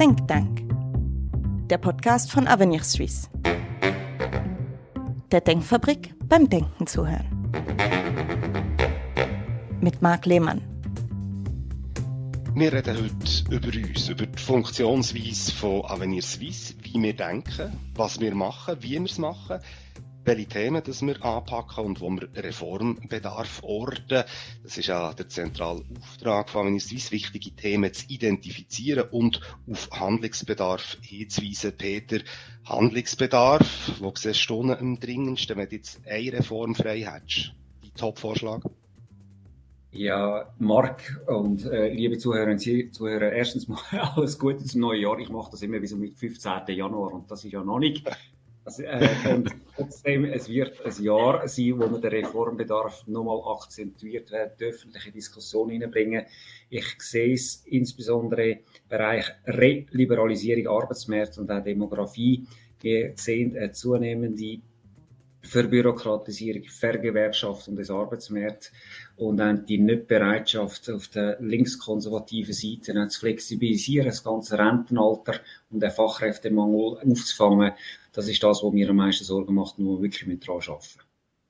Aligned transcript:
Think 0.00 0.26
Tank, 0.28 0.62
der 1.68 1.76
Podcast 1.76 2.32
von 2.32 2.48
Avenir 2.48 2.82
Suisse. 2.82 3.28
Der 5.30 5.42
Denkfabrik 5.42 6.14
beim 6.24 6.48
Denken 6.48 6.86
zuhören. 6.86 7.26
Mit 9.82 10.00
Marc 10.00 10.24
Lehmann. 10.24 10.62
Wir 12.54 12.72
reden 12.72 12.96
heute 12.96 13.54
über 13.54 13.88
uns, 13.90 14.08
über 14.08 14.24
die 14.24 14.42
Funktionsweise 14.42 15.52
von 15.52 15.84
Avenir 15.84 16.22
Suisse, 16.22 16.72
wie 16.80 17.02
wir 17.02 17.14
denken, 17.14 17.78
was 17.94 18.18
wir 18.20 18.34
machen, 18.34 18.76
wie 18.80 18.92
wir 18.92 19.04
es 19.04 19.18
machen, 19.18 19.58
welche 20.30 20.46
Themen 20.46 20.80
das 20.84 21.02
wir 21.02 21.24
anpacken 21.24 21.84
und 21.84 22.00
wo 22.00 22.08
wir 22.10 22.28
Reformbedarf 22.36 23.64
orten. 23.64 24.22
Das 24.62 24.78
ist 24.78 24.86
ja 24.86 25.12
der 25.12 25.28
zentrale 25.28 25.82
Auftrag 25.98 26.50
von 26.50 26.78
Suisse, 26.78 27.10
wichtige 27.10 27.50
Themen 27.50 27.92
zu 27.92 28.06
identifizieren 28.06 29.08
und 29.10 29.40
auf 29.68 29.88
Handlungsbedarf 29.90 30.98
hinzuweisen. 31.02 31.76
Peter, 31.76 32.20
Handlungsbedarf, 32.64 33.98
wo 33.98 34.12
siehst 34.14 34.48
du 34.48 34.62
am 34.72 35.00
dringendsten, 35.00 35.56
wenn 35.56 35.68
du 35.68 35.76
jetzt 35.76 36.00
eine 36.06 36.32
Reform 36.32 36.76
frei 36.76 37.00
hättest? 37.00 37.52
Dein 37.82 37.94
Top-Vorschlag? 37.96 38.62
Ja, 39.92 40.48
Marc 40.60 41.20
und 41.26 41.64
äh, 41.64 41.92
liebe 41.92 42.16
Zuhörerinnen 42.16 42.58
und 42.58 42.94
Zuhörer, 42.94 43.32
erstens 43.32 43.66
mal 43.66 43.80
alles 44.14 44.38
Gute 44.38 44.64
zum 44.64 44.82
neuen 44.82 45.02
Jahr. 45.02 45.18
Ich 45.18 45.30
mache 45.30 45.50
das 45.50 45.62
immer 45.62 45.84
so 45.84 45.96
mit 45.96 46.16
15. 46.16 46.52
Januar 46.68 47.12
und 47.12 47.28
das 47.28 47.44
ist 47.44 47.50
ja 47.50 47.64
noch 47.64 47.80
nicht. 47.80 48.08
Äh, 48.64 49.08
trotzdem, 49.74 50.24
es 50.26 50.48
wird 50.48 50.84
ein 50.84 51.02
Jahr 51.02 51.48
sein, 51.48 51.78
wo 51.78 51.86
man 51.86 52.00
den 52.00 52.10
Reformbedarf 52.10 53.06
nochmal 53.06 53.40
akzentuiert 53.56 54.30
wird, 54.30 54.60
die 54.60 54.66
öffentliche 54.66 55.10
Diskussion 55.10 55.70
hineinbringen. 55.70 56.26
Ich 56.68 57.00
sehe 57.00 57.34
es 57.34 57.64
insbesondere 57.66 58.50
im 58.50 58.58
Bereich 58.88 59.24
Reliberalisierung 59.46 60.68
Arbeitsmarkt 60.68 61.38
und 61.38 61.50
auch 61.50 61.64
Demografie. 61.64 62.46
Wir 62.80 63.12
sehen 63.16 63.56
eine 63.56 63.72
zunehmende 63.72 64.60
Verbürokratisierung, 65.42 66.64
Vergewerkschaftung 66.64 67.74
des 67.76 67.90
Arbeitsmarkts 67.90 68.72
und 69.16 69.40
auch 69.40 69.54
die 69.66 69.78
Nichtbereitschaft 69.78 70.90
auf 70.90 71.08
der 71.08 71.38
linkskonservativen 71.40 72.52
Seite 72.52 73.08
zu 73.08 73.20
flexibilisieren, 73.20 74.06
das 74.06 74.22
ganze 74.22 74.58
Rentenalter 74.58 75.40
und 75.70 75.82
den 75.82 75.90
Fachkräftemangel 75.90 76.98
aufzufangen. 76.98 77.72
Das 78.12 78.26
ist 78.28 78.42
das, 78.42 78.62
was 78.62 78.72
mir 78.72 78.90
am 78.90 78.96
meisten 78.96 79.24
Sorgen 79.24 79.54
macht 79.54 79.78
wir 79.78 80.00
wirklich 80.02 80.26
mit 80.26 80.46
dran 80.46 80.56
arbeiten. 80.56 81.00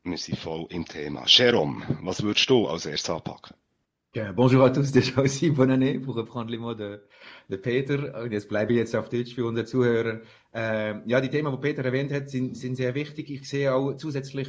Wir 0.04 0.18
sind 0.18 0.38
voll 0.38 0.66
im 0.70 0.84
Thema. 0.84 1.24
Jérôme, 1.24 1.82
was 2.02 2.22
würdest 2.22 2.48
du 2.50 2.66
als 2.66 2.86
erstes 2.86 3.10
anpacken? 3.10 3.54
Ja, 4.14 4.32
bonjour 4.32 4.64
à 4.64 4.70
tous 4.70 4.90
déjà 4.92 5.22
aussi, 5.22 5.50
bonne 5.50 5.70
année, 5.70 6.00
pour 6.00 6.16
reprendre 6.16 6.50
les 6.50 6.58
mots 6.58 6.74
de, 6.74 7.00
de 7.48 7.56
Peter. 7.56 8.20
Und 8.22 8.32
jetzt 8.32 8.48
bleibe 8.48 8.72
ich 8.72 8.78
jetzt 8.78 8.94
auf 8.96 9.08
Deutsch 9.08 9.34
für 9.34 9.46
unsere 9.46 9.66
Zuhörer. 9.66 10.20
Äh, 10.52 11.08
ja, 11.08 11.20
die 11.20 11.30
Themen, 11.30 11.52
die 11.52 11.60
Peter 11.60 11.84
erwähnt 11.84 12.12
hat, 12.12 12.28
sind, 12.28 12.56
sind 12.56 12.76
sehr 12.76 12.94
wichtig. 12.94 13.30
Ich 13.30 13.48
sehe 13.48 13.72
auch 13.72 13.94
zusätzlich 13.94 14.48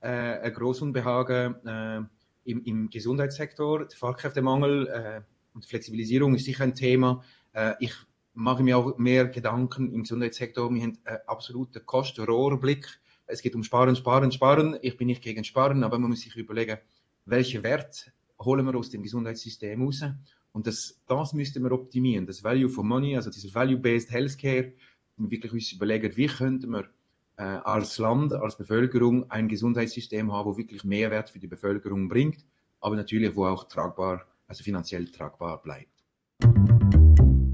äh, 0.00 0.08
ein 0.08 0.52
grosses 0.54 0.82
Unbehagen 0.82 1.54
äh, 1.66 2.00
im, 2.44 2.64
im 2.64 2.90
Gesundheitssektor. 2.90 3.86
Der 3.86 3.98
Fachkräftemangel 3.98 4.88
äh, 4.88 5.20
und 5.54 5.66
Flexibilisierung 5.66 6.34
ist 6.34 6.46
sicher 6.46 6.64
ein 6.64 6.74
Thema. 6.74 7.22
Äh, 7.52 7.74
ich 7.80 7.92
mache 8.34 8.62
mir 8.62 8.78
auch 8.78 8.98
mehr 8.98 9.26
Gedanken 9.26 9.92
im 9.92 10.02
Gesundheitssektor. 10.02 10.72
Wir 10.72 10.82
haben 10.82 10.98
einen 11.04 11.18
absoluten 11.26 11.84
Kostenrohrblick. 11.84 13.00
Es 13.26 13.42
geht 13.42 13.54
um 13.54 13.62
Sparen, 13.62 13.96
Sparen, 13.96 14.32
Sparen. 14.32 14.78
Ich 14.82 14.96
bin 14.96 15.06
nicht 15.06 15.22
gegen 15.22 15.44
Sparen, 15.44 15.84
aber 15.84 15.98
man 15.98 16.10
muss 16.10 16.20
sich 16.20 16.36
überlegen, 16.36 16.78
welche 17.24 17.62
Wert 17.62 18.12
holen 18.40 18.66
wir 18.66 18.74
aus 18.74 18.90
dem 18.90 19.02
Gesundheitssystem 19.02 19.82
raus. 19.82 20.04
Und 20.52 20.66
das, 20.66 21.00
das 21.06 21.32
müssten 21.32 21.62
wir 21.62 21.72
optimieren. 21.72 22.26
Das 22.26 22.44
Value 22.44 22.68
for 22.68 22.84
Money, 22.84 23.16
also 23.16 23.30
dieses 23.30 23.54
Value-Based 23.54 24.10
Healthcare, 24.10 24.72
wirklich 25.16 25.52
uns 25.52 25.72
überlegen, 25.72 26.16
wie 26.16 26.26
könnten 26.26 26.70
wir 26.70 26.88
äh, 27.36 27.42
als 27.42 27.98
Land, 27.98 28.32
als 28.32 28.56
Bevölkerung 28.56 29.30
ein 29.30 29.48
Gesundheitssystem 29.48 30.32
haben, 30.32 30.46
wo 30.46 30.56
wirklich 30.56 30.84
Mehrwert 30.84 31.30
für 31.30 31.38
die 31.38 31.46
Bevölkerung 31.46 32.08
bringt, 32.08 32.44
aber 32.80 32.96
natürlich, 32.96 33.34
wo 33.34 33.46
auch 33.46 33.64
tragbar, 33.64 34.26
also 34.46 34.64
finanziell 34.64 35.06
tragbar 35.06 35.62
bleibt. 35.62 35.88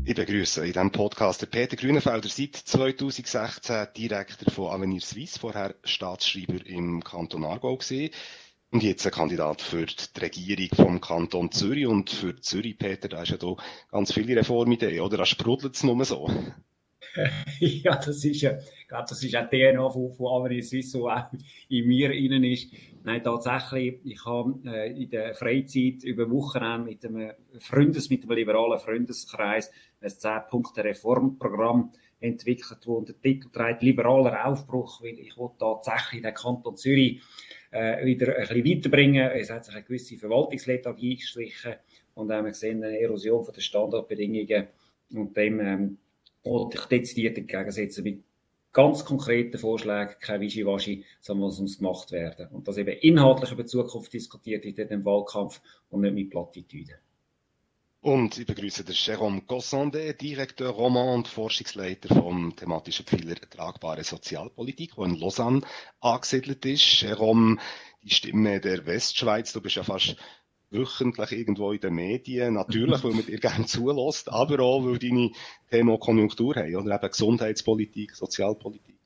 Ich 0.08 0.14
begrüße 0.14 0.60
in 0.62 0.72
diesem 0.72 0.90
Podcast 0.90 1.42
den 1.42 1.50
Peter 1.50 1.76
Grünenfelder, 1.76 2.30
seit 2.30 2.56
2016 2.56 3.88
Direktor 3.94 4.50
von 4.50 4.70
Avenir 4.70 5.02
Suisse, 5.02 5.38
vorher 5.38 5.74
Staatsschreiber 5.84 6.64
im 6.64 7.04
Kanton 7.04 7.44
Aargau 7.44 7.76
gewesen. 7.76 8.14
Und 8.70 8.82
jetzt 8.82 9.04
ein 9.04 9.12
Kandidat 9.12 9.60
für 9.60 9.84
die 9.84 10.18
Regierung 10.18 10.68
vom 10.74 11.00
Kanton 11.02 11.52
Zürich. 11.52 11.86
Und 11.86 12.08
für 12.08 12.40
Zürich, 12.40 12.78
Peter, 12.78 13.08
da 13.08 13.20
ist 13.20 13.32
ja 13.32 13.36
da 13.36 13.54
ganz 13.90 14.14
viele 14.14 14.34
Reformideen, 14.34 15.02
oder? 15.02 15.18
Da 15.18 15.26
sprudelt 15.26 15.74
es 15.74 15.84
nur 15.84 16.02
so. 16.06 16.30
ja, 17.60 17.96
das 17.96 18.24
ist 18.24 18.40
ja, 18.40 18.56
ich 18.80 18.88
glaube, 18.88 19.06
das 19.10 19.22
ist 19.22 19.36
auch 19.36 19.50
DNA 19.50 19.90
von, 19.90 20.10
von 20.12 20.26
Avenir 20.26 20.62
Suisse, 20.62 20.88
so 20.88 21.10
auch 21.10 21.24
in 21.68 21.86
mir 21.86 22.12
innen 22.12 22.44
ist. 22.44 22.72
Nein, 23.04 23.22
tatsächlich, 23.22 24.00
ich 24.04 24.24
habe 24.24 24.58
äh, 24.64 24.90
in 24.90 25.10
der 25.10 25.34
Freizeit 25.34 26.02
über 26.04 26.30
Wochenende 26.30 26.90
mit 26.90 27.04
einem 27.04 27.32
Freundes, 27.58 28.10
mit 28.10 28.22
einem 28.22 28.36
liberalen 28.36 28.78
Freundeskreis 28.78 29.70
ein 30.00 30.08
10-Punkte-Reformprogramm 30.10 31.92
entwickelt, 32.20 32.80
wo 32.86 33.00
der 33.00 33.20
Titel 33.20 33.48
trägt 33.50 33.82
liberaler 33.82 34.46
Aufbruch, 34.46 35.02
weil 35.02 35.18
ich 35.18 35.36
will 35.36 35.50
tatsächlich 35.58 36.22
den 36.22 36.34
Kanton 36.34 36.76
Zürich 36.76 37.22
äh, 37.70 38.04
wieder 38.04 38.36
ein 38.36 38.48
bisschen 38.48 38.64
weiterbringen. 38.64 39.30
Es 39.30 39.50
hat 39.50 39.64
sich 39.64 39.74
eine 39.74 39.84
gewisse 39.84 40.16
Verwaltungslethargie 40.16 41.16
gestrichen 41.16 41.74
und 42.14 42.32
haben 42.32 42.46
gesehen 42.46 42.82
eine 42.82 42.98
Erosion 42.98 43.44
von 43.44 43.54
den 43.54 43.60
Standardbedingungen 43.60 44.68
und 45.14 45.36
dem 45.36 45.60
ähm, 45.60 45.98
ich 46.42 46.84
dezidiert 46.86 47.36
entgegensetzen 47.36 48.04
mit 48.04 48.22
ganz 48.72 49.04
konkreten 49.04 49.58
Vorschlägen, 49.58 50.14
kein 50.20 50.40
Wischiwaschi, 50.40 51.04
sondern 51.20 51.48
was 51.48 51.60
muss 51.60 51.78
gemacht 51.78 52.12
werden. 52.12 52.48
Und 52.48 52.68
das 52.68 52.78
eben 52.78 52.96
inhaltlich 53.00 53.52
über 53.52 53.62
die 53.62 53.68
Zukunft 53.68 54.12
diskutiert 54.12 54.64
in 54.64 54.74
dem 54.74 55.04
Wahlkampf 55.04 55.60
und 55.90 56.02
nicht 56.02 56.14
mit 56.14 56.30
Plattitüden. 56.30 56.96
Und 58.00 58.38
ich 58.38 58.46
begrüße 58.46 58.84
den 58.84 58.94
Jérôme 58.94 59.44
Gossandé, 59.44 60.12
Direktor 60.12 60.68
Roman 60.68 61.08
und 61.08 61.28
Forschungsleiter 61.28 62.14
vom 62.14 62.54
thematischen 62.54 63.04
Pfeiler 63.04 63.34
Tragbare 63.34 64.04
Sozialpolitik, 64.04 64.94
der 64.94 65.04
in 65.06 65.16
Lausanne 65.16 65.62
angesiedelt 66.00 66.64
ist. 66.64 66.84
Jérôme, 67.02 67.58
die 68.04 68.10
Stimme 68.10 68.60
der 68.60 68.86
Westschweiz, 68.86 69.52
du 69.52 69.60
bist 69.60 69.76
ja 69.76 69.82
fast 69.82 70.16
wöchentlich 70.70 71.32
irgendwo 71.32 71.72
in 71.72 71.80
den 71.80 71.94
Medien, 71.94 72.54
natürlich, 72.54 73.02
weil 73.02 73.14
man 73.14 73.26
dir 73.26 73.38
gerne 73.40 73.66
zulässt, 73.66 74.30
aber 74.30 74.60
auch, 74.60 74.84
weil 74.84 74.98
deine 74.98 75.32
Themen 75.70 75.98
Konjunktur 75.98 76.54
haben, 76.54 76.76
oder 76.76 76.94
eben 76.94 77.10
Gesundheitspolitik, 77.10 78.14
Sozialpolitik. 78.14 78.96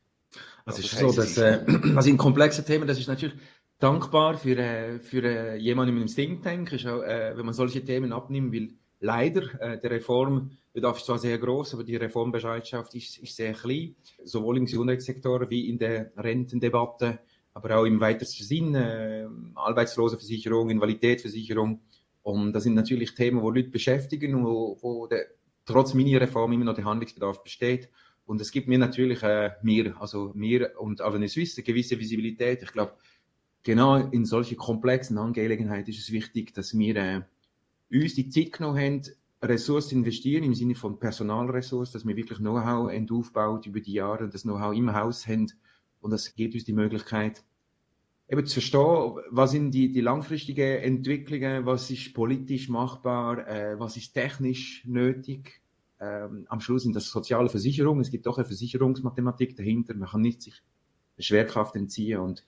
Also 0.64 0.80
es 0.80 0.92
ist 0.92 0.98
so, 0.98 1.12
dass, 1.12 1.38
äh, 1.38 1.64
also 1.96 2.10
in 2.10 2.18
komplexen 2.18 2.66
Themen, 2.66 2.86
das 2.86 2.98
ist 2.98 3.08
natürlich 3.08 3.36
dankbar 3.78 4.36
für, 4.36 4.56
äh, 4.56 4.98
für 5.00 5.22
äh, 5.24 5.56
jemanden 5.56 5.94
mit 5.94 6.02
einem 6.02 6.14
Think 6.14 6.42
Tank, 6.42 6.72
ist 6.72 6.86
auch, 6.86 7.02
äh, 7.02 7.36
wenn 7.36 7.46
man 7.46 7.54
solche 7.54 7.84
Themen 7.84 8.12
abnimmt, 8.12 8.52
weil 8.52 8.70
leider, 9.02 9.60
äh, 9.60 9.78
der 9.78 9.90
Reformbedarf 9.90 10.98
ist 10.98 11.06
zwar 11.06 11.18
sehr 11.18 11.36
groß, 11.38 11.74
aber 11.74 11.84
die 11.84 11.96
Reformbereitschaft 11.96 12.94
ist, 12.94 13.18
ist 13.18 13.36
sehr 13.36 13.52
klein, 13.52 13.94
sowohl 14.24 14.56
im 14.56 14.64
Gesundheitssektor 14.64 15.50
wie 15.50 15.68
in 15.68 15.78
der 15.78 16.12
Rentendebatte, 16.16 17.18
aber 17.52 17.78
auch 17.78 17.84
im 17.84 18.00
weitesten 18.00 18.44
Sinn, 18.44 18.74
äh, 18.74 19.26
Arbeitslosenversicherung, 19.54 20.70
Invaliditätsversicherung. 20.70 21.80
Und 22.22 22.52
das 22.52 22.62
sind 22.62 22.74
natürlich 22.74 23.14
Themen, 23.14 23.42
wo 23.42 23.50
Leute 23.50 23.68
beschäftigen, 23.68 24.44
wo, 24.44 24.78
wo 24.80 25.06
der, 25.08 25.26
trotz 25.66 25.92
Mini-Reform 25.92 26.52
immer 26.52 26.64
noch 26.64 26.74
der 26.74 26.84
Handlungsbedarf 26.84 27.42
besteht. 27.42 27.90
Und 28.24 28.40
es 28.40 28.52
gibt 28.52 28.68
mir 28.68 28.78
natürlich, 28.78 29.22
äh, 29.24 29.50
mir, 29.62 30.00
also 30.00 30.30
mir 30.34 30.78
und 30.78 31.00
Avenue 31.00 31.28
Suisse, 31.28 31.58
eine 31.58 31.64
gewisse 31.64 31.98
Visibilität. 31.98 32.62
Ich 32.62 32.72
glaube, 32.72 32.94
genau 33.64 33.96
in 33.96 34.24
solche 34.24 34.54
komplexen 34.54 35.18
Angelegenheiten 35.18 35.90
ist 35.90 35.98
es 35.98 36.12
wichtig, 36.12 36.54
dass 36.54 36.78
wir 36.78 36.96
äh, 36.96 37.20
uns 38.00 38.14
die 38.14 38.28
Zeit 38.28 38.52
genommen 38.52 38.78
haben, 38.78 39.02
Ressourcen 39.42 39.98
investieren 39.98 40.44
im 40.44 40.54
Sinne 40.54 40.74
von 40.74 40.98
Personalressourcen, 40.98 41.94
dass 41.94 42.06
wir 42.06 42.16
wirklich 42.16 42.38
Know-how 42.38 42.90
aufbaut 43.10 43.66
über 43.66 43.80
die 43.80 43.94
Jahre 43.94 44.24
und 44.24 44.34
das 44.34 44.42
Know-how 44.42 44.74
im 44.74 44.94
Haus 44.94 45.26
haben. 45.26 45.52
Und 46.00 46.12
das 46.12 46.34
gibt 46.34 46.54
uns 46.54 46.64
die 46.64 46.72
Möglichkeit, 46.72 47.44
eben 48.28 48.46
zu 48.46 48.54
verstehen, 48.54 49.18
was 49.30 49.50
sind 49.50 49.72
die, 49.72 49.92
die 49.92 50.00
langfristigen 50.00 50.78
Entwicklungen, 50.78 51.66
was 51.66 51.90
ist 51.90 52.14
politisch 52.14 52.68
machbar, 52.68 53.46
äh, 53.46 53.78
was 53.78 53.96
ist 53.96 54.12
technisch 54.14 54.84
nötig. 54.86 55.60
Ähm, 56.00 56.46
am 56.48 56.60
Schluss 56.60 56.84
sind 56.84 56.96
das 56.96 57.10
soziale 57.10 57.48
Versicherungen. 57.48 58.00
Es 58.00 58.10
gibt 58.10 58.26
doch 58.26 58.38
eine 58.38 58.46
Versicherungsmathematik 58.46 59.56
dahinter. 59.56 59.94
Man 59.94 60.08
kann 60.08 60.22
nicht 60.22 60.42
sich 60.42 60.62
Schwerkraft 61.18 61.76
entziehen 61.76 62.20
und 62.20 62.44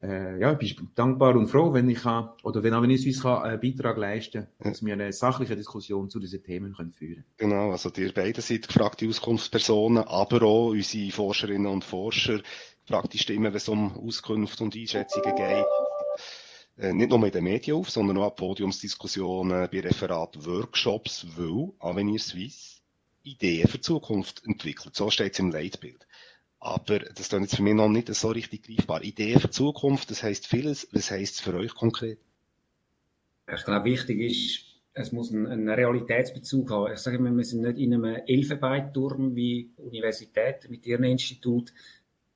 äh, 0.00 0.38
ja, 0.38 0.56
ich 0.60 0.76
bin 0.76 0.90
dankbar 0.94 1.34
und 1.36 1.48
froh, 1.48 1.72
wenn 1.72 1.88
ich 1.90 2.02
kann, 2.02 2.30
oder 2.44 2.62
wenn 2.62 2.72
Avenir 2.72 2.98
Suisse 2.98 3.22
kann, 3.22 3.42
einen 3.42 3.60
Beitrag 3.60 3.96
leisten 3.96 4.46
kann, 4.58 4.72
dass 4.72 4.84
wir 4.84 4.92
eine 4.92 5.12
sachliche 5.12 5.56
Diskussion 5.56 6.08
zu 6.08 6.20
diesen 6.20 6.42
Themen 6.42 6.72
können 6.74 6.92
führen 6.92 7.24
Genau, 7.36 7.72
also 7.72 7.90
ihr 7.96 8.12
beide 8.14 8.40
seid 8.40 8.68
gefragte 8.68 9.08
Auskunftspersonen, 9.08 10.04
aber 10.04 10.42
auch 10.42 10.68
unsere 10.68 11.10
Forscherinnen 11.10 11.66
und 11.66 11.84
Forscher, 11.84 12.40
gefragte 12.86 13.18
Stimmen, 13.18 13.46
wenn 13.46 13.54
es 13.54 13.68
um 13.68 13.96
Auskunft 13.96 14.60
und 14.60 14.76
Einschätzungen 14.76 15.34
geht. 15.34 15.66
Äh, 16.78 16.92
nicht 16.92 17.10
nur 17.10 17.24
in 17.24 17.32
den 17.32 17.44
Medien 17.44 17.76
auf, 17.76 17.90
sondern 17.90 18.18
auch 18.18 18.36
Podiumsdiskussionen, 18.36 19.68
bei 19.70 19.80
Referat, 19.80 20.46
Workshops, 20.46 21.26
weil 21.36 21.72
Avenir 21.80 22.20
Suisse 22.20 22.78
Ideen 23.24 23.68
für 23.68 23.78
die 23.78 23.82
Zukunft 23.82 24.44
entwickelt. 24.46 24.94
So 24.94 25.10
steht 25.10 25.34
es 25.34 25.38
im 25.38 25.50
Leitbild. 25.50 26.06
Aber 26.60 26.98
das 26.98 27.20
ist 27.20 27.32
jetzt 27.32 27.56
für 27.56 27.62
mich 27.62 27.74
noch 27.74 27.88
nicht 27.88 28.12
so 28.14 28.28
richtig 28.28 28.64
greifbar. 28.64 29.02
Ideen 29.02 29.40
für 29.40 29.48
die 29.48 29.52
Zukunft, 29.52 30.10
das 30.10 30.22
heißt 30.22 30.46
vieles. 30.46 30.88
Was 30.92 31.10
heißt 31.10 31.36
es 31.36 31.40
für 31.40 31.54
euch 31.54 31.74
konkret? 31.74 32.18
Ich 33.52 33.64
glaube, 33.64 33.84
wichtig 33.84 34.20
ist, 34.20 34.68
es 34.92 35.12
muss 35.12 35.32
einen, 35.32 35.68
Realitätsbezug 35.68 36.70
haben. 36.70 36.92
Ich 36.92 36.98
sage 36.98 37.18
immer, 37.18 37.34
wir 37.34 37.44
sind 37.44 37.62
nicht 37.62 37.78
in 37.78 37.94
einem 37.94 38.22
Elfenbeinturm 38.26 39.36
wie 39.36 39.70
Universitäten 39.76 40.70
mit 40.70 40.84
ihren 40.86 41.04
Instituten, 41.04 41.72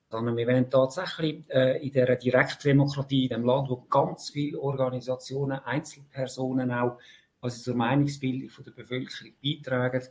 sondern 0.09 0.37
wir 0.37 0.47
wollen 0.47 0.69
tatsächlich 0.69 1.43
äh, 1.49 1.85
in 1.85 1.91
der 1.91 2.15
Direktdemokratie, 2.15 3.23
in 3.23 3.29
dem 3.29 3.45
Land, 3.45 3.69
wo 3.69 3.77
ganz 3.89 4.29
viele 4.29 4.59
Organisationen, 4.59 5.59
Einzelpersonen 5.59 6.71
auch, 6.71 6.99
also 7.41 7.61
zur 7.61 7.75
Meinungsbildung 7.75 8.49
von 8.49 8.63
der 8.63 8.71
Bevölkerung 8.71 9.33
beitragen, 9.43 10.01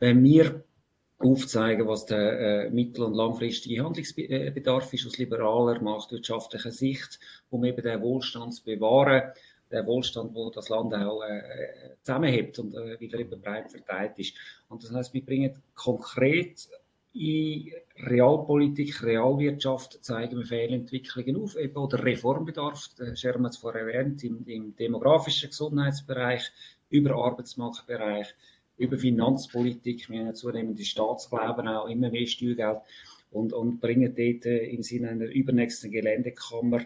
wenn 0.00 0.24
wir 0.24 0.64
aufzeigen, 1.18 1.86
was 1.86 2.06
der 2.06 2.66
äh, 2.66 2.70
mittel- 2.70 3.04
und 3.04 3.14
langfristige 3.14 3.84
Handlungsbedarf 3.84 4.92
ist. 4.92 5.06
Aus 5.06 5.18
liberaler, 5.18 5.80
marktwirtschaftlicher 5.80 6.72
Sicht, 6.72 7.18
um 7.50 7.64
eben 7.64 7.82
den 7.82 8.00
Wohlstand 8.02 8.54
zu 8.54 8.64
bewahren, 8.64 9.32
der 9.70 9.86
Wohlstand, 9.86 10.34
wo 10.34 10.50
das 10.50 10.68
Land 10.68 10.94
auch 10.94 11.22
äh, 11.22 11.42
zusammenhebt 12.02 12.58
und 12.58 12.74
äh, 12.74 12.98
wieder 13.00 13.18
eben 13.18 13.40
breit 13.40 13.70
verteilt 13.70 14.18
ist. 14.18 14.34
Und 14.68 14.84
das 14.84 14.92
heißt, 14.92 15.14
wir 15.14 15.24
bringen 15.24 15.54
konkret 15.74 16.68
in 17.14 17.70
Realpolitik, 17.96 19.04
Realwirtschaft 19.04 20.04
zeigen 20.04 20.38
wir 20.38 20.46
Fehlentwicklungen 20.46 21.36
auf, 21.40 21.56
eben 21.56 21.76
oder 21.76 22.04
Reformbedarf, 22.04 22.90
Scherm 23.14 23.44
hat 23.44 23.52
es 23.52 23.58
vorher 23.58 23.82
erwähnt, 23.82 24.24
im, 24.24 24.44
im 24.46 24.74
demografischen 24.74 25.50
Gesundheitsbereich, 25.50 26.50
über 26.90 27.14
Arbeitsmarktbereich, 27.14 28.34
über 28.76 28.98
Finanzpolitik, 28.98 30.10
wir 30.10 30.26
haben 30.26 30.34
zunehmend 30.34 30.80
Staatsglauben 30.84 31.68
auch, 31.68 31.88
immer 31.88 32.10
mehr 32.10 32.26
Steuergeld 32.26 32.78
und, 33.30 33.52
und 33.52 33.80
bringen 33.80 34.14
dort 34.14 34.46
äh, 34.46 34.66
im 34.66 34.82
Sinne 34.82 35.10
einer 35.10 35.26
übernächsten 35.26 35.90
Geländekammer 35.90 36.82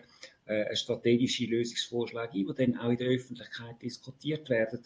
äh, 0.46 0.75
strategische 0.75 1.46
Lösungsvorschläge 1.46 2.32
ein, 2.32 2.46
die 2.46 2.55
dann 2.55 2.79
auch 2.79 2.90
in 2.90 2.96
der 2.96 3.08
Öffentlichkeit 3.08 3.82
diskutiert 3.82 4.49
werden. 4.50 4.81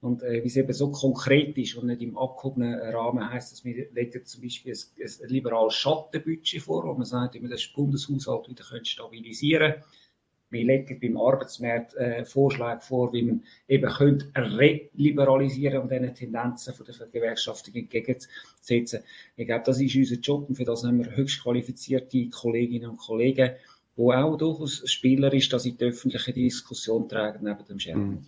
Und 0.00 0.22
äh, 0.22 0.42
wie 0.42 0.48
es 0.48 0.56
eben 0.56 0.72
so 0.72 0.90
konkret 0.90 1.56
ist 1.56 1.76
und 1.76 1.86
nicht 1.86 2.02
im 2.02 2.18
abgehobenen 2.18 2.74
Rahmen 2.78 3.30
heißt, 3.30 3.52
dass 3.52 3.64
wir 3.64 3.90
legen 3.92 4.24
zum 4.24 4.42
Beispiel 4.42 4.74
ein, 4.74 5.08
ein 5.22 5.28
liberales 5.28 5.74
Schattenbudget 5.74 6.60
vor, 6.60 6.84
wo 6.84 6.92
man 6.92 7.06
sagt, 7.06 7.34
wie 7.34 7.40
man 7.40 7.50
das 7.50 7.66
Bundeshaushalt 7.68 8.48
wieder 8.48 8.64
stabilisieren 8.84 9.72
könnte. 9.72 9.86
Wir 10.54 10.64
legen 10.64 10.98
beim 10.98 11.18
Arbeitsmarkt 11.18 11.94
äh, 11.96 12.24
Vorschläge 12.24 12.80
vor, 12.80 13.12
wie 13.12 13.22
man 13.22 13.42
eben 13.68 13.90
könnte 13.92 14.26
reliberalisieren 14.34 15.82
und 15.82 15.90
diesen 15.90 16.14
Tendenzen 16.14 16.72
von 16.72 16.86
der 16.86 16.94
Vergewerkschaftung 16.94 17.74
entgegensetzen. 17.74 19.00
Ich 19.36 19.46
glaube, 19.46 19.64
das 19.66 19.80
ist 19.80 19.96
unser 19.96 20.16
Job 20.16 20.48
und 20.48 20.54
für 20.54 20.64
das 20.64 20.84
haben 20.84 21.04
wir 21.04 21.14
höchst 21.14 21.42
qualifizierte 21.42 22.30
Kolleginnen 22.30 22.90
und 22.90 22.96
Kollegen, 22.96 23.50
wo 23.96 24.12
auch 24.12 24.36
durchaus 24.36 24.88
Spieler 24.90 25.32
ist, 25.32 25.52
dass 25.52 25.64
sie 25.64 25.76
die 25.76 25.84
öffentliche 25.84 26.32
Diskussion 26.32 27.08
tragen 27.08 27.44
neben 27.44 27.64
dem 27.66 27.78
Scherben. 27.78 28.06
Mhm. 28.06 28.26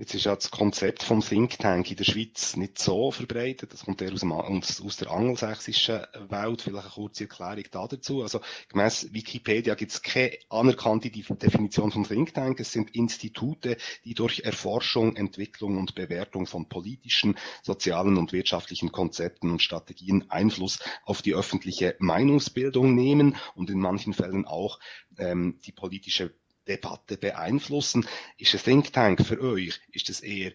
Jetzt 0.00 0.14
ist 0.14 0.24
ja 0.24 0.34
das 0.34 0.50
Konzept 0.50 1.02
vom 1.02 1.20
Think 1.20 1.58
Tank 1.58 1.90
in 1.90 1.96
der 1.98 2.04
Schweiz 2.04 2.56
nicht 2.56 2.78
so 2.78 3.10
verbreitet. 3.10 3.74
Das 3.74 3.84
kommt 3.84 4.00
eher 4.00 4.14
aus, 4.14 4.20
dem, 4.20 4.32
aus 4.32 4.96
der 4.96 5.10
angelsächsischen 5.10 6.06
Welt. 6.30 6.62
Vielleicht 6.62 6.86
eine 6.86 6.94
kurze 6.94 7.24
Erklärung 7.24 7.64
da 7.70 7.86
dazu. 7.86 8.22
Also, 8.22 8.40
gemäss 8.70 9.12
Wikipedia 9.12 9.74
gibt 9.74 9.92
es 9.92 10.00
keine 10.00 10.38
anerkannte 10.48 11.10
Definition 11.10 11.92
von 11.92 12.04
Think 12.04 12.32
Tank. 12.32 12.60
Es 12.60 12.72
sind 12.72 12.96
Institute, 12.96 13.76
die 14.06 14.14
durch 14.14 14.40
Erforschung, 14.40 15.16
Entwicklung 15.16 15.76
und 15.76 15.94
Bewertung 15.94 16.46
von 16.46 16.66
politischen, 16.70 17.36
sozialen 17.62 18.16
und 18.16 18.32
wirtschaftlichen 18.32 18.92
Konzepten 18.92 19.50
und 19.50 19.60
Strategien 19.60 20.30
Einfluss 20.30 20.78
auf 21.04 21.20
die 21.20 21.34
öffentliche 21.34 21.94
Meinungsbildung 21.98 22.94
nehmen 22.94 23.36
und 23.54 23.68
in 23.68 23.78
manchen 23.78 24.14
Fällen 24.14 24.46
auch 24.46 24.78
ähm, 25.18 25.58
die 25.66 25.72
politische 25.72 26.32
Debatte 26.70 27.16
beeinflussen. 27.16 28.06
Ist 28.38 28.54
ein 28.54 28.60
Think 28.62 28.92
Tank 28.92 29.26
für 29.26 29.40
euch, 29.40 29.80
ist 29.92 30.08
das 30.08 30.20
eher 30.20 30.52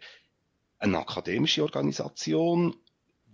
eine 0.80 1.00
akademische 1.00 1.64
Organisation, 1.64 2.76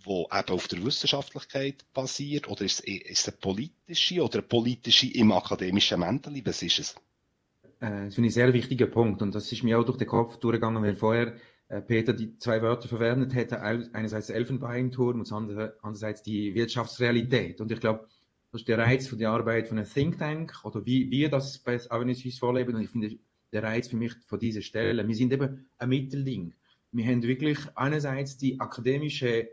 wo 0.04 0.28
eben 0.34 0.50
auf 0.50 0.68
der 0.68 0.84
Wissenschaftlichkeit 0.84 1.86
basiert, 1.94 2.50
oder 2.50 2.66
ist 2.66 2.80
es, 2.80 2.86
ist 2.86 3.20
es 3.20 3.28
eine 3.28 3.38
politische 3.38 4.24
oder 4.24 4.40
eine 4.40 4.48
politische 4.48 5.12
im 5.14 5.32
akademischen 5.32 6.00
Mäntel? 6.00 6.42
Was 6.46 6.64
ist 6.64 6.80
es? 6.80 6.96
Äh, 7.80 8.06
das 8.06 8.16
finde 8.16 8.30
ich 8.30 8.34
ein 8.34 8.42
sehr 8.42 8.54
wichtiger 8.54 8.88
Punkt 8.88 9.22
und 9.22 9.36
das 9.36 9.52
ist 9.52 9.64
mir 9.64 9.80
auch 9.80 9.86
durch 9.86 9.98
den 9.98 10.08
Kopf 10.08 10.38
durchgegangen, 10.38 10.82
weil 10.82 10.96
vorher 10.96 11.36
äh, 11.68 11.82
Peter 11.82 12.14
die 12.14 12.38
zwei 12.38 12.62
Wörter 12.62 12.88
verwendet 12.88 13.36
hätte, 13.36 13.62
einerseits 13.62 14.30
Elfenbeinturm 14.30 15.20
und 15.20 15.32
andererseits 15.32 16.24
die 16.24 16.56
Wirtschaftsrealität. 16.56 17.62
Und 17.62 17.72
ich 17.72 17.80
glaube, 17.80 18.08
das 18.52 18.62
ist 18.62 18.68
der 18.68 18.78
Reiz 18.78 19.08
von 19.08 19.18
der 19.18 19.30
Arbeit 19.30 19.70
von 19.70 19.78
einem 19.78 19.88
Think 19.88 20.20
Tank 20.20 20.54
oder 20.64 20.86
wie 20.86 21.10
wir 21.10 21.30
das 21.30 21.58
bei 21.60 21.80
Avenue 21.90 22.16
Suisse 22.16 22.40
vorleben. 22.40 22.76
Und 22.76 22.82
ich 22.82 22.90
finde, 22.90 23.18
der 23.54 23.64
Reiz 23.64 23.88
für 23.88 23.96
mich 23.96 24.14
von 24.28 24.40
dieser 24.40 24.62
Stelle, 24.62 25.08
wir 25.08 25.16
sind 25.16 25.32
eben 25.32 25.66
ein 25.78 25.90
Mittelding. 25.90 26.54
Wir 26.92 27.06
haben 27.06 27.24
wirklich 27.24 27.60
einerseits 27.76 28.38
die 28.38 28.60
akademische 28.60 29.50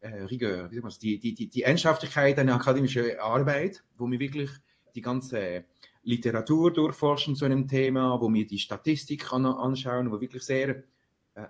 äh, 0.00 0.22
Rigeur, 0.24 0.70
wie 0.72 0.80
sagt 0.80 1.02
die, 1.02 1.20
die, 1.20 1.34
die, 1.34 1.48
die 1.48 1.62
Ernsthaftigkeit 1.62 2.38
einer 2.38 2.56
akademischen 2.56 3.18
Arbeit, 3.20 3.84
wo 3.96 4.10
wir 4.10 4.18
wirklich 4.18 4.50
die 4.96 5.02
ganze 5.02 5.64
Literatur 6.02 6.72
durchforschen 6.72 7.36
zu 7.36 7.44
einem 7.44 7.68
Thema, 7.68 8.20
wo 8.20 8.32
wir 8.32 8.44
die 8.44 8.58
Statistik 8.58 9.32
an, 9.32 9.46
anschauen, 9.46 10.08
wo 10.08 10.14
wir 10.14 10.22
wirklich 10.22 10.42
sehr 10.42 10.82
äh, 11.34 11.46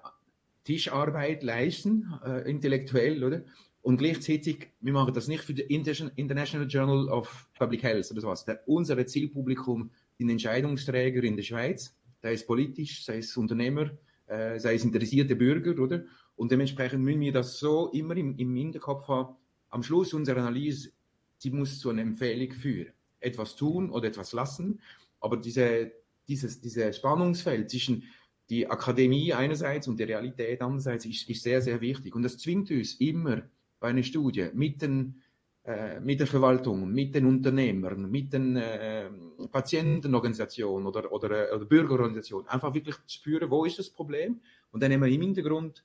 Tischarbeit 0.64 1.42
leisten, 1.42 2.12
äh, 2.24 2.48
intellektuell, 2.48 3.24
oder? 3.24 3.42
Und 3.82 3.96
gleichzeitig, 3.96 4.68
wir 4.80 4.92
machen 4.92 5.12
das 5.12 5.26
nicht 5.26 5.42
für 5.42 5.54
die 5.54 5.62
International 5.62 6.68
Journal 6.68 7.08
of 7.08 7.48
Public 7.58 7.82
Health 7.82 8.10
oder 8.12 8.20
sowas. 8.20 8.44
Der, 8.44 8.62
unsere 8.66 9.04
Zielpublikum 9.06 9.90
sind 10.18 10.30
Entscheidungsträger 10.30 11.22
in 11.24 11.36
der 11.36 11.42
Schweiz, 11.42 11.96
sei 12.20 12.34
es 12.34 12.46
politisch, 12.46 13.04
sei 13.04 13.18
es 13.18 13.36
Unternehmer, 13.36 13.90
äh, 14.26 14.60
sei 14.60 14.76
es 14.76 14.84
interessierte 14.84 15.34
Bürger, 15.34 15.82
oder? 15.82 16.04
Und 16.36 16.52
dementsprechend 16.52 17.02
müssen 17.02 17.20
wir 17.20 17.32
das 17.32 17.58
so 17.58 17.90
immer 17.90 18.16
im, 18.16 18.36
im 18.38 18.54
Hinterkopf 18.54 19.08
haben. 19.08 19.34
Am 19.70 19.82
Schluss 19.82 20.14
unserer 20.14 20.40
Analyse, 20.40 20.92
sie 21.38 21.50
muss 21.50 21.80
zu 21.80 21.90
einer 21.90 22.02
Empfehlung 22.02 22.52
führen. 22.52 22.92
Etwas 23.18 23.56
tun 23.56 23.90
oder 23.90 24.08
etwas 24.08 24.32
lassen. 24.32 24.80
Aber 25.20 25.36
diese, 25.36 25.90
dieses, 26.28 26.60
dieses 26.60 26.96
Spannungsfeld 26.96 27.68
zwischen 27.68 28.04
die 28.48 28.68
Akademie 28.68 29.32
einerseits 29.32 29.88
und 29.88 29.98
die 29.98 30.04
Realität 30.04 30.60
andererseits 30.60 31.04
ist, 31.04 31.28
ist 31.28 31.42
sehr, 31.42 31.60
sehr 31.62 31.80
wichtig. 31.80 32.14
Und 32.14 32.22
das 32.22 32.38
zwingt 32.38 32.70
uns 32.70 32.94
immer, 32.94 33.42
bei 33.82 33.88
einer 33.88 34.02
Studie 34.02 34.48
mit, 34.54 34.80
den, 34.80 35.20
äh, 35.64 36.00
mit 36.00 36.20
der 36.20 36.26
Verwaltung, 36.26 36.90
mit 36.90 37.14
den 37.14 37.26
Unternehmern, 37.26 38.10
mit 38.10 38.32
den 38.32 38.56
äh, 38.56 39.10
Patientenorganisationen 39.50 40.86
oder, 40.86 41.12
oder, 41.12 41.50
äh, 41.50 41.54
oder 41.54 41.66
Bürgerorganisationen, 41.66 42.48
einfach 42.48 42.72
wirklich 42.72 42.96
spüren, 43.08 43.50
wo 43.50 43.64
ist 43.64 43.78
das 43.78 43.90
Problem 43.90 44.40
und 44.70 44.82
dann 44.82 44.92
haben 44.92 45.02
wir 45.02 45.08
im 45.08 45.20
Hintergrund 45.20 45.84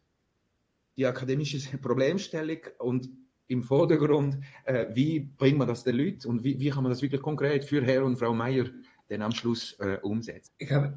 die 0.96 1.06
akademische 1.06 1.78
Problemstellung 1.82 2.60
und 2.78 3.10
im 3.48 3.64
Vordergrund, 3.64 4.38
äh, 4.66 4.86
wie 4.94 5.20
bringt 5.20 5.58
man 5.58 5.68
das 5.68 5.84
den 5.84 5.96
Leuten 5.96 6.28
und 6.28 6.44
wie, 6.44 6.60
wie 6.60 6.70
kann 6.70 6.84
man 6.84 6.92
das 6.92 7.02
wirklich 7.02 7.22
konkret 7.22 7.64
für 7.64 7.82
Herr 7.82 8.06
und 8.06 8.18
Frau 8.18 8.34
Meier 8.34 8.66
dann 9.10 9.22
am 9.22 9.32
Schluss 9.32 9.74
äh, 9.80 9.98
umsetzen? 10.04 10.54
Ich 10.58 10.72
habe 10.72 10.94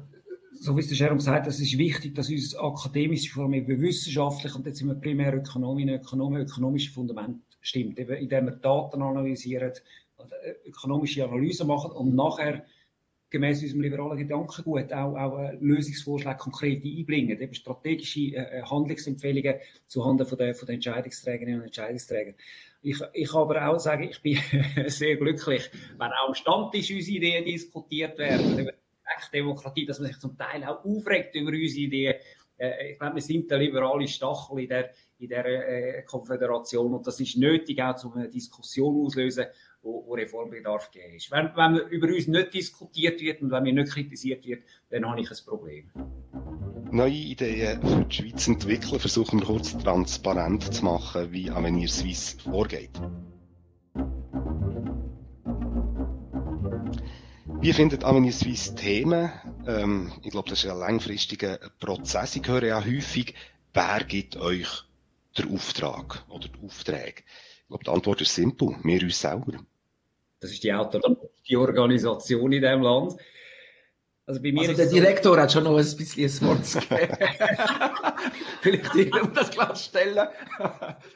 so 0.61 0.75
wie 0.75 0.81
es 0.81 0.89
der 0.89 0.95
Sharon 0.95 1.19
sagt, 1.19 1.47
es 1.47 1.59
ist 1.59 1.75
wichtig, 1.79 2.13
dass 2.13 2.29
unser 2.29 2.63
akademisches, 2.63 3.33
vor 3.33 3.45
allem 3.45 3.67
wissenschaftlich, 3.67 4.53
und 4.53 4.65
jetzt 4.67 4.77
sind 4.77 4.89
wir 4.89 4.95
primär 4.95 5.33
Ökonomen, 5.33 5.89
Ökonomen, 5.89 6.43
ökonomische 6.43 6.91
Fundament 6.91 7.41
stimmt, 7.61 7.97
eben, 7.97 8.15
indem 8.15 8.45
wir 8.45 8.51
Daten 8.51 9.01
analysieren, 9.01 9.71
äh, 10.19 10.69
ökonomische 10.69 11.25
Analysen 11.25 11.65
machen 11.65 11.91
und 11.91 12.13
nachher 12.13 12.63
gemäß 13.31 13.63
unserem 13.63 13.81
liberalen 13.81 14.19
Gedankengut 14.19 14.93
auch, 14.93 15.15
auch 15.15 15.39
äh, 15.39 15.57
Lösungsvorschläge 15.59 16.37
konkret 16.37 16.85
einbringen, 16.85 17.41
eben 17.41 17.53
strategische 17.55 18.19
äh, 18.19 18.59
äh 18.59 18.61
Handlungsempfehlungen 18.61 19.55
zuhanden 19.87 20.27
von 20.27 20.37
der, 20.37 20.53
von 20.53 20.67
der 20.67 20.75
Entscheidungsträgerinnen 20.75 21.61
und 21.61 21.65
Entscheidungsträger. 21.65 22.33
Ich, 22.83 22.99
ich 23.13 23.33
aber 23.33 23.67
auch 23.67 23.79
sagen, 23.79 24.03
ich 24.03 24.21
bin 24.21 24.37
sehr 24.87 25.15
glücklich, 25.15 25.71
wenn 25.97 26.11
auch 26.11 26.27
am 26.27 26.35
Stammtisch 26.35 26.91
unsere 26.91 27.17
Ideen 27.17 27.45
diskutiert 27.45 28.19
werden 28.19 28.69
Direktdemokratie, 29.29 29.85
dass 29.85 29.99
man 29.99 30.07
sich 30.09 30.19
zum 30.19 30.37
Teil 30.37 30.63
auch 30.63 30.83
aufregt 30.83 31.35
über 31.35 31.51
unsere 31.51 31.81
Ideen. 31.81 32.15
Äh, 32.57 32.91
ich 32.91 32.99
glaube, 32.99 33.15
wir 33.15 33.21
sind 33.21 33.49
der 33.49 33.57
liberale 33.57 34.07
Stachel 34.07 34.59
in 34.59 34.69
der, 34.69 34.91
in 35.19 35.29
der 35.29 35.45
äh, 35.45 36.03
Konföderation 36.03 36.93
und 36.93 37.05
das 37.05 37.19
ist 37.19 37.37
nötig 37.37 37.81
auch, 37.81 38.03
um 38.05 38.13
eine 38.13 38.29
Diskussion 38.29 39.05
auslösen, 39.05 39.45
wo, 39.81 40.05
wo 40.05 40.13
Reformbedarf 40.13 40.91
gegeben 40.91 41.15
ist. 41.15 41.31
Wenn, 41.31 41.51
wenn 41.55 41.89
über 41.89 42.07
uns 42.07 42.27
nicht 42.27 42.53
diskutiert 42.53 43.21
wird 43.21 43.41
und 43.41 43.51
wenn 43.51 43.65
wir 43.65 43.73
nicht 43.73 43.91
kritisiert 43.91 44.45
wird, 44.45 44.63
dann 44.89 45.09
habe 45.09 45.21
ich 45.21 45.29
ein 45.29 45.37
Problem. 45.45 45.91
Neue 46.91 47.11
Ideen 47.11 47.81
für 47.81 48.05
die 48.05 48.15
Schweiz 48.15 48.47
entwickeln, 48.47 48.99
versuchen 48.99 49.39
wir 49.39 49.47
kurz 49.47 49.77
transparent 49.77 50.73
zu 50.73 50.83
machen, 50.83 51.31
wie 51.31 51.49
Avenir 51.49 51.87
Suisse 51.87 52.37
vorgeht. 52.39 52.91
Wie 57.61 57.73
findet 57.73 58.03
Avenue 58.03 58.31
Suisse 58.31 58.73
Themen? 58.73 59.31
Ähm, 59.67 60.11
ich 60.23 60.31
glaube, 60.31 60.49
das 60.49 60.63
ist 60.63 60.71
ein 60.71 60.79
langfristiger 60.79 61.59
Prozess. 61.79 62.35
Ich 62.35 62.47
höre 62.47 62.63
ja 62.63 62.83
häufig, 62.83 63.35
wer 63.71 64.03
gibt 64.03 64.35
euch 64.35 64.67
der 65.37 65.45
Auftrag 65.45 66.25
oder 66.29 66.47
die 66.47 66.65
Aufträge? 66.65 67.21
Ich 67.61 67.67
glaube, 67.67 67.83
die 67.83 67.89
Antwort 67.91 68.21
ist 68.21 68.33
simpel. 68.33 68.75
Wir 68.81 69.03
uns 69.03 69.21
selber. 69.21 69.59
Das 70.39 70.49
ist 70.49 70.63
die 70.63 70.73
autonomie 70.73 71.55
Organisation 71.55 72.51
in 72.51 72.63
diesem 72.63 72.81
Land. 72.81 73.13
Also 74.25 74.41
bei 74.41 74.51
mir 74.51 74.61
also 74.61 74.73
der 74.73 74.87
Direktor 74.87 75.35
so, 75.35 75.39
hat 75.39 75.51
schon 75.51 75.63
noch 75.63 75.77
ein 75.77 75.85
bisschen 75.85 76.23
ein 76.23 76.47
Wort 76.49 76.65
zu 76.65 76.79
geben. 76.79 77.15
Vielleicht 78.61 78.95
ich 78.95 79.21
um 79.21 79.33
das 79.35 79.51
klarstellen. 79.51 80.27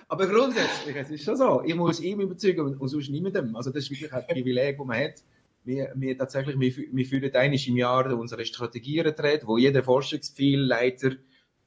Aber 0.07 0.27
grundsätzlich, 0.27 0.95
es 0.95 1.09
ist 1.09 1.23
schon 1.23 1.37
so. 1.37 1.63
Ich 1.65 1.73
muss 1.73 1.99
ihm 1.99 2.19
überzeugen 2.19 2.77
und 2.77 2.87
sonst 2.87 3.09
niemandem. 3.09 3.55
Also 3.55 3.71
das 3.71 3.85
ist 3.85 3.89
wirklich 3.89 4.13
ein 4.13 4.27
Privileg, 4.27 4.77
das 4.77 4.85
man 4.85 4.99
hat. 4.99 5.23
Wir, 5.65 5.91
wir 5.95 6.17
tatsächlich, 6.17 6.59
wir, 6.59 6.85
wir 6.91 7.05
führen 7.05 7.35
einmal 7.35 7.59
im 7.67 7.77
Jahr 7.77 8.17
unsere 8.17 8.45
Strategieretreat, 8.45 9.45
wo 9.47 9.57
jeder 9.57 9.83
Forschungszielleiter 9.83 11.11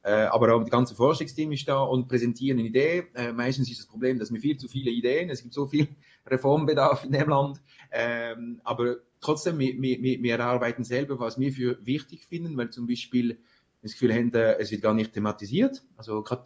äh, 0.01 0.11
aber 0.11 0.55
auch 0.55 0.61
das 0.61 0.69
ganze 0.69 0.95
Forschungsteam 0.95 1.51
ist 1.51 1.67
da 1.67 1.81
und 1.81 2.07
präsentieren 2.07 2.59
eine 2.59 2.69
Idee. 2.69 3.07
Äh, 3.15 3.33
meistens 3.33 3.69
ist 3.69 3.79
das 3.79 3.87
Problem, 3.87 4.17
dass 4.17 4.31
wir 4.31 4.39
viel 4.39 4.57
zu 4.57 4.67
viele 4.67 4.91
Ideen, 4.91 5.29
es 5.29 5.41
gibt 5.41 5.53
so 5.53 5.67
viel 5.67 5.87
Reformbedarf 6.25 7.03
in 7.03 7.11
dem 7.11 7.29
Land. 7.29 7.61
Ähm, 7.91 8.61
aber 8.63 8.97
trotzdem, 9.19 9.59
wir, 9.59 9.79
wir, 9.81 10.01
wir 10.01 10.31
erarbeiten 10.31 10.83
selber, 10.83 11.19
was 11.19 11.37
wir 11.37 11.51
für 11.51 11.85
wichtig 11.85 12.25
finden, 12.27 12.55
weil 12.55 12.69
zum 12.69 12.87
Beispiel 12.87 13.39
das 13.81 13.93
Gefühl 13.93 14.13
haben, 14.13 14.33
äh, 14.33 14.57
es 14.59 14.71
wird 14.71 14.81
gar 14.81 14.93
nicht 14.93 15.13
thematisiert. 15.13 15.83
Also 15.97 16.21
gerade 16.23 16.45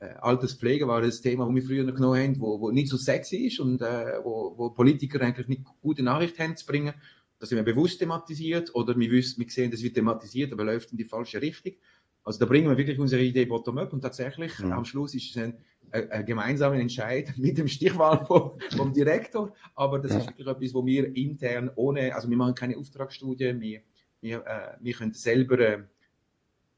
äh, 0.00 0.14
Alterspflege 0.20 0.88
war 0.88 1.02
das 1.02 1.20
Thema, 1.20 1.46
wo 1.46 1.54
wir 1.54 1.62
früher 1.62 1.84
noch 1.84 1.94
genommen 1.94 2.20
haben, 2.20 2.40
wo, 2.40 2.60
wo 2.60 2.70
nicht 2.70 2.88
so 2.88 2.96
sexy 2.96 3.46
ist 3.46 3.60
und 3.60 3.82
äh, 3.82 4.18
wo, 4.24 4.54
wo 4.56 4.70
Politiker 4.70 5.20
eigentlich 5.20 5.48
nicht 5.48 5.62
gute 5.82 6.02
Nachrichten 6.02 6.42
haben 6.42 6.56
zu 6.56 6.66
bringen. 6.66 6.94
Das 7.38 7.50
sind 7.50 7.56
wir 7.56 7.64
bewusst 7.64 7.98
thematisiert 7.98 8.74
oder 8.74 8.98
wir, 8.98 9.10
wissen, 9.10 9.40
wir 9.40 9.50
sehen, 9.50 9.70
das 9.70 9.82
wird 9.82 9.94
thematisiert, 9.94 10.52
aber 10.52 10.64
läuft 10.64 10.90
in 10.92 10.98
die 10.98 11.04
falsche 11.04 11.40
Richtung. 11.40 11.74
Also 12.24 12.38
da 12.38 12.46
bringen 12.46 12.68
wir 12.68 12.76
wirklich 12.76 12.98
unsere 12.98 13.22
Idee 13.22 13.44
bottom-up 13.44 13.92
und 13.92 14.00
tatsächlich 14.00 14.58
mhm. 14.58 14.72
am 14.72 14.84
Schluss 14.84 15.14
ist 15.14 15.30
es 15.30 15.42
ein, 15.42 15.58
ein, 15.90 16.10
ein 16.10 16.26
gemeinsamer 16.26 16.76
Entscheid 16.76 17.34
mit 17.36 17.58
dem 17.58 17.68
Stichwahl 17.68 18.24
vom, 18.24 18.52
vom 18.74 18.92
Direktor, 18.92 19.54
aber 19.74 19.98
das 19.98 20.12
ja. 20.12 20.18
ist 20.18 20.28
wirklich 20.28 20.46
etwas, 20.46 20.74
wo 20.74 20.84
wir 20.84 21.14
intern 21.14 21.70
ohne, 21.76 22.14
also 22.14 22.28
wir 22.28 22.36
machen 22.36 22.54
keine 22.54 22.76
Auftragsstudie, 22.76 23.60
wir, 23.60 23.80
wir, 24.20 24.46
äh, 24.46 24.76
wir 24.80 24.94
können 24.94 25.12
selber 25.12 25.58
äh, 25.58 25.82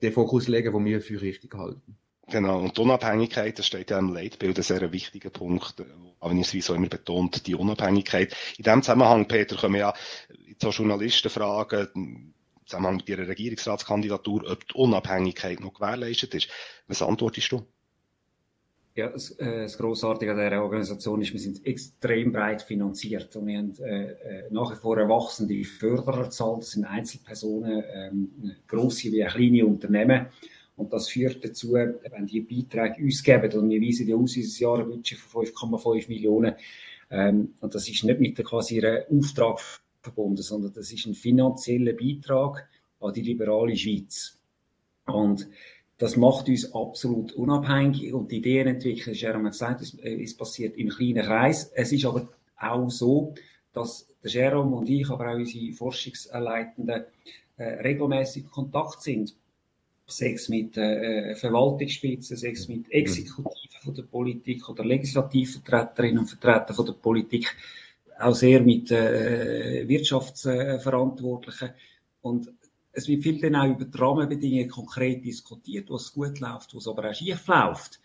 den 0.00 0.12
Fokus 0.12 0.48
legen, 0.48 0.72
wo 0.72 0.84
wir 0.84 1.00
für 1.00 1.20
richtig 1.20 1.54
halten. 1.54 1.96
Genau, 2.28 2.60
und 2.60 2.76
die 2.76 2.80
Unabhängigkeit, 2.80 3.58
das 3.58 3.66
steht 3.66 3.90
ja 3.90 3.98
im 3.98 4.14
Leitbild, 4.14 4.56
ein 4.56 4.62
sehr 4.62 4.92
wichtiger 4.92 5.30
Punkt, 5.30 5.74
aber 6.20 6.34
nicht 6.34 6.50
so 6.62 6.74
immer 6.74 6.88
betont, 6.88 7.46
die 7.46 7.54
Unabhängigkeit. 7.54 8.34
In 8.58 8.64
dem 8.64 8.82
Zusammenhang, 8.82 9.26
Peter, 9.26 9.56
können 9.56 9.74
wir 9.74 9.80
ja 9.80 9.94
so 10.60 10.70
Journalisten 10.70 11.30
fragen, 11.30 12.32
Zusammenhang 12.64 12.96
mit 12.96 13.08
Ihrer 13.08 13.26
Regierungsratskandidatur, 13.26 14.50
ob 14.50 14.66
die 14.68 14.74
Unabhängigkeit 14.74 15.60
noch 15.60 15.74
gewährleistet 15.74 16.34
ist. 16.34 16.48
Was 16.86 17.02
antwortest 17.02 17.52
du? 17.52 17.66
Ja, 18.94 19.08
das, 19.08 19.30
äh, 19.32 19.62
das 19.62 19.78
Grossartige 19.78 20.32
an 20.32 20.38
dieser 20.38 20.62
Organisation 20.62 21.22
ist, 21.22 21.32
wir 21.32 21.40
sind 21.40 21.66
extrem 21.66 22.30
breit 22.30 22.60
finanziert 22.60 23.34
und 23.36 23.46
wir 23.46 23.58
haben 23.58 23.74
äh, 23.80 24.12
äh 24.12 24.50
nach 24.50 24.70
wie 24.70 24.76
vor 24.76 24.98
eine 24.98 25.08
wachsende 25.08 25.64
Fördererzahl. 25.64 26.56
Das 26.58 26.72
sind 26.72 26.84
Einzelpersonen, 26.84 27.82
ähm, 27.94 28.56
grosse 28.68 29.10
wie 29.10 29.24
kleine 29.24 29.66
Unternehmen. 29.66 30.26
Und 30.82 30.92
das 30.92 31.08
führt 31.08 31.44
dazu, 31.44 31.74
wenn 31.74 32.26
die 32.26 32.40
Beiträge 32.40 33.02
uns 33.04 33.22
geben, 33.22 33.52
und 33.52 33.70
wir 33.70 33.80
weisen 33.80 34.08
ja 34.08 34.16
aus, 34.16 34.36
unser 34.36 34.60
Jahresbudget 34.60 35.18
von 35.18 35.46
5,5 35.46 36.08
Millionen, 36.08 36.54
ähm, 37.08 37.54
und 37.60 37.74
das 37.74 37.88
ist 37.88 38.02
nicht 38.02 38.18
mit 38.18 38.36
der 38.36 38.44
quasi 38.44 38.80
einer 38.80 39.04
Auftrag 39.08 39.60
verbunden, 40.00 40.42
sondern 40.42 40.72
das 40.72 40.92
ist 40.92 41.06
ein 41.06 41.14
finanzieller 41.14 41.92
Beitrag 41.92 42.68
an 43.00 43.12
die 43.12 43.22
liberale 43.22 43.76
Schweiz. 43.76 44.38
Und 45.06 45.48
das 45.98 46.16
macht 46.16 46.48
uns 46.48 46.74
absolut 46.74 47.32
unabhängig 47.34 48.12
und 48.12 48.32
die 48.32 48.38
Ideenentwicklung, 48.38 49.14
Jerome 49.14 49.44
hat 49.44 49.52
gesagt, 49.52 49.82
es, 49.82 49.94
äh, 50.00 50.20
es 50.20 50.36
passiert 50.36 50.76
im 50.76 50.88
kleinen 50.88 51.24
Kreis. 51.24 51.70
Es 51.74 51.92
ist 51.92 52.04
aber 52.06 52.28
auch 52.58 52.90
so, 52.90 53.34
dass 53.72 54.08
der 54.24 54.30
Jerome 54.32 54.76
und 54.76 54.88
ich, 54.88 55.08
aber 55.10 55.30
auch 55.30 55.36
unsere 55.36 55.72
Forschungsleitenden 55.72 57.04
äh, 57.56 57.64
regelmäßig 57.64 58.50
Kontakt 58.50 59.02
sind. 59.02 59.36
Sechs 60.16 60.48
mit 60.48 60.76
äh, 60.76 61.34
Verwaltungsspitzen, 61.34 62.36
sechs 62.36 62.68
mit 62.68 62.90
Exekutiven 62.90 63.80
von 63.82 63.94
der 63.94 64.02
Politik 64.02 64.68
oder 64.68 64.84
Legislativvertreterinnen 64.84 66.18
und 66.18 66.28
Vertretern 66.28 66.76
von 66.76 66.86
der 66.86 66.92
Politik 66.92 67.54
auch 68.18 68.34
sehr 68.34 68.60
mit 68.62 68.90
äh, 68.90 69.86
Wirtschaftsverantwortlichen. 69.88 71.70
Und 72.20 72.52
es 72.92 73.08
wird 73.08 73.22
viel 73.22 73.40
dann 73.40 73.56
auch 73.56 73.68
über 73.68 73.84
die 73.84 73.98
Rahmenbedingungen 73.98 74.68
konkret 74.68 75.24
diskutiert, 75.24 75.90
was 75.90 76.12
gut 76.12 76.38
läuft, 76.40 76.74
was 76.74 76.86
aber 76.86 77.10
auch 77.10 77.14
schief 77.14 77.46
läuft. 77.46 78.00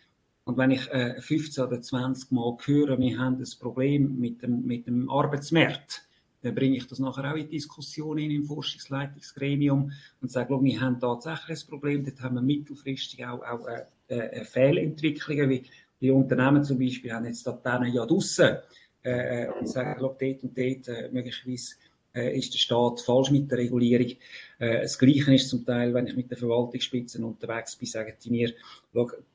Und 0.45 0.57
wenn 0.57 0.71
ich 0.71 0.89
äh, 0.91 1.19
15 1.19 1.63
oder 1.65 1.81
20 1.81 2.31
Mal 2.31 2.57
höre, 2.63 2.97
wir 2.97 3.19
haben 3.19 3.37
ein 3.37 3.59
Problem 3.59 4.17
mit 4.17 4.41
dem, 4.41 4.65
mit 4.65 4.87
dem 4.87 5.09
Arbeitsmarkt, 5.09 6.06
dann 6.47 6.55
bringe 6.55 6.77
ich 6.77 6.87
das 6.87 6.99
nachher 6.99 7.31
auch 7.31 7.35
in 7.35 7.49
Diskussionen 7.49 8.31
im 8.31 8.45
Forschungsleitungsgremium 8.45 9.91
und 10.21 10.31
sage, 10.31 10.57
wir 10.63 10.81
haben 10.81 10.99
tatsächlich 10.99 11.63
ein 11.63 11.69
Problem, 11.69 12.05
dort 12.05 12.21
haben 12.21 12.35
wir 12.35 12.41
mittelfristig 12.41 13.25
auch, 13.25 13.43
auch 13.43 13.67
äh, 13.67 13.83
äh, 14.15 14.45
Fehlentwicklungen, 14.45 15.49
wie 15.49 15.63
die 15.99 16.11
Unternehmen 16.11 16.63
zum 16.63 16.79
Beispiel 16.79 17.11
haben 17.11 17.25
jetzt 17.25 17.45
da 17.45 17.83
ja 17.83 18.05
draussen 18.05 18.57
äh, 19.03 19.43
äh, 19.43 19.49
und 19.59 19.67
sagen, 19.67 19.99
dort 19.99 20.21
und 20.21 20.57
dort 20.57 20.87
äh, 20.87 21.09
möglicherweise 21.11 21.75
äh, 22.17 22.37
ist 22.37 22.53
der 22.53 22.59
Staat 22.59 23.01
falsch 23.01 23.31
mit 23.31 23.51
der 23.51 23.59
Regulierung. 23.59 24.11
Äh, 24.59 24.81
das 24.81 24.97
Gleiche 24.97 25.35
ist 25.35 25.49
zum 25.49 25.65
Teil, 25.65 25.93
wenn 25.93 26.07
ich 26.07 26.15
mit 26.15 26.31
den 26.31 26.37
Verwaltungsspitzen 26.37 27.23
unterwegs 27.23 27.75
bin, 27.75 27.87
sagen 27.87 28.13
die 28.23 28.31
mir, 28.31 28.53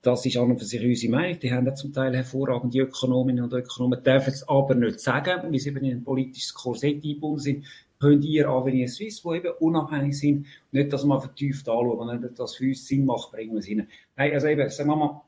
das 0.03 0.27
ist 0.27 0.37
an 0.37 0.51
und 0.51 0.59
für 0.59 0.65
sich 0.65 0.85
unsere 0.85 1.13
Meinung. 1.13 1.39
Die 1.39 1.53
haben 1.53 1.67
ja 1.67 1.75
zum 1.75 1.93
Teil 1.93 2.15
hervorragende 2.17 2.81
Ökonominnen 2.81 3.45
und 3.45 3.53
Ökonomen, 3.53 4.03
dürfen 4.03 4.33
es 4.33 4.49
aber 4.49 4.75
nicht 4.75 5.01
sagen, 5.01 5.53
weil 5.53 5.59
sie 5.59 5.69
eben 5.69 5.85
in 5.85 5.99
ein 5.99 6.05
politisches 6.05 6.53
Korsett 6.53 7.05
eingebunden 7.05 7.39
sind. 7.41 7.65
Könnt 8.01 8.25
ihr 8.25 8.49
Avenir 8.49 8.89
Suisse, 8.89 9.23
die 9.25 9.37
eben 9.37 9.53
unabhängig 9.61 10.19
sind, 10.19 10.47
nicht 10.73 10.93
das 10.93 11.05
mal 11.05 11.21
vertieft 11.21 11.69
anschauen, 11.69 12.21
wenn 12.21 12.35
das 12.35 12.57
für 12.57 12.67
uns 12.67 12.89
Sinn 12.89 13.05
macht, 13.05 13.31
bringen 13.31 13.53
wir 13.53 13.61
es 13.61 13.69
rein. 13.69 13.87
Nein, 14.17 14.33
also 14.33 14.49
eben, 14.49 14.69
sagen 14.71 14.91
wir 14.91 14.97
mal, 14.97 15.23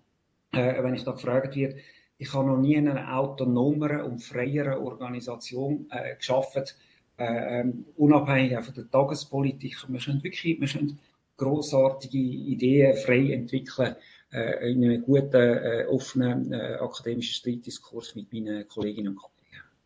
äh, 0.51 0.83
wenn 0.83 0.95
ich 0.95 1.05
da 1.05 1.13
gefragt 1.13 1.55
werde, 1.55 1.77
ich 2.19 2.33
habe 2.33 2.49
noch 2.49 2.57
nie 2.57 2.75
in 2.75 2.89
einer 2.89 3.17
autonomeren 3.17 4.03
und 4.03 4.23
freieren 4.23 4.79
Organisation 4.79 5.87
äh, 5.91 6.17
geschafft, 6.17 6.77
äh, 7.16 7.61
ähm, 7.61 7.87
unabhängig 7.97 8.59
von 8.64 8.75
der 8.75 8.90
Tagespolitik. 8.90 9.76
Wir 9.88 10.00
können 10.00 10.23
wirklich, 10.23 10.61
wir 10.61 10.68
können 10.68 10.99
großartige 11.37 12.18
Ideen 12.18 12.97
frei 12.97 13.33
entwickeln 13.33 13.97
äh, 14.33 14.73
in 14.73 14.85
einem 14.85 15.02
guten, 15.02 15.35
äh, 15.35 15.87
offenen 15.88 16.52
äh, 16.52 16.76
akademischen 16.80 17.35
Streitdiskurs 17.35 18.14
mit 18.14 18.33
meinen 18.33 18.66
Kolleginnen 18.68 19.09
und 19.09 19.16
Kollegen. 19.16 19.35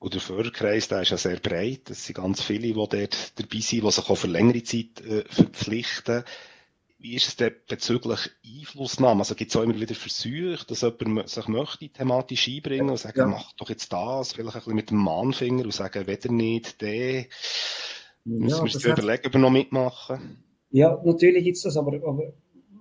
Und 0.00 0.14
der 0.14 0.20
Förderkreis, 0.20 0.88
der 0.88 1.02
ist 1.02 1.10
ja 1.10 1.16
sehr 1.16 1.40
breit. 1.40 1.90
Es 1.90 2.06
sind 2.06 2.16
ganz 2.16 2.40
viele, 2.40 2.68
die 2.68 2.72
dort 2.72 2.94
dabei 2.94 3.08
sind, 3.18 3.52
die 3.52 3.60
sich 3.60 3.82
auch 3.82 4.16
für 4.16 4.28
längere 4.28 4.62
Zeit 4.62 5.00
äh, 5.00 5.24
verpflichten. 5.28 6.22
Wie 7.00 7.14
ist 7.14 7.28
es 7.28 7.36
denn 7.36 7.54
bezüglich 7.68 8.30
Einflussnahme? 8.44 9.20
Also 9.20 9.36
gibt 9.36 9.50
es 9.52 9.56
auch 9.56 9.62
immer 9.62 9.78
wieder 9.78 9.94
Versuche, 9.94 10.58
dass 10.66 10.80
jemand 10.80 11.28
sich 11.28 11.46
möchte 11.46 11.88
thematisch 11.88 12.48
einbringen 12.48 12.90
und 12.90 12.98
sagen, 12.98 13.20
ja. 13.20 13.26
mach 13.26 13.52
doch 13.52 13.68
jetzt 13.70 13.92
das, 13.92 14.32
vielleicht 14.32 14.56
ein 14.56 14.60
bisschen 14.60 14.74
mit 14.74 14.90
dem 14.90 14.98
Mahnfinger 14.98 15.64
und 15.64 15.72
sagen, 15.72 16.08
weder 16.08 16.32
nicht, 16.32 16.80
der, 16.80 17.26
müssen 18.24 18.56
wir 18.56 18.62
uns 18.62 18.84
überlegen, 18.84 19.26
ob 19.26 19.32
wir 19.32 19.40
noch 19.40 19.50
mitmachen. 19.50 20.44
Ja, 20.70 21.00
natürlich 21.04 21.44
gibt 21.44 21.56
es 21.56 21.62
das, 21.62 21.76
aber, 21.76 21.94
aber 22.04 22.32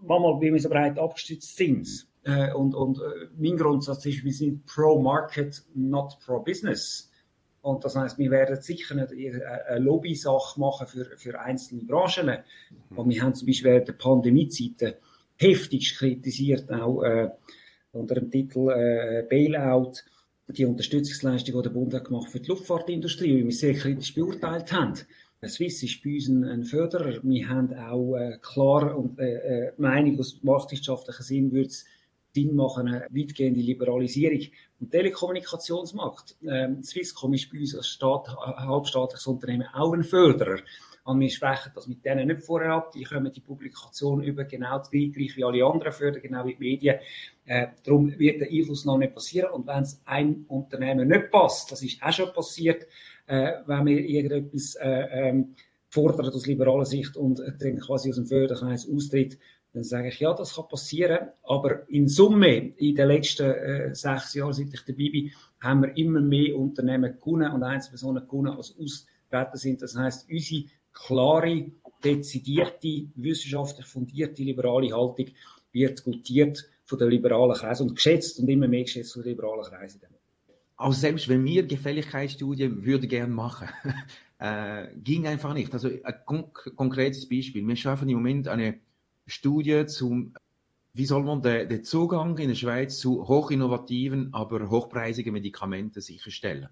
manchmal, 0.02 0.42
wie 0.42 0.52
wir 0.52 0.60
so 0.60 0.70
breit 0.70 0.98
abgestützt 0.98 1.56
sind. 1.56 2.08
Äh, 2.24 2.54
und, 2.54 2.76
und 2.76 2.98
äh, 2.98 3.28
mein 3.38 3.56
Grundsatz 3.56 4.06
ist, 4.06 4.24
wir 4.24 4.34
sind 4.34 4.66
pro-Market, 4.66 5.64
not 5.76 6.18
pro-business. 6.26 7.07
Und 7.68 7.84
das 7.84 7.98
heißt, 7.98 8.18
wir 8.18 8.32
werden 8.32 8.62
sicher 8.62 8.96
nicht 8.96 9.12
eine 9.12 9.80
Lobby-Sache 9.80 10.58
machen 10.58 10.88
für, 10.88 11.18
für 11.18 11.38
einzelne 11.38 11.84
Branchen. 11.84 12.28
Mhm. 12.28 12.98
Und 12.98 13.10
wir 13.10 13.22
haben 13.22 13.34
zum 13.34 13.46
Beispiel 13.46 13.72
während 13.72 13.90
der 13.90 13.94
Pandemiezeiten 13.94 14.94
heftigst 15.36 15.98
kritisiert, 15.98 16.72
auch 16.72 17.04
äh, 17.04 17.30
unter 17.92 18.16
dem 18.16 18.32
Titel 18.32 18.70
äh, 18.70 19.26
Bailout, 19.30 19.96
die 20.48 20.64
Unterstützungsleistung, 20.64 21.58
die 21.58 21.62
der 21.64 21.70
Bund 21.70 21.94
hat 21.94 22.06
gemacht 22.06 22.30
für 22.30 22.40
die 22.40 22.48
Luftfahrtindustrie, 22.48 23.36
wie 23.36 23.44
wir 23.44 23.52
sehr 23.52 23.74
kritisch 23.74 24.16
beurteilt 24.16 24.72
haben. 24.72 24.94
Swiss 25.46 25.84
ist 25.84 26.02
bei 26.02 26.14
uns 26.14 26.30
ein, 26.30 26.64
Förderer. 26.64 27.20
Wir 27.22 27.50
haben 27.50 27.74
auch 27.74 28.16
äh, 28.16 28.38
klar 28.42 28.98
und 28.98 29.20
äh, 29.20 29.66
äh 29.66 29.72
Meinung 29.78 30.18
aus 30.20 30.40
marktwirtschaftlicher 30.42 31.24
Sinn 31.24 31.52
würde 31.52 31.68
es 31.68 31.86
Sinn 32.34 32.56
machen, 32.56 32.88
eine 32.88 33.08
weitgehende 33.10 33.60
Liberalisierung 33.60 34.42
im 34.80 34.90
Telekommunikationsmarkt. 34.90 36.36
Ähm, 36.48 36.84
Swisscom 36.84 37.34
ist 37.34 37.52
bei 37.52 37.60
uns 37.60 37.76
als 37.76 37.88
Staat, 37.88 38.28
halbstaatliches 38.30 39.28
Unternehmen 39.28 39.68
auch 39.74 39.94
ein 39.94 40.04
Förderer. 40.04 40.60
Und 41.08 41.22
wir 41.22 41.30
sprechen 41.30 41.72
das 41.74 41.88
mit 41.88 42.04
denen 42.04 42.28
nicht 42.28 42.44
vorher 42.44 42.74
ab. 42.74 42.92
Die 42.92 43.06
kommen 43.06 43.32
die 43.32 43.40
Publikation 43.40 44.22
über 44.22 44.44
genau 44.44 44.78
das 44.78 44.92
gleiche 44.92 45.38
wie 45.38 45.44
alle 45.44 45.66
anderen 45.66 45.94
Förder, 45.94 46.20
genau 46.20 46.46
wie 46.46 46.56
die 46.56 46.60
Medien. 46.60 47.00
Äh, 47.46 47.68
darum 47.86 48.20
wird 48.20 48.42
der 48.42 48.50
Einfluss 48.52 48.84
noch 48.84 48.98
nicht 48.98 49.16
passieren. 49.16 49.52
Und 49.52 49.68
wenn 49.68 49.84
es 49.84 50.02
einem 50.06 50.44
Unternehmen 50.50 51.08
nicht 51.08 51.32
passt, 51.32 51.72
das 51.72 51.82
ist 51.82 52.04
auch 52.04 52.12
schon 52.12 52.34
passiert, 52.34 52.88
äh, 53.26 53.54
wenn 53.66 53.86
wir 53.86 54.00
irgendetwas 54.00 54.76
äh, 54.76 55.30
ähm, 55.30 55.56
fordern 55.90 56.28
aus 56.28 56.46
liberaler 56.46 56.86
Sicht 56.86 57.16
und 57.16 57.40
dann 57.40 57.80
quasi 57.80 58.10
aus 58.10 58.18
dem 58.18 58.26
Förderkreis 58.26 58.86
austritt, 58.94 59.38
dann 59.78 59.84
sage 59.84 60.08
ich, 60.08 60.20
ja, 60.20 60.34
das 60.34 60.56
kann 60.56 60.68
passieren, 60.68 61.30
aber 61.44 61.88
in 61.88 62.08
Summe, 62.08 62.74
in 62.78 62.96
den 62.96 63.08
letzten 63.08 63.52
äh, 63.52 63.94
sechs 63.94 64.34
Jahren, 64.34 64.54
seit 64.54 64.74
ich 64.74 64.84
dabei 64.86 65.10
bin, 65.12 65.32
haben 65.60 65.84
wir 65.84 65.96
immer 65.96 66.20
mehr 66.20 66.58
Unternehmen 66.58 67.16
gewonnen 67.20 67.52
und 67.52 67.62
Einzelpersonen 67.62 68.28
gewonnen, 68.28 68.58
als 68.58 68.76
austreten 68.76 69.58
sind. 69.58 69.84
Das 69.84 69.96
heißt, 69.96 70.32
unsere 70.32 70.64
klare, 70.94 71.72
dezidierte, 72.04 73.08
wissenschaftlich 73.16 73.86
fundierte, 73.86 74.42
liberale 74.42 74.96
Haltung 74.96 75.28
wird 75.72 76.04
gutiert 76.04 76.68
von 76.86 76.98
den 76.98 77.10
liberalen 77.10 77.56
Kreisen 77.56 77.90
und 77.90 77.96
geschätzt 77.96 78.40
und 78.40 78.50
immer 78.50 78.68
mehr 78.68 78.82
geschätzt 78.82 79.14
von 79.14 79.22
den 79.22 79.34
liberalen 79.34 79.64
Kreisen. 79.64 80.02
Auch 80.76 80.94
selbst 80.94 81.30
wenn 81.30 81.46
wir 81.46 81.68
Gefälligkeitsstudien 81.68 82.84
würden 82.84 83.08
gerne 83.08 83.32
machen, 83.32 83.68
äh, 84.40 84.88
ging 85.04 85.28
einfach 85.28 85.54
nicht. 85.54 85.72
Also 85.72 85.90
ein 86.04 86.16
konk 86.26 86.72
konkretes 86.76 87.30
Beispiel. 87.30 87.68
Wir 87.68 87.76
schaffen 87.76 88.10
im 88.10 88.16
Moment 88.16 88.48
eine 88.48 88.80
Studie 89.28 89.86
zum, 89.86 90.34
wie 90.94 91.06
soll 91.06 91.24
man 91.24 91.42
den, 91.42 91.70
den 91.70 91.84
Zugang 91.84 92.38
in 92.38 92.48
der 92.48 92.56
Schweiz 92.56 92.98
zu 92.98 93.28
hochinnovativen, 93.28 94.34
aber 94.34 94.70
hochpreisigen 94.70 95.34
Medikamenten 95.34 96.02
sicherstellen. 96.02 96.70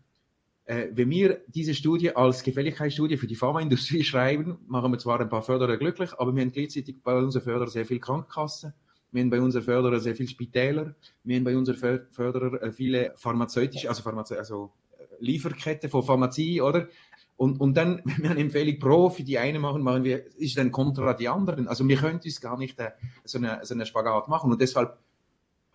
Äh, 0.65 0.87
wenn 0.93 1.11
wir 1.11 1.41
diese 1.47 1.75
Studie 1.75 2.15
als 2.15 2.41
Gefälligkeitsstudie 2.41 3.17
für 3.17 3.27
die 3.27 3.35
Pharmaindustrie 3.35 4.03
schreiben, 4.05 4.57
machen 4.67 4.91
wir 4.91 4.97
zwar 4.97 5.19
ein 5.19 5.29
paar 5.29 5.43
Förderer 5.43 5.77
glücklich, 5.77 6.11
aber 6.17 6.35
wir 6.35 6.41
haben 6.41 6.51
gleichzeitig 6.51 7.03
bei 7.03 7.15
unseren 7.15 7.43
Förderern 7.43 7.69
sehr 7.69 7.85
viel 7.85 7.99
Krankenkassen, 7.99 8.73
wir 9.11 9.21
haben 9.21 9.29
bei 9.29 9.39
unseren 9.39 9.63
Förderern 9.63 9.99
sehr 9.99 10.15
viel 10.15 10.27
Spitäler, 10.27 10.95
wir 11.23 11.35
haben 11.35 11.43
bei 11.43 11.55
unseren 11.55 12.07
Förderern 12.11 12.55
äh, 12.55 12.71
viele 12.71 13.13
pharmazeutische, 13.15 13.89
also, 13.89 14.01
Pharmaze 14.01 14.39
also 14.39 14.71
äh, 14.97 15.03
Lieferkette 15.19 15.87
von 15.87 16.01
Pharmazie, 16.01 16.61
oder? 16.61 16.87
Und, 17.37 17.59
und 17.59 17.75
dann, 17.75 18.01
wenn 18.05 18.23
wir 18.23 18.31
eine 18.31 18.39
Empfehlung 18.39 18.79
pro 18.79 19.09
für 19.09 19.23
die 19.23 19.37
eine 19.37 19.59
machen, 19.59 19.81
machen 19.81 20.03
wir, 20.03 20.25
ist 20.37 20.57
dann 20.57 20.71
kontra 20.71 21.13
die 21.13 21.27
anderen. 21.27 21.67
Also 21.67 21.87
wir 21.87 21.97
können 21.97 22.19
uns 22.23 22.41
gar 22.41 22.57
nicht 22.57 22.79
äh, 22.79 22.91
so, 23.23 23.37
eine, 23.37 23.59
so 23.63 23.73
eine 23.73 23.85
Spagat 23.85 24.27
machen. 24.27 24.51
Und 24.51 24.61
deshalb 24.61 24.97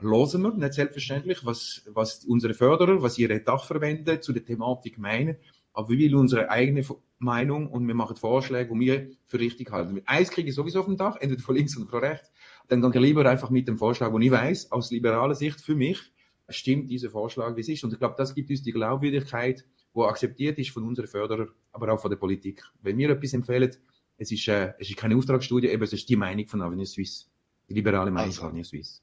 hören 0.01 0.43
wir 0.43 0.55
nicht 0.55 0.75
selbstverständlich, 0.75 1.45
was, 1.45 1.83
was 1.93 2.25
unsere 2.25 2.55
Förderer, 2.55 3.03
was 3.03 3.19
ihre 3.19 3.41
Dachverbände 3.41 4.21
zu 4.21 4.33
der 4.33 4.45
Thematik 4.45 4.99
meinen. 4.99 5.37
Aber 5.73 5.89
wir 5.91 5.99
will 5.99 6.17
unsere 6.17 6.51
eigene 6.51 6.85
Meinung 7.19 7.69
und 7.69 7.87
wir 7.87 7.95
machen 7.95 8.17
Vorschläge, 8.17 8.73
die 8.75 8.81
wir 8.81 9.11
für 9.27 9.39
richtig 9.39 9.71
halten. 9.71 10.01
Eins 10.07 10.31
kriege 10.31 10.49
ich 10.49 10.55
sowieso 10.55 10.81
auf 10.81 10.87
dem 10.87 10.97
Dach, 10.97 11.17
entweder 11.21 11.43
von 11.43 11.55
links 11.55 11.77
oder 11.77 11.89
von 11.89 12.01
rechts. 12.01 12.33
Dann 12.69 12.81
gehe 12.81 12.91
ich 12.91 13.09
lieber 13.09 13.27
einfach 13.27 13.51
mit 13.51 13.69
dem 13.69 13.79
Vorschlag, 13.79 14.11
wo 14.13 14.19
ich 14.19 14.31
weiß, 14.31 14.73
aus 14.73 14.91
liberaler 14.91 15.35
Sicht 15.35 15.61
für 15.61 15.77
mich, 15.77 16.01
stimmt 16.49 16.91
dieser 16.91 17.11
Vorschlag, 17.11 17.55
wie 17.57 17.61
es 17.61 17.69
ist. 17.69 17.85
Und 17.85 17.93
ich 17.93 17.99
glaube, 17.99 18.15
das 18.17 18.35
gibt 18.35 18.51
uns 18.51 18.63
die 18.63 18.73
Glaubwürdigkeit, 18.73 19.65
wo 19.93 20.05
akzeptiert 20.05 20.59
ist 20.59 20.71
von 20.71 20.85
unseren 20.85 21.09
Förderern, 21.09 21.51
aber 21.73 21.93
auch 21.93 22.01
von 22.01 22.11
der 22.11 22.19
Politik. 22.19 22.63
Wenn 22.83 22.99
wir 22.99 23.11
etwas 23.11 23.33
empfehlen, 23.33 23.75
es 24.17 24.31
ist, 24.31 24.49
äh, 24.49 24.75
es 24.79 24.91
ist 24.91 24.97
keine 24.97 25.17
Auftragsstudie, 25.17 25.69
eben, 25.69 25.83
es 25.83 25.93
ist 25.93 26.09
die 26.09 26.17
Meinung 26.17 26.47
von 26.47 26.63
Avenir 26.63 26.87
Suisse. 26.87 27.27
Die 27.69 27.75
liberale 27.75 28.11
Meinung 28.11 28.29
also. 28.29 28.43
von 28.43 28.51
Avenir 28.51 28.65
Suisse 28.65 29.01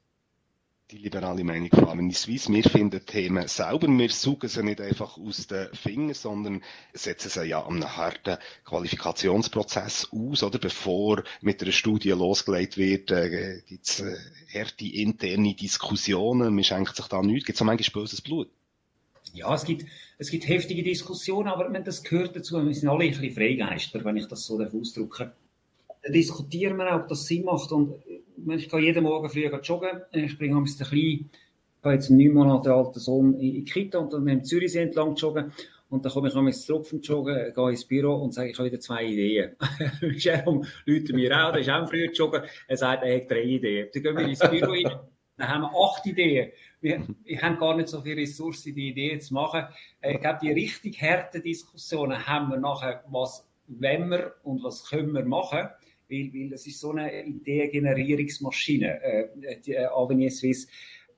die 0.91 0.97
liberale 0.99 1.43
Meinung 1.43 1.69
von 1.69 1.89
Avenue 1.89 2.13
Suisse. 2.13 2.51
Wir 2.51 2.63
finden 2.63 3.05
Themen 3.05 3.47
selber, 3.47 3.87
wir 3.87 4.09
suchen 4.09 4.47
sie 4.47 4.63
nicht 4.63 4.79
einfach 4.79 5.17
aus 5.17 5.47
den 5.47 5.67
Fingern, 5.73 6.13
sondern 6.13 6.63
setzen 6.93 7.29
sie 7.29 7.43
ja 7.45 7.61
an 7.61 7.75
einem 7.75 7.97
harten 7.97 8.37
Qualifikationsprozess 8.63 10.09
aus, 10.11 10.43
oder? 10.43 10.59
Bevor 10.59 11.23
mit 11.41 11.61
einer 11.61 11.73
Studie 11.73 12.11
losgelegt 12.11 12.77
wird, 12.77 13.11
äh, 13.11 13.61
gibt 13.65 13.85
es 13.85 13.99
äh, 13.99 14.15
harte 14.53 14.85
interne 14.85 15.55
Diskussionen, 15.55 16.55
man 16.55 16.63
schenkt 16.63 16.95
sich 16.95 17.07
da 17.07 17.21
nichts, 17.21 17.45
gibt 17.45 17.59
es 17.59 17.65
manchmal 17.65 18.03
böses 18.03 18.21
Blut. 18.21 18.49
Ja, 19.33 19.53
es 19.53 19.63
gibt, 19.65 19.85
es 20.17 20.29
gibt 20.29 20.47
heftige 20.47 20.83
Diskussionen, 20.83 21.47
aber 21.47 21.69
das 21.79 22.03
gehört 22.03 22.35
dazu. 22.35 22.65
Wir 22.65 22.73
sind 22.73 22.89
alle 22.89 23.05
ein 23.05 23.11
bisschen 23.11 23.33
Freigeister, 23.33 24.03
wenn 24.03 24.17
ich 24.17 24.27
das 24.27 24.45
so 24.45 24.59
ausdrücken 24.59 25.31
Da 26.03 26.11
diskutieren 26.11 26.77
wir 26.77 26.93
auch, 26.93 27.01
ob 27.01 27.07
das 27.07 27.25
Sinn 27.25 27.45
macht. 27.45 27.71
Und 27.71 27.95
ich 28.47 28.69
gehe 28.69 28.79
jeden 28.81 29.03
Morgen 29.03 29.29
früh 29.29 29.45
joggen. 29.45 30.01
Ich 30.11 30.37
bringe 30.37 30.55
den 30.55 30.65
kleinen, 30.65 31.29
ich 31.77 31.83
gehe 31.83 31.93
jetzt 31.93 32.09
einen 32.09 32.19
neun 32.19 32.33
Monate 32.33 32.73
alten 32.73 32.99
Sohn 32.99 33.33
in 33.35 33.53
die 33.53 33.63
Kita 33.63 33.99
und 33.99 34.13
dann 34.13 34.25
dem 34.25 34.43
Zürichsee 34.43 34.81
entlang 34.81 35.15
joggen. 35.15 35.51
Und 35.89 36.03
dann 36.03 36.11
komme 36.11 36.27
ich 36.27 36.35
einmal 36.35 36.53
zurück 36.53 36.85
vom 36.85 36.99
Joggen, 36.99 37.53
gehe 37.53 37.69
ins 37.69 37.85
Büro 37.85 38.15
und 38.15 38.33
sage, 38.33 38.49
ich 38.49 38.57
habe 38.57 38.69
wieder 38.69 38.79
zwei 38.79 39.05
Ideen. 39.05 39.55
Jerome 40.01 40.67
läutet 40.85 41.15
mir 41.15 41.31
auch, 41.31 41.51
der 41.53 41.61
ist 41.61 41.69
auch 41.69 41.87
früher 41.87 42.11
joggen. 42.11 42.43
Er 42.67 42.77
sagt, 42.77 43.03
er 43.03 43.15
hat 43.15 43.31
drei 43.31 43.43
Ideen. 43.43 43.87
Dann 43.93 44.03
gehen 44.03 44.17
wir 44.17 44.27
ins 44.27 44.39
Büro 44.39 44.71
rein. 44.71 44.99
Dann 45.37 45.47
haben 45.47 45.61
wir 45.61 45.71
acht 45.71 46.05
Ideen. 46.05 46.51
Wir, 46.87 47.07
wir 47.23 47.41
haben 47.41 47.57
gar 47.57 47.75
nicht 47.75 47.89
so 47.89 48.01
viele 48.01 48.21
Ressourcen, 48.21 48.73
die 48.73 48.89
Ideen 48.89 49.19
zu 49.19 49.33
machen. 49.33 49.65
Äh, 50.01 50.15
ich 50.15 50.21
glaube, 50.21 50.39
die 50.41 50.51
richtig 50.51 51.01
harten 51.01 51.41
Diskussionen 51.41 52.25
haben 52.25 52.49
wir 52.49 52.57
nachher, 52.57 53.03
was 53.09 53.47
wollen 53.67 54.09
wir 54.09 54.35
und 54.43 54.63
was 54.63 54.89
können 54.89 55.13
wir 55.13 55.25
machen 55.25 55.69
weil, 56.09 56.31
weil 56.33 56.53
es 56.53 56.67
ist 56.67 56.79
so 56.79 56.91
eine 56.91 57.25
Ideengenerierungsmaschine, 57.25 59.01
äh, 59.01 59.59
die 59.65 59.73
äh, 59.73 59.85
Avenir 59.85 60.31
Suisse. 60.31 60.67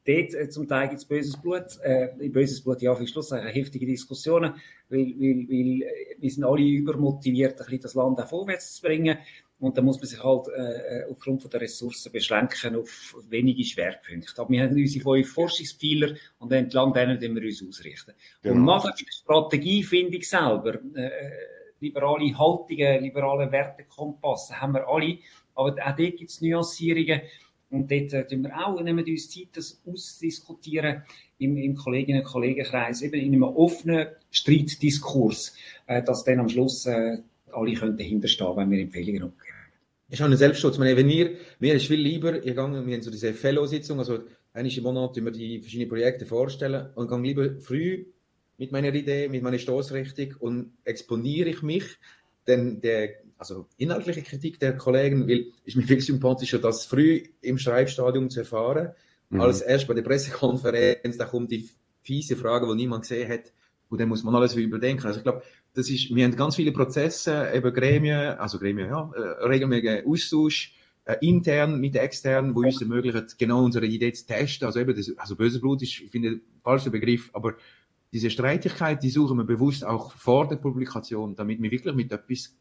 Dort 0.05 0.33
äh, 0.33 0.49
zum 0.49 0.67
Teil 0.67 0.89
gibt 0.89 1.01
es 1.01 1.05
böses 1.05 1.37
Blut, 1.39 1.65
äh, 1.83 2.29
böses 2.29 2.61
Blut, 2.61 2.81
ja, 2.81 2.95
für 2.95 3.07
Schluss, 3.07 3.31
äh, 3.31 3.41
heftige 3.41 3.85
Diskussionen, 3.85 4.53
weil, 4.89 5.13
weil, 5.19 5.47
weil 5.47 5.81
äh, 5.83 6.15
wir 6.17 6.31
sind 6.31 6.43
alle 6.43 6.63
übermotiviert, 6.63 7.59
ein 7.59 7.65
bisschen 7.65 7.81
das 7.81 7.93
Land 7.93 8.19
auch 8.19 8.27
vorwärts 8.27 8.75
zu 8.75 8.81
bringen. 8.81 9.17
Und 9.59 9.77
da 9.77 9.81
muss 9.81 9.97
man 9.97 10.07
sich 10.07 10.23
halt 10.23 10.47
äh, 10.47 11.01
äh 11.01 11.11
aufgrund 11.11 11.41
von 11.41 11.51
der 11.51 11.61
Ressourcen 11.61 12.11
beschränken 12.11 12.77
auf 12.77 13.15
wenige 13.29 13.63
Schwerpunkte. 13.63 14.41
Aber 14.41 14.49
wir 14.49 14.63
haben 14.63 14.75
unsere 14.75 15.03
fünf 15.03 15.33
Forschungspfeiler 15.33 16.15
und 16.39 16.51
entlang 16.51 16.93
denen 16.93 17.19
wir 17.19 17.43
uns 17.43 17.63
ausrichten. 17.67 18.13
Genau. 18.41 18.55
Und 18.55 18.61
machen 18.61 18.91
die 18.97 19.05
Strategie, 19.11 19.83
finde 19.83 20.17
ich 20.17 20.29
selber, 20.29 20.79
äh, 20.95 21.09
liberale 21.81 22.37
Haltungen, 22.37 23.03
liberale 23.03 23.51
Wertekompass 23.51 24.51
haben 24.59 24.73
wir 24.73 24.87
alle. 24.87 25.17
Aber 25.55 25.71
auch 25.71 25.95
dort 25.95 25.97
gibt 25.97 26.29
es 26.29 26.41
Nuancierungen. 26.41 27.21
Und 27.69 27.91
dort 27.91 28.13
äh, 28.13 28.25
wir 28.31 28.67
auch, 28.67 28.81
nehmen 28.81 29.05
wir 29.05 29.13
uns 29.13 29.29
Zeit, 29.29 29.49
das 29.53 29.81
auszudiskutieren 29.85 31.03
im, 31.37 31.57
im 31.57 31.75
Kolleginnen- 31.75 32.21
und 32.21 32.25
Kollegenkreis, 32.25 33.01
eben 33.01 33.19
in 33.19 33.33
einem 33.33 33.43
offenen 33.43 34.07
Streitdiskurs, 34.31 35.55
äh, 35.85 36.01
dass 36.01 36.23
dann 36.23 36.39
am 36.39 36.49
Schluss 36.49 36.85
äh, 36.85 37.17
alle 37.51 37.73
können 37.73 37.97
dahinterstehen, 37.97 38.55
wenn 38.55 38.71
wir 38.71 38.79
Empfehlungen 38.79 39.23
abgeben. 39.23 39.48
Ich 40.09 40.19
habe 40.19 40.29
einen 40.29 40.37
Selbstschutz. 40.37 40.77
meine, 40.77 40.97
wenn 40.97 41.07
wir, 41.07 41.35
mir 41.59 41.75
ist 41.75 41.85
viel 41.85 41.99
lieber, 41.99 42.37
ich 42.37 42.43
gehe, 42.43 42.55
wir 42.55 42.63
haben 42.63 43.01
so 43.01 43.11
diese 43.11 43.33
Fellow-Sitzung, 43.33 43.99
also 43.99 44.19
einmal 44.53 44.75
im 44.75 44.83
Monat 44.83 45.17
immer 45.17 45.31
die 45.31 45.59
verschiedenen 45.59 45.89
Projekte 45.89 46.25
vorstellen 46.25 46.89
und 46.95 47.07
gehe 47.07 47.21
lieber 47.21 47.61
früh 47.61 48.05
mit 48.57 48.71
meiner 48.71 48.93
Idee, 48.93 49.29
mit 49.29 49.43
meiner 49.43 49.59
Stoßrichtung 49.59 50.35
und 50.39 50.73
exponiere 50.83 51.49
ich 51.49 51.61
mich, 51.61 51.83
denn 52.47 52.81
der, 52.81 53.11
also 53.37 53.67
inhaltliche 53.77 54.23
Kritik 54.23 54.59
der 54.59 54.75
Kollegen 54.75 55.27
will, 55.27 55.53
ist 55.63 55.77
mir 55.77 55.83
viel 55.83 56.01
sympathischer, 56.01 56.57
das 56.57 56.85
früh 56.85 57.23
im 57.41 57.59
Schreibstadium 57.59 58.31
zu 58.31 58.39
erfahren, 58.39 58.89
mhm. 59.29 59.41
als 59.41 59.61
erst 59.61 59.87
bei 59.87 59.93
der 59.93 60.01
Pressekonferenz, 60.01 61.17
da 61.17 61.25
kommt 61.25 61.51
die 61.51 61.69
fiese 62.01 62.35
Frage, 62.35 62.67
die 62.67 62.75
niemand 62.75 63.03
gesehen 63.03 63.29
hat, 63.29 63.53
und 63.89 63.99
dann 63.99 64.09
muss 64.09 64.23
man 64.23 64.35
alles 64.35 64.55
überdenken. 64.55 65.05
Also 65.05 65.19
ich 65.19 65.23
glaube, 65.23 65.41
das 65.73 65.89
ist, 65.89 66.13
wir 66.13 66.23
haben 66.25 66.35
ganz 66.35 66.55
viele 66.55 66.71
Prozesse, 66.71 67.51
eben 67.53 67.73
Gremien, 67.73 68.37
also 68.37 68.59
Gremien, 68.59 68.89
ja, 68.89 69.11
äh, 69.15 69.45
regelmäßiger 69.45 70.03
Austausch, 70.07 70.73
äh, 71.05 71.15
intern 71.21 71.79
mit 71.79 71.95
extern, 71.95 72.55
wo 72.55 72.61
uns 72.61 72.81
ermöglicht, 72.81 73.37
genau 73.37 73.63
unsere 73.63 73.85
Idee 73.85 74.11
zu 74.13 74.25
testen. 74.25 74.67
Also 74.67 74.79
eben, 74.79 74.95
das, 74.95 75.11
also 75.17 75.35
böses 75.35 75.61
Blut 75.61 75.81
ist, 75.81 75.99
ich 76.01 76.11
finde, 76.11 76.39
falscher 76.63 76.89
Begriff, 76.89 77.29
aber 77.33 77.55
diese 78.11 78.29
Streitigkeit, 78.29 79.03
die 79.03 79.09
suchen 79.09 79.37
wir 79.37 79.43
bewusst 79.43 79.85
auch 79.85 80.11
vor 80.13 80.47
der 80.47 80.55
Publikation, 80.55 81.35
damit 81.35 81.61
wir 81.61 81.71
wirklich 81.71 81.95
mit 81.95 82.11
etwas 82.11 82.55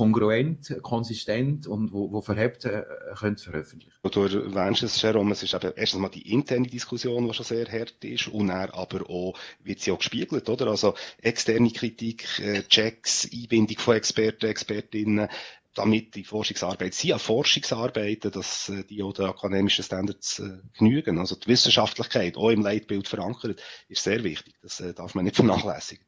kongruent, 0.00 0.78
konsistent 0.80 1.66
und 1.66 1.92
wo, 1.92 2.10
wo 2.10 2.22
verhebt 2.22 2.64
äh, 2.64 2.84
können 3.18 3.36
veröffentlichen. 3.36 3.92
Du 4.02 4.22
erwähnst 4.22 4.82
es, 4.82 5.02
Jerome, 5.02 5.32
es 5.32 5.42
ist 5.42 5.52
eben 5.52 5.72
erstens 5.76 6.00
mal 6.00 6.08
die 6.08 6.32
interne 6.32 6.66
Diskussion, 6.66 7.26
die 7.26 7.34
schon 7.34 7.44
sehr 7.44 7.66
hart 7.70 8.02
ist, 8.02 8.28
und 8.28 8.48
dann 8.48 8.70
aber 8.70 9.10
auch, 9.10 9.34
wird 9.62 9.80
sie 9.80 9.92
auch 9.92 9.98
gespiegelt, 9.98 10.48
oder? 10.48 10.68
Also 10.68 10.94
externe 11.20 11.70
Kritik, 11.70 12.40
äh, 12.40 12.62
Checks, 12.62 13.28
Einbindung 13.30 13.76
von 13.76 13.96
Experten, 13.96 14.46
Expertinnen, 14.46 15.28
damit 15.74 16.14
die 16.14 16.24
Forschungsarbeit, 16.24 16.94
sie 16.94 17.12
an 17.12 17.18
Forschungsarbeiten, 17.18 18.30
dass 18.30 18.70
äh, 18.70 18.84
die 18.84 19.02
auch 19.02 19.12
den 19.12 19.26
akademischen 19.26 19.84
Standards 19.84 20.38
äh, 20.38 20.60
genügen. 20.78 21.18
Also 21.18 21.36
die 21.36 21.46
Wissenschaftlichkeit, 21.46 22.38
auch 22.38 22.48
im 22.48 22.62
Leitbild 22.62 23.06
verankert, 23.06 23.62
ist 23.88 24.02
sehr 24.04 24.24
wichtig. 24.24 24.54
Das 24.62 24.80
äh, 24.80 24.94
darf 24.94 25.14
man 25.14 25.26
nicht 25.26 25.36
vernachlässigen. 25.36 26.06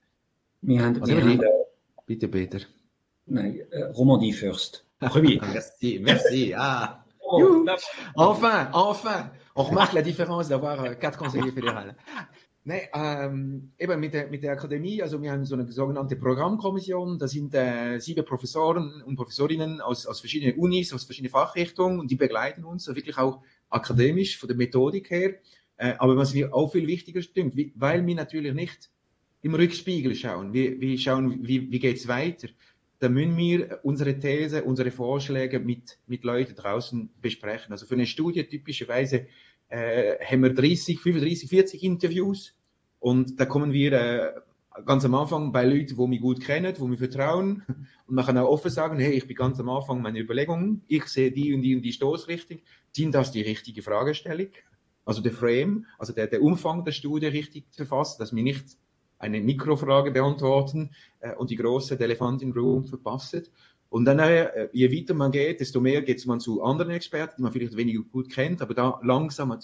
Wir 0.62 0.82
haben, 0.82 0.98
also, 0.98 1.14
wir 1.14 1.22
haben, 1.22 1.42
bitte, 2.06 2.28
Peter. 2.28 2.60
Nein, 3.26 3.60
äh, 3.70 3.84
Romandie 3.92 4.32
first. 4.32 4.84
Premier. 4.98 5.40
merci, 5.52 5.98
merci. 6.00 6.54
Ah. 6.54 7.04
Oh, 7.20 7.64
enfin, 8.16 8.68
enfin. 8.72 9.30
On 9.54 9.64
remarque 9.64 9.92
la 9.92 10.02
différence 10.02 10.48
d'avoir 10.48 10.82
euh, 10.82 10.94
quatre 10.94 11.18
conseillers 11.18 11.52
fédéraux. 11.52 11.92
Nein, 12.64 12.82
ähm, 12.94 13.72
eben 13.76 13.98
mit 13.98 14.14
der, 14.14 14.28
mit 14.30 14.42
der 14.44 14.52
Akademie, 14.52 15.02
also 15.02 15.20
wir 15.20 15.32
haben 15.32 15.44
so 15.44 15.56
eine 15.56 15.70
sogenannte 15.72 16.14
Programmkommission, 16.14 17.18
da 17.18 17.26
sind 17.26 17.52
äh, 17.54 17.98
sieben 17.98 18.24
Professoren 18.24 19.02
und 19.02 19.16
Professorinnen 19.16 19.80
aus, 19.80 20.06
aus 20.06 20.20
verschiedenen 20.20 20.56
Unis, 20.56 20.92
aus 20.92 21.02
verschiedenen 21.02 21.32
Fachrichtungen 21.32 21.98
und 21.98 22.10
die 22.12 22.14
begleiten 22.14 22.64
uns 22.64 22.86
wirklich 22.86 23.18
auch 23.18 23.42
akademisch 23.68 24.38
von 24.38 24.46
der 24.46 24.56
Methodik 24.56 25.10
her. 25.10 25.34
Äh, 25.76 25.94
aber 25.98 26.16
was 26.16 26.34
mir 26.34 26.54
auch 26.54 26.70
viel 26.70 26.86
wichtiger 26.86 27.20
stimmt, 27.20 27.56
wie, 27.56 27.72
weil 27.74 28.06
wir 28.06 28.14
natürlich 28.14 28.54
nicht 28.54 28.90
im 29.42 29.56
Rückspiegel 29.56 30.14
schauen, 30.14 30.52
wir, 30.52 30.80
wir 30.80 30.96
schauen, 30.98 31.44
wie, 31.44 31.68
wie 31.72 31.80
geht's 31.80 32.06
weiter. 32.06 32.46
Dann 33.02 33.14
müssen 33.14 33.36
wir 33.36 33.80
unsere 33.82 34.16
These, 34.16 34.62
unsere 34.62 34.92
Vorschläge 34.92 35.58
mit, 35.58 35.98
mit 36.06 36.22
Leuten 36.22 36.54
draußen 36.54 37.10
besprechen. 37.20 37.72
Also 37.72 37.84
für 37.84 37.94
eine 37.94 38.06
Studie 38.06 38.44
typischerweise 38.44 39.26
äh, 39.68 40.24
haben 40.24 40.44
wir 40.44 40.54
30, 40.54 41.00
35, 41.00 41.48
40 41.48 41.82
Interviews 41.82 42.54
und 43.00 43.40
da 43.40 43.46
kommen 43.46 43.72
wir 43.72 43.92
äh, 43.92 44.32
ganz 44.86 45.04
am 45.04 45.16
Anfang 45.16 45.50
bei 45.50 45.64
Leuten, 45.64 45.96
die 45.96 46.06
mich 46.06 46.20
gut 46.20 46.44
kennen, 46.44 46.72
die 46.72 46.82
mir 46.84 46.96
vertrauen 46.96 47.64
und 48.06 48.14
man 48.14 48.24
kann 48.24 48.38
auch 48.38 48.48
offen 48.48 48.70
sagen, 48.70 49.00
hey, 49.00 49.14
ich 49.14 49.26
bin 49.26 49.36
ganz 49.36 49.58
am 49.58 49.68
Anfang 49.68 50.00
meiner 50.00 50.20
Überlegungen, 50.20 50.84
ich 50.86 51.06
sehe 51.06 51.32
die 51.32 51.52
und 51.52 51.62
die 51.62 51.74
und 51.74 51.82
die 51.82 51.92
Stoßrichtung, 51.92 52.60
sind 52.92 53.16
das 53.16 53.32
die 53.32 53.42
richtige 53.42 53.82
Fragestellung? 53.82 54.50
Also 55.04 55.22
der 55.22 55.32
Frame, 55.32 55.86
also 55.98 56.12
der, 56.12 56.28
der 56.28 56.40
Umfang 56.40 56.84
der 56.84 56.92
Studie 56.92 57.26
richtig 57.26 57.72
zu 57.72 57.84
fassen, 57.84 58.20
dass 58.20 58.32
wir 58.32 58.44
nicht 58.44 58.76
eine 59.22 59.40
Mikrofrage 59.40 60.10
beantworten 60.10 60.90
äh, 61.20 61.34
und 61.34 61.50
die 61.50 61.56
große 61.56 61.98
Elefant 61.98 62.42
im 62.42 62.52
Raum 62.52 62.84
verpassen. 62.84 63.44
Und 63.88 64.04
dann, 64.04 64.18
äh, 64.18 64.68
je 64.72 64.90
weiter 64.90 65.14
man 65.14 65.32
geht, 65.32 65.60
desto 65.60 65.80
mehr 65.80 66.02
geht 66.02 66.26
man 66.26 66.40
zu 66.40 66.62
anderen 66.62 66.92
Experten, 66.92 67.36
die 67.38 67.42
man 67.42 67.52
vielleicht 67.52 67.76
weniger 67.76 68.02
gut 68.02 68.30
kennt, 68.30 68.60
aber 68.60 68.74
da 68.74 69.00
langsam 69.02 69.52
hat 69.52 69.62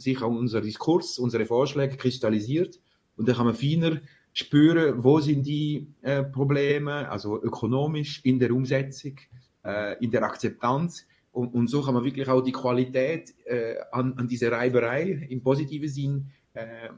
sich 0.00 0.22
auch 0.22 0.28
unser 0.28 0.60
Diskurs, 0.60 1.18
unsere 1.18 1.46
Vorschläge 1.46 1.96
kristallisiert 1.96 2.78
und 3.16 3.28
da 3.28 3.34
kann 3.34 3.46
man 3.46 3.54
feiner 3.54 4.00
spüren, 4.32 5.02
wo 5.02 5.20
sind 5.20 5.46
die 5.46 5.88
äh, 6.02 6.22
Probleme, 6.22 7.08
also 7.10 7.42
ökonomisch 7.42 8.20
in 8.24 8.38
der 8.38 8.52
Umsetzung, 8.52 9.16
äh, 9.64 10.02
in 10.02 10.10
der 10.10 10.22
Akzeptanz. 10.22 11.06
Und, 11.32 11.54
und, 11.54 11.68
so 11.68 11.82
kann 11.82 11.94
man 11.94 12.04
wirklich 12.04 12.28
auch 12.28 12.40
die 12.40 12.52
Qualität 12.52 13.34
äh, 13.44 13.74
an, 13.92 14.14
an 14.14 14.26
dieser 14.26 14.52
Reiberei 14.52 15.26
im 15.28 15.42
positiven 15.42 15.88
Sinn 15.88 16.30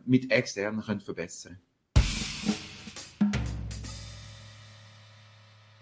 mit 0.04 0.30
externen 0.30 0.82
können 0.82 1.00
verbessern 1.00 1.60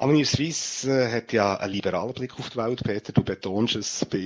Avenir 0.01 0.25
Suisse 0.25 0.91
äh, 0.91 1.13
hat 1.13 1.31
ja 1.35 1.57
einen 1.57 1.75
liberalen 1.75 2.15
Blick 2.15 2.39
auf 2.39 2.49
die 2.49 2.57
Welt. 2.57 2.83
Peter, 2.83 3.13
du 3.13 3.23
betonst 3.23 3.77
es 3.77 4.07
bei 4.07 4.17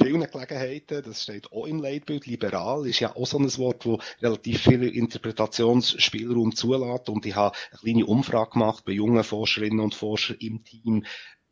vielen 0.00 0.30
Gelegenheiten. 0.30 1.02
Das 1.04 1.24
steht 1.24 1.50
auch 1.50 1.66
im 1.66 1.80
Leitbild. 1.80 2.26
Liberal 2.26 2.86
ist 2.86 3.00
ja 3.00 3.16
auch 3.16 3.26
so 3.26 3.36
ein 3.36 3.58
Wort, 3.58 3.84
das 3.84 3.98
relativ 4.22 4.62
viel 4.62 4.84
Interpretationsspielraum 4.84 6.54
zulässt. 6.54 7.08
Und 7.08 7.26
ich 7.26 7.34
habe 7.34 7.56
eine 7.72 7.80
kleine 7.80 8.06
Umfrage 8.06 8.52
gemacht 8.52 8.84
bei 8.84 8.92
jungen 8.92 9.24
Forscherinnen 9.24 9.80
und 9.80 9.96
Forschern 9.96 10.36
im 10.38 10.62
Team, 10.62 11.04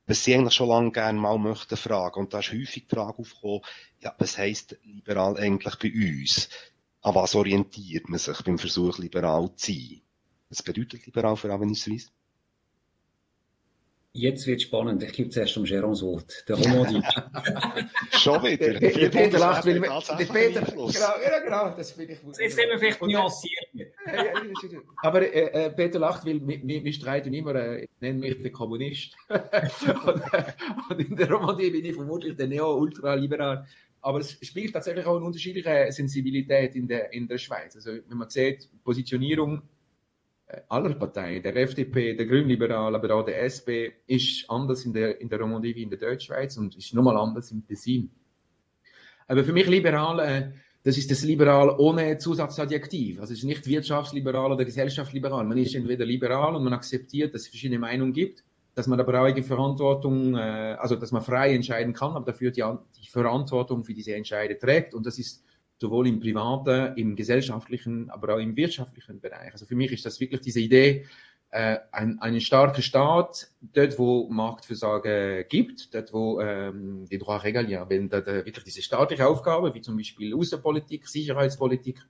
was 0.06 0.22
sie 0.22 0.36
eigentlich 0.36 0.54
schon 0.54 0.68
lange 0.68 0.92
gerne 0.92 1.18
mal 1.18 1.36
möchten 1.36 1.76
fragen. 1.76 2.20
Und 2.20 2.34
da 2.34 2.38
ist 2.38 2.52
häufig 2.52 2.86
die 2.86 2.94
Frage 2.94 3.18
aufgekommen, 3.18 3.62
ja, 3.98 4.14
was 4.18 4.38
heisst 4.38 4.78
liberal 4.84 5.36
eigentlich 5.38 5.74
bei 5.74 5.92
uns? 5.92 6.48
An 7.06 7.14
was 7.14 7.36
orientiert 7.36 8.08
man 8.08 8.18
sich 8.18 8.42
beim 8.42 8.58
Versuch, 8.58 8.98
liberal 8.98 9.48
zu 9.54 9.70
sein? 9.70 10.00
Was 10.50 10.60
bedeutet 10.60 11.06
liberal 11.06 11.36
für 11.36 11.52
Avenir 11.52 11.76
Suisse? 11.76 12.08
Jetzt 14.12 14.44
wird 14.48 14.60
spannend. 14.62 15.04
Ich 15.04 15.12
gebe 15.12 15.28
zuerst 15.28 15.56
um 15.56 15.62
Jérômes 15.62 16.02
Wort. 16.02 16.44
Der 16.48 16.56
Romandi. 16.56 17.00
Schon 18.10 18.42
wieder. 18.42 18.80
Der, 18.80 18.90
der 18.90 19.08
Peter 19.10 19.38
lacht, 19.38 19.66
weil 19.66 19.78
der 19.78 20.24
Peter, 20.24 20.62
genau, 20.62 20.90
ja, 20.90 21.38
genau, 21.44 21.76
das 21.76 21.92
finde 21.92 22.14
ich 22.14 22.22
gut. 22.22 22.36
Jetzt 22.40 22.56
sind 22.56 22.70
wir 22.70 22.78
vielleicht 22.78 23.00
nuanciert. 23.00 23.66
Aber 25.02 25.22
äh, 25.22 25.66
äh, 25.66 25.70
Peter 25.70 26.00
lacht, 26.00 26.26
weil 26.26 26.40
wir, 26.44 26.82
wir 26.84 26.92
streiten 26.92 27.32
immer, 27.34 27.54
äh, 27.54 27.86
nennen 28.00 28.18
mich 28.18 28.42
den 28.42 28.52
Kommunist. 28.52 29.14
und, 29.28 30.22
und, 30.90 30.98
in 30.98 31.14
der 31.14 31.30
Romandie 31.30 31.70
bin 31.70 31.84
ich 31.84 31.94
vermutlich 31.94 32.36
der 32.36 32.48
Neo-Ultraliberal. 32.48 33.64
Aber 34.06 34.20
es 34.20 34.38
spielt 34.40 34.72
tatsächlich 34.72 35.04
auch 35.04 35.16
eine 35.16 35.24
unterschiedliche 35.24 35.88
Sensibilität 35.90 36.76
in 36.76 36.86
der, 36.86 37.12
in 37.12 37.26
der 37.26 37.38
Schweiz. 37.38 37.74
Also 37.74 37.90
wenn 38.06 38.16
man 38.16 38.30
sieht, 38.30 38.70
Positionierung 38.84 39.62
äh, 40.46 40.60
aller 40.68 40.94
Parteien, 40.94 41.42
der 41.42 41.56
FDP, 41.56 42.14
der 42.14 42.24
Grünliberal, 42.24 42.94
aber 42.94 43.12
auch 43.16 43.24
der 43.24 43.42
SP, 43.42 43.98
ist 44.06 44.48
anders 44.48 44.84
in 44.84 44.92
der, 44.92 45.20
in 45.20 45.28
der 45.28 45.40
Romandie 45.40 45.74
wie 45.74 45.82
in 45.82 45.90
der 45.90 45.98
Deutschschweiz 45.98 46.56
und 46.56 46.76
ist 46.76 46.94
nochmal 46.94 47.16
anders 47.16 47.50
im 47.50 47.66
Tessin. 47.66 48.08
Aber 49.26 49.42
für 49.42 49.52
mich 49.52 49.66
liberal, 49.66 50.20
äh, 50.20 50.52
das 50.84 50.96
ist 50.96 51.10
das 51.10 51.24
Liberal 51.24 51.74
ohne 51.76 52.16
Zusatzadjektiv. 52.16 53.18
Also 53.18 53.32
es 53.32 53.40
ist 53.40 53.44
nicht 53.44 53.66
wirtschaftsliberal 53.66 54.52
oder 54.52 54.64
gesellschaftsliberal. 54.64 55.44
Man 55.44 55.58
ist 55.58 55.74
entweder 55.74 56.04
liberal 56.04 56.54
und 56.54 56.62
man 56.62 56.74
akzeptiert, 56.74 57.34
dass 57.34 57.42
es 57.42 57.48
verschiedene 57.48 57.80
Meinungen 57.80 58.12
gibt, 58.12 58.44
dass 58.76 58.86
man 58.86 59.00
aber 59.00 59.22
auch 59.22 59.32
die 59.32 59.42
Verantwortung, 59.42 60.36
äh, 60.36 60.76
also 60.78 60.96
dass 60.96 61.10
man 61.10 61.22
frei 61.22 61.54
entscheiden 61.54 61.94
kann, 61.94 62.12
aber 62.12 62.26
dafür 62.26 62.50
die, 62.50 62.62
die 63.00 63.08
Verantwortung 63.08 63.82
für 63.84 63.94
diese 63.94 64.14
Entscheide 64.14 64.58
trägt. 64.58 64.92
Und 64.92 65.06
das 65.06 65.18
ist 65.18 65.42
sowohl 65.78 66.06
im 66.06 66.20
privaten, 66.20 66.94
im 66.96 67.16
gesellschaftlichen, 67.16 68.10
aber 68.10 68.34
auch 68.34 68.38
im 68.38 68.54
wirtschaftlichen 68.54 69.18
Bereich. 69.18 69.50
Also 69.50 69.64
für 69.64 69.76
mich 69.76 69.92
ist 69.92 70.04
das 70.04 70.20
wirklich 70.20 70.42
diese 70.42 70.60
Idee, 70.60 71.06
äh, 71.50 71.78
ein, 71.90 72.18
einen 72.18 72.42
starken 72.42 72.82
Staat, 72.82 73.50
dort 73.62 73.98
wo 73.98 74.28
Marktversagen 74.28 75.46
gibt, 75.48 75.94
dort 75.94 76.12
wo 76.12 76.40
ähm, 76.42 77.06
die 77.10 77.16
droits 77.16 77.44
régaliens, 77.44 77.88
wenn 77.88 78.10
da, 78.10 78.26
wirklich 78.26 78.64
diese 78.64 78.82
staatliche 78.82 79.26
Aufgabe, 79.26 79.72
wie 79.72 79.80
zum 79.80 79.96
Beispiel 79.96 80.34
Außenpolitik, 80.34 81.08
Sicherheitspolitik 81.08 82.04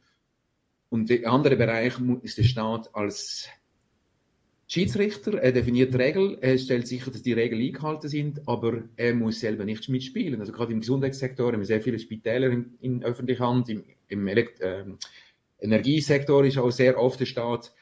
und 0.88 1.10
der 1.10 1.30
andere 1.30 1.54
Bereich 1.54 1.94
ist 2.22 2.38
der 2.38 2.42
Staat 2.42 2.92
als 2.92 3.48
Schiedsrichter, 4.68 5.38
er 5.38 5.52
definiert 5.52 5.94
Regeln, 5.96 6.38
er 6.40 6.58
stellt 6.58 6.88
sicher, 6.88 7.12
dass 7.12 7.22
die 7.22 7.32
Regeln 7.32 7.62
eingehalten 7.62 8.08
sind, 8.08 8.48
aber 8.48 8.82
er 8.96 9.14
muss 9.14 9.38
selber 9.38 9.64
nicht 9.64 9.88
mitspielen. 9.88 10.40
Also 10.40 10.52
gerade 10.52 10.72
im 10.72 10.80
Gesundheitssektor 10.80 11.52
haben 11.52 11.60
wir 11.60 11.66
sehr 11.66 11.82
viele 11.82 12.00
Spitäler 12.00 12.50
in, 12.50 12.74
in 12.80 13.04
öffentlicher 13.04 13.46
Hand, 13.46 13.68
im, 13.68 13.84
im 14.08 14.26
Elekt 14.26 14.60
äh, 14.60 14.84
Energiesektor 15.60 16.44
ist 16.44 16.58
auch 16.58 16.70
sehr 16.70 16.98
oft 16.98 17.20
der 17.20 17.26
Staat 17.26 17.72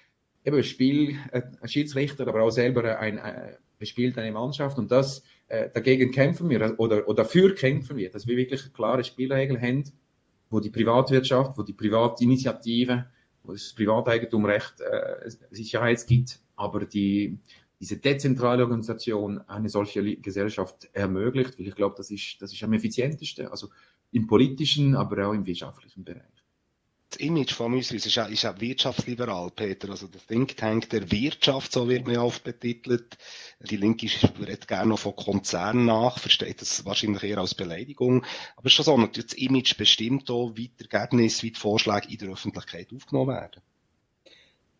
eben 0.44 0.62
Spiel, 0.62 1.16
äh, 1.32 1.42
ein 1.60 1.68
Schiedsrichter, 1.68 2.28
aber 2.28 2.42
auch 2.42 2.50
selber 2.50 2.98
ein, 2.98 3.18
äh, 3.18 3.56
bespielt 3.78 4.18
eine 4.18 4.32
Mannschaft 4.32 4.78
und 4.78 4.90
das 4.90 5.24
äh, 5.48 5.70
dagegen 5.72 6.10
kämpfen 6.10 6.48
wir 6.50 6.78
oder, 6.78 7.08
oder 7.08 7.22
dafür 7.22 7.54
kämpfen 7.54 7.96
wir, 7.96 8.10
dass 8.10 8.26
wir 8.26 8.36
wirklich 8.36 8.72
klare 8.72 9.04
Spielregeln 9.04 9.60
haben, 9.60 9.84
wo 10.50 10.60
die 10.60 10.70
Privatwirtschaft, 10.70 11.56
wo 11.58 11.62
die 11.62 11.72
Privatinitiative, 11.72 13.06
wo 13.42 13.52
das 13.52 13.72
Privateigentumrecht 13.72 14.80
äh, 14.80 15.30
Sicherheit 15.50 16.06
gibt, 16.06 16.40
aber 16.56 16.84
die, 16.86 17.38
diese 17.80 17.98
dezentrale 17.98 18.62
Organisation 18.62 19.40
eine 19.40 19.68
solche 19.68 20.16
Gesellschaft 20.16 20.88
ermöglicht, 20.92 21.58
weil 21.58 21.68
ich 21.68 21.74
glaube, 21.74 21.96
das 21.96 22.10
ist, 22.10 22.40
das 22.40 22.52
ist 22.52 22.62
am 22.62 22.72
effizientesten, 22.72 23.48
also 23.48 23.68
im 24.12 24.26
politischen, 24.26 24.94
aber 24.94 25.28
auch 25.28 25.32
im 25.32 25.44
wirtschaftlichen 25.44 26.04
Bereich. 26.04 26.22
Das 27.10 27.20
Image 27.20 27.52
von 27.52 27.74
uns 27.74 27.92
ist 27.92 28.12
ja, 28.12 28.24
ist 28.26 28.42
ja 28.42 28.60
wirtschaftsliberal, 28.60 29.50
Peter. 29.50 29.90
Also 29.90 30.08
der 30.08 30.20
Think 30.20 30.56
Tank 30.56 30.88
der 30.90 31.12
Wirtschaft, 31.12 31.70
so 31.70 31.88
wird 31.88 32.06
man 32.06 32.14
ja 32.14 32.22
oft 32.22 32.42
betitelt. 32.42 33.16
Die 33.60 33.76
Linke 33.76 34.08
redet 34.40 34.66
gerne 34.66 34.88
noch 34.88 34.98
von 34.98 35.14
Konzernen 35.14 35.84
nach, 35.84 36.18
versteht 36.18 36.60
das 36.60 36.84
wahrscheinlich 36.84 37.22
eher 37.22 37.38
als 37.38 37.54
Beleidigung. 37.54 38.24
Aber 38.56 38.66
es 38.66 38.72
ist 38.72 38.72
schon 38.72 38.84
so, 38.84 38.96
natürlich 38.96 39.30
das 39.30 39.38
Image 39.38 39.76
bestimmt 39.76 40.28
auch, 40.28 40.56
wie 40.56 40.68
die 40.68 40.90
Ergebnisse, 40.90 41.44
wie 41.44 41.52
die 41.52 41.60
Vorschläge 41.60 42.08
in 42.08 42.18
der 42.18 42.30
Öffentlichkeit 42.30 42.92
aufgenommen 42.92 43.28
werden. 43.28 43.62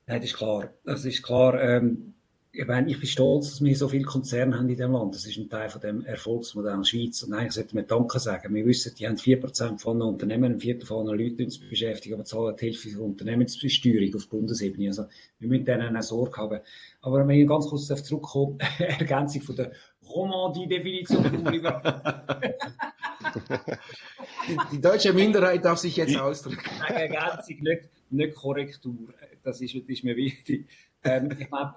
Nein, 0.06 0.20
das 0.20 0.30
ist 0.30 0.36
klar. 0.36 0.70
Das 0.84 1.04
ist 1.04 1.22
klar. 1.22 1.60
Ähm, 1.60 2.14
ich, 2.56 2.66
meine, 2.66 2.88
ich 2.88 3.00
bin 3.00 3.08
stolz, 3.08 3.50
dass 3.50 3.64
wir 3.64 3.76
so 3.76 3.88
viele 3.88 4.04
Konzerne 4.04 4.54
haben 4.54 4.68
in 4.68 4.76
diesem 4.76 4.92
Land. 4.92 5.14
Das 5.14 5.26
ist 5.26 5.36
ein 5.36 5.48
Teil 5.48 5.68
von 5.68 5.80
dem 5.80 6.04
Erfolgsmodell 6.04 6.84
Schweiz. 6.84 7.22
Und 7.24 7.32
eigentlich 7.32 7.52
sollten 7.52 7.76
wir 7.76 7.82
Danke 7.82 8.20
sagen. 8.20 8.54
Wir 8.54 8.64
wissen, 8.64 8.94
die 8.96 9.08
haben 9.08 9.16
4% 9.16 9.80
von 9.80 9.98
den 9.98 10.08
Unternehmen, 10.08 10.52
ein 10.52 10.60
Viertel 10.60 10.86
von 10.86 11.06
den 11.06 11.18
Leuten 11.18 11.44
uns 11.44 11.58
beschäftigen, 11.58 12.14
aber 12.14 12.24
zahlen 12.24 12.54
die 12.56 12.66
Hälfte 12.66 12.90
der 12.90 13.00
Unternehmensbesteuerung 13.00 14.14
auf 14.14 14.28
Bundesebene. 14.28 14.88
Also, 14.88 15.06
wir 15.40 15.48
müssen 15.48 15.64
denen 15.64 15.82
eine 15.82 16.02
Sorge 16.02 16.36
haben. 16.36 16.60
Aber 17.00 17.26
wenn 17.26 17.40
ich 17.40 17.48
ganz 17.48 17.66
kurz 17.66 17.88
darauf 17.88 18.04
zurückkomme, 18.04 18.58
Ergänzung 18.78 19.42
von 19.42 19.56
der 19.56 19.72
Romandie-Definition 20.08 21.24
von 21.24 21.52
die, 21.52 21.62
die 24.72 24.80
deutsche 24.80 25.12
Minderheit 25.12 25.64
darf 25.64 25.78
sich 25.78 25.96
jetzt 25.96 26.16
ausdrücken. 26.16 26.70
Ergänzung, 26.88 27.62
nicht, 27.62 27.88
nicht 28.10 28.34
Korrektur. 28.34 28.94
Das 29.44 29.60
ist, 29.60 29.74
ist 29.74 30.04
mir 30.04 30.16
wichtig. 30.16 30.66
Ähm, 31.04 31.30
ich 31.38 31.48
glaube, 31.48 31.74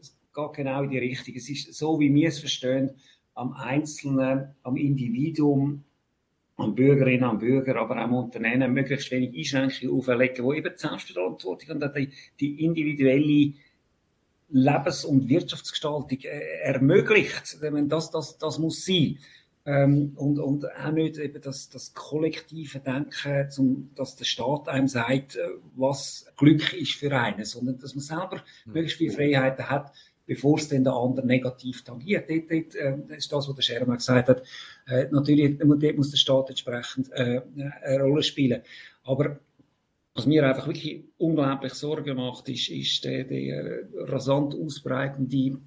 es 0.00 0.16
geht 0.34 0.52
genau 0.54 0.82
in 0.82 0.90
die 0.90 0.98
Richtung. 0.98 1.34
Es 1.36 1.48
ist 1.48 1.74
so, 1.74 2.00
wie 2.00 2.12
wir 2.12 2.28
es 2.28 2.40
verstehen, 2.40 2.90
am 3.34 3.52
Einzelnen, 3.52 4.54
am 4.62 4.76
Individuum, 4.76 5.84
am 6.56 6.74
Bürgerinnen, 6.74 7.24
am 7.24 7.38
Bürger, 7.38 7.76
aber 7.76 7.96
auch 7.96 8.04
am 8.04 8.14
Unternehmen 8.14 8.72
möglichst 8.72 9.10
wenig 9.10 9.36
Einschränkungen 9.36 9.96
auferlegen, 9.96 10.44
wo 10.44 10.52
eben 10.52 10.72
die 10.74 10.78
Selbstverantwortung 10.78 11.82
und 11.82 11.96
die, 11.96 12.10
die 12.40 12.64
individuelle 12.64 13.54
Lebens- 14.50 15.04
und 15.04 15.28
Wirtschaftsgestaltung 15.28 16.18
äh, 16.22 16.62
ermöglicht. 16.62 17.58
Das, 17.88 18.10
das, 18.10 18.38
das 18.38 18.58
muss 18.58 18.84
sein. 18.84 19.18
Ähm, 19.66 20.12
und, 20.16 20.38
und 20.38 20.64
auch 20.74 20.90
nicht 20.90 21.18
eben 21.18 21.40
das, 21.42 21.68
das 21.68 21.92
kollektive 21.92 22.80
Denken, 22.80 23.50
zum, 23.50 23.90
dass 23.94 24.16
der 24.16 24.24
Staat 24.24 24.68
einem 24.68 24.88
sagt, 24.88 25.36
äh, 25.36 25.48
was 25.76 26.26
Glück 26.36 26.72
ist 26.72 26.94
für 26.94 27.12
einen, 27.12 27.44
sondern 27.44 27.78
dass 27.78 27.94
man 27.94 28.02
selber 28.02 28.42
mhm. 28.64 28.72
möglichst 28.72 28.98
viele 28.98 29.12
Freiheiten 29.12 29.68
hat, 29.68 29.92
bevor 30.26 30.58
es 30.58 30.68
dann 30.68 30.84
der 30.84 30.94
andere 30.94 31.26
negativ 31.26 31.82
tangiert. 31.82 32.30
Dort, 32.30 32.50
dort, 32.50 32.74
äh, 32.74 32.96
das 33.08 33.18
ist 33.18 33.32
das, 33.32 33.48
was 33.48 33.54
der 33.54 33.62
Schermer 33.62 33.96
gesagt 33.96 34.28
hat. 34.28 34.42
Äh, 34.86 35.08
natürlich, 35.10 35.58
dort 35.58 35.96
muss 35.96 36.10
der 36.10 36.18
Staat 36.18 36.48
entsprechend 36.48 37.10
äh, 37.12 37.42
eine 37.82 38.02
Rolle 38.02 38.22
spielen. 38.22 38.62
Aber 39.04 39.40
was 40.14 40.26
mir 40.26 40.46
einfach 40.46 40.66
wirklich 40.66 41.04
unglaublich 41.18 41.74
Sorgen 41.74 42.16
macht, 42.16 42.48
ist, 42.48 42.68
ist 42.68 43.04
der, 43.04 43.24
der 43.24 43.82
rasant 43.94 44.54
ausbreitende 44.54 45.58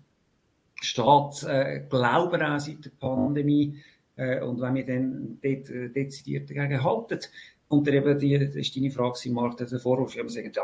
Staat 0.83 1.43
äh, 1.43 1.83
glauben 1.89 2.41
auch 2.41 2.59
seit 2.59 2.85
der 2.85 2.91
Pandemie. 2.91 3.81
Äh, 4.15 4.41
und 4.41 4.61
wenn 4.61 4.75
wir 4.75 4.85
dann 4.85 5.39
dort 5.41 5.69
äh, 5.69 5.89
dezidiert 5.89 6.49
dagegen 6.49 6.83
halten, 6.83 7.19
und 7.69 7.87
eben 7.87 8.19
die, 8.19 8.37
das 8.37 8.55
ist 8.55 8.75
deine 8.75 8.91
Frage, 8.91 9.31
Markt, 9.31 9.59
der 9.59 9.79
Vorwurf, 9.79 10.15
ja, 10.15 10.21
man 10.21 10.29
sagt, 10.29 10.55
ja, 10.55 10.63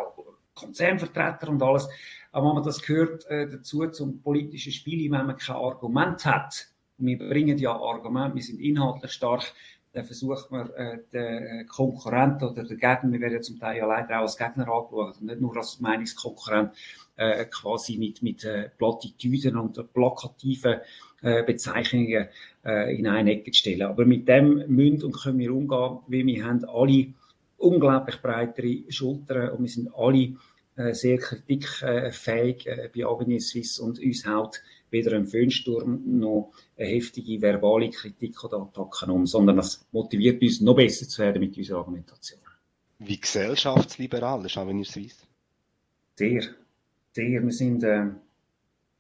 Konzernvertreter 0.54 1.50
und 1.50 1.64
alles. 1.64 1.88
Aber 2.32 2.48
wenn 2.48 2.56
man 2.56 2.64
das 2.64 2.82
gehört 2.82 3.26
äh, 3.28 3.48
dazu 3.48 3.88
zum 3.88 4.22
politischen 4.22 4.72
Spiel, 4.72 5.12
wenn 5.12 5.26
man 5.26 5.38
kein 5.38 5.56
Argument 5.56 6.24
hat, 6.26 6.68
wir 6.98 7.18
bringen 7.18 7.58
ja 7.58 7.72
Argumente, 7.72 8.36
wir 8.36 8.44
sind 8.44 8.60
inhaltlich 8.60 9.12
stark, 9.12 9.54
dann 9.92 10.06
versucht 10.06 10.52
man, 10.52 10.70
äh, 10.72 11.00
den 11.12 11.68
Konkurrenten 11.68 12.50
oder 12.50 12.64
den 12.64 12.78
Gegner, 12.78 13.12
wir 13.12 13.20
werden 13.20 13.34
ja 13.34 13.42
zum 13.42 13.60
Teil 13.60 13.78
ja 13.78 13.88
leider 13.88 14.20
auch 14.20 14.24
als 14.24 14.38
Gegner 14.38 14.68
angeschaut 14.68 15.22
nicht 15.22 15.42
nur 15.42 15.58
als 15.58 15.80
Meinungskonkurrent, 15.80 16.72
äh, 17.16 17.46
quasi 17.46 17.98
mit, 17.98 18.22
mit 18.22 18.44
äh, 18.44 18.70
Plattitüden 18.78 19.58
und 19.58 19.94
plakativen 19.94 20.78
äh, 21.22 21.44
Bezeichnungen 21.44 22.28
äh, 22.64 22.96
in 22.96 23.08
eine 23.08 23.32
Ecke 23.32 23.52
zu 23.52 23.60
stellen. 23.60 23.84
Aber 23.84 24.06
mit 24.06 24.28
dem 24.28 24.64
müssen 24.68 25.04
und 25.04 25.22
können 25.22 25.40
wir 25.40 25.54
umgehen, 25.54 26.00
weil 26.08 26.26
wir 26.26 26.46
haben 26.46 26.66
alle 26.66 27.08
unglaublich 27.58 28.22
breitere 28.22 28.84
Schultern 28.90 29.50
und 29.50 29.64
wir 29.64 29.70
sind 29.70 29.90
alle 29.96 30.36
äh, 30.76 30.94
sehr 30.94 31.18
kritikfähig 31.18 32.68
äh, 32.68 32.90
bei 32.96 33.06
Avenir 33.06 33.42
Suisse 33.42 33.84
und 33.84 34.00
uns 34.00 34.26
haut 34.26 34.62
weder 34.92 35.16
ein 35.16 35.26
Föhnsturm 35.26 36.02
noch 36.20 36.52
eine 36.78 36.88
heftige 36.88 37.42
verbale 37.42 37.90
Kritik 37.90 38.44
oder 38.44 38.62
Attacken 38.62 39.12
um, 39.12 39.26
sondern 39.26 39.58
das 39.58 39.86
motiviert 39.92 40.42
uns, 40.42 40.62
noch 40.62 40.76
besser 40.76 41.08
zu 41.08 41.22
werden 41.22 41.40
mit 41.40 41.58
unserer 41.58 41.80
Argumentation. 41.80 42.40
Wie 43.00 43.20
gesellschaftsliberal 43.20 44.46
ist 44.46 44.58
Avenir 44.58 44.86
Suisse? 44.86 45.24
Sehr, 46.16 46.44
sehr. 47.14 47.42
Wir 47.42 47.52
sind 47.52 47.84
äh, 47.84 48.08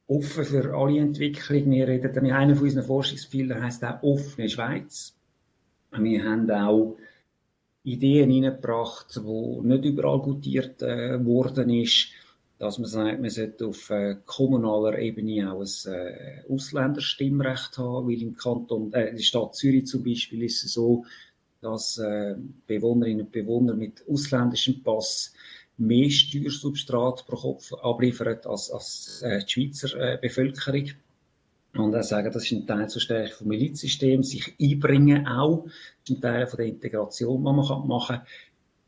offen 0.07 0.45
für 0.45 0.73
alle 0.73 0.99
Entwicklungen. 0.99 1.71
Wir 1.71 1.87
reden, 1.87 2.23
mit 2.23 2.31
einer 2.31 2.55
von 2.55 2.63
unseren 2.63 2.85
Forschungspfeilern 2.85 3.63
heisst 3.63 3.83
auch 3.83 4.01
offene 4.01 4.47
Schweiz. 4.49 5.15
Wir 5.91 6.23
haben 6.23 6.49
auch 6.49 6.97
Ideen 7.83 8.29
hineingebracht, 8.29 9.15
die 9.15 9.67
nicht 9.67 9.85
überall 9.85 10.19
gutiert 10.19 10.81
äh, 10.81 11.23
worden 11.25 11.69
ist, 11.69 12.09
dass 12.59 12.77
man 12.77 12.89
sagt, 12.89 13.21
man 13.21 13.29
sollte 13.29 13.67
auf 13.67 13.89
äh, 13.89 14.17
kommunaler 14.25 14.99
Ebene 14.99 15.51
auch 15.51 15.61
ein 15.61 15.93
äh, 15.93 16.43
Ausländerstimmrecht 16.49 17.77
haben, 17.77 18.07
weil 18.07 18.21
im 18.21 18.35
Kanton, 18.35 18.91
äh, 18.93 19.07
in 19.07 19.15
der 19.15 19.23
Stadt 19.23 19.55
Zürich 19.55 19.87
zum 19.87 20.03
Beispiel 20.03 20.43
ist 20.43 20.65
es 20.65 20.73
so, 20.73 21.05
dass 21.61 21.97
äh, 21.97 22.35
Bewohnerinnen 22.67 23.25
und 23.25 23.31
Bewohner 23.31 23.73
mit 23.73 24.03
ausländischem 24.09 24.83
Pass 24.83 25.33
mehr 25.77 26.09
Steuersubstrat 26.09 27.25
pro 27.25 27.37
Kopf 27.37 27.73
abliefern 27.73 28.39
als, 28.43 28.69
als 28.69 29.21
äh, 29.21 29.39
die 29.39 29.49
Schweizer 29.49 29.97
äh, 29.97 30.17
Bevölkerung. 30.21 30.89
Und 31.75 31.95
auch 31.95 32.03
sagen, 32.03 32.31
das 32.33 32.43
ist 32.43 32.51
ein 32.51 32.67
Teil 32.67 32.89
zur 32.89 33.01
Stärkung 33.01 33.37
vom 33.37 33.47
Milizsystem, 33.47 34.23
sich 34.23 34.55
einbringen 34.59 35.27
auch, 35.27 35.65
das 35.65 36.09
ist 36.09 36.17
ein 36.17 36.21
Teil 36.21 36.47
von 36.47 36.57
der 36.57 36.65
Integration, 36.65 37.37
die 37.37 37.43
man 37.43 37.55
machen 37.55 38.17
kann. 38.17 38.21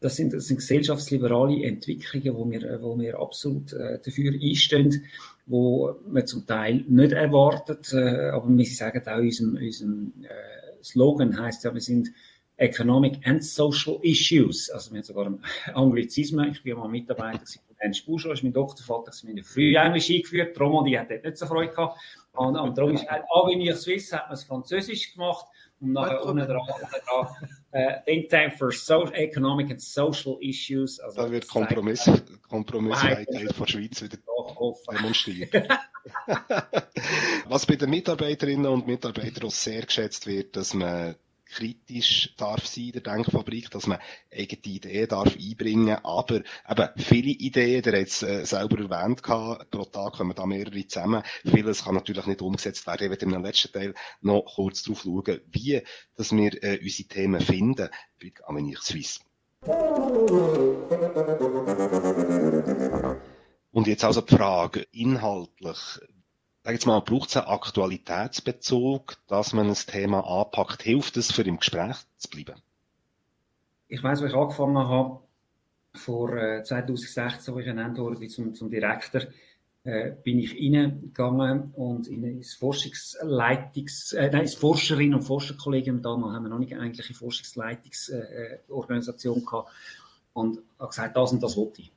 Das 0.01 0.15
sind, 0.15 0.33
das 0.33 0.47
sind 0.47 0.57
gesellschaftsliberale 0.57 1.63
Entwicklungen, 1.63 2.35
wo 2.35 2.49
wir, 2.49 2.79
wo 2.81 2.99
wir 2.99 3.19
absolut 3.19 3.71
äh, 3.71 3.99
dafür 4.03 4.33
einstehen, 4.33 5.05
wo 5.45 5.95
man 6.09 6.25
zum 6.25 6.45
Teil 6.45 6.83
nicht 6.87 7.11
erwartet, 7.11 7.93
äh, 7.93 8.29
aber 8.29 8.49
wir 8.49 8.65
sagen 8.65 9.07
auch, 9.07 9.17
unserem, 9.19 9.57
unserem 9.57 10.13
äh, 10.23 10.83
Slogan 10.83 11.39
heißt 11.39 11.63
ja, 11.63 11.73
wir 11.73 11.81
sind 11.81 12.09
Economic 12.57 13.25
and 13.25 13.43
Social 13.43 13.99
Issues. 14.03 14.69
Also 14.69 14.91
wir 14.91 14.97
haben 14.97 15.03
sogar 15.03 15.25
einen 15.25 15.43
Anglizismus. 15.73 16.47
Ich 16.51 16.63
bin 16.63 16.77
mal 16.77 16.87
Mitarbeiter 16.87 17.45
von 17.45 17.75
Ernst 17.77 18.05
Buschel, 18.05 18.31
ist 18.33 18.43
mein 18.43 18.53
Doktorvater, 18.53 19.05
das 19.07 19.23
in 19.23 19.43
früh 19.43 19.75
Englisch 19.75 20.09
eingeführt. 20.11 20.59
Romo, 20.59 20.83
die 20.83 20.97
hat 20.97 21.09
dort 21.09 21.23
nicht 21.23 21.37
so 21.37 21.47
Freude 21.47 21.71
gehabt. 21.71 21.99
Und, 22.34 22.58
und 22.58 22.78
darum 22.78 22.94
ist, 22.94 23.06
Avenir 23.10 23.76
Suisse 23.76 24.15
hat 24.15 24.28
man 24.28 24.34
es 24.34 24.44
Französisch 24.44 25.13
gemacht 25.13 25.46
und 25.82 25.91
nachher 25.91 26.24
unten 26.24 26.48
dran, 26.48 26.62
uh, 27.74 27.89
Think 28.06 28.30
Tank 28.30 28.58
for 28.58 28.72
so 28.72 29.04
Economic 29.12 29.70
and 29.72 29.82
Social 29.82 30.38
Issues. 30.39 31.00
Also, 31.00 31.24
da 31.24 31.32
wird 31.32 31.48
Kompromiss, 31.48 32.10
Kompromissfreiheit 32.48 33.28
von 33.54 33.67
Schweiz 33.67 34.02
wieder 34.02 34.17
demonstriert. 34.91 35.54
Was 37.48 37.65
bei 37.65 37.76
den 37.76 37.89
Mitarbeiterinnen 37.89 38.67
und 38.67 38.88
Mitarbeitern 38.88 39.46
auch 39.46 39.52
sehr 39.52 39.82
geschätzt 39.82 40.26
wird, 40.26 40.56
dass 40.56 40.74
man 40.74 41.15
kritisch 41.51 42.33
darf 42.37 42.65
sein, 42.65 42.91
der 42.93 43.01
Denkfabrik, 43.01 43.69
dass 43.71 43.87
man 43.87 43.99
eigene 44.31 44.61
Ideen 44.63 45.07
darf 45.07 45.35
einbringen, 45.35 45.97
aber 46.03 46.41
eben 46.69 46.89
viele 46.97 47.31
Ideen, 47.31 47.81
der 47.83 47.99
hat 47.99 48.07
es 48.07 48.23
äh, 48.23 48.45
selber 48.45 48.79
erwähnt 48.79 49.23
gehabt, 49.23 49.69
pro 49.69 49.85
Tag 49.85 50.13
kommen 50.13 50.35
da 50.35 50.45
mehrere 50.45 50.87
zusammen. 50.87 51.23
Vieles 51.43 51.83
kann 51.83 51.95
natürlich 51.95 52.25
nicht 52.25 52.41
umgesetzt 52.41 52.87
werden. 52.87 53.03
Ich 53.03 53.09
werde 53.09 53.25
im 53.25 53.43
letzten 53.43 53.71
Teil 53.71 53.93
noch 54.21 54.45
kurz 54.55 54.83
darauf 54.83 55.01
schauen, 55.01 55.41
wie, 55.51 55.81
dass 56.15 56.31
wir 56.31 56.63
äh, 56.63 56.79
unsere 56.81 57.07
Themen 57.09 57.41
finden 57.41 57.89
bei 58.19 58.31
Avenir 58.45 58.79
Suisse. 58.81 59.19
Und 63.71 63.87
jetzt 63.87 64.03
also 64.03 64.21
die 64.21 64.35
Frage, 64.35 64.87
inhaltlich, 64.91 65.77
sag 66.63 66.74
jetzt 66.74 66.86
mal, 66.86 67.00
braucht 67.02 67.30
es 67.30 67.38
einen 67.38 67.47
Aktualitätsbezug, 67.47 69.17
dass 69.28 69.54
man 69.54 69.67
ein 69.67 69.76
Thema 69.76 70.26
anpackt? 70.26 70.84
Hilft 70.84 71.17
es, 71.17 71.32
für 71.32 71.41
im 71.43 71.58
Gespräch 71.58 71.97
zu 72.17 72.30
bleiben? 72.30 72.62
Ich 73.88 74.04
weiß, 74.04 74.21
wo 74.21 74.26
ich 74.26 74.34
angefangen 74.34 74.78
habe, 74.78 75.19
vor 75.93 76.38
äh, 76.38 76.63
2016, 76.63 77.54
wo 77.54 77.60
ich 77.60 77.67
ernannt 77.67 77.97
wurde 77.97 78.26
zum, 78.28 78.54
zum 78.54 78.69
Direktor, 78.69 79.24
äh, 79.84 80.12
bin 80.24 80.39
ich 80.39 80.54
reingegangen 80.54 81.74
und 81.76 82.08
in 82.08 82.24
ins 82.24 82.54
Forschungsleitungs, 82.54 84.13
äh, 84.13 84.30
nein, 84.32 84.43
ins 84.43 84.56
Forscherinnen 84.56 85.15
und 85.15 85.24
Forscherkollegium, 85.24 86.02
damals 86.02 86.36
haben 86.36 86.43
wir 86.43 86.50
noch 86.50 86.60
nicht 86.60 86.71
eine 86.74 86.84
eigentliche 86.84 87.15
Forschungsleitungsorganisation 87.15 89.39
äh, 89.39 89.41
gehabt, 89.41 89.69
und 90.34 90.60
habe 90.80 90.89
gesagt, 90.89 91.17
das 91.17 91.34
und 91.34 91.43
das 91.43 91.58
wollte 91.58 91.82
ich. 91.82 91.91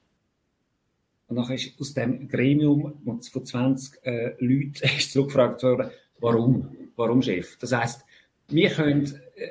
Und 1.34 1.48
dann 1.48 1.56
ist 1.56 1.80
aus 1.80 1.94
dem 1.94 2.28
Gremium 2.28 2.94
von 3.04 3.44
20 3.44 4.04
äh, 4.04 4.34
Leuten 4.38 4.74
ist 4.98 5.12
zurückgefragt 5.12 5.62
worden, 5.62 5.90
warum? 6.20 6.76
Warum 6.96 7.22
Chef? 7.22 7.58
Das 7.58 7.72
heisst, 7.72 8.04
wir 8.48 8.70
können, 8.70 9.12
äh, 9.34 9.48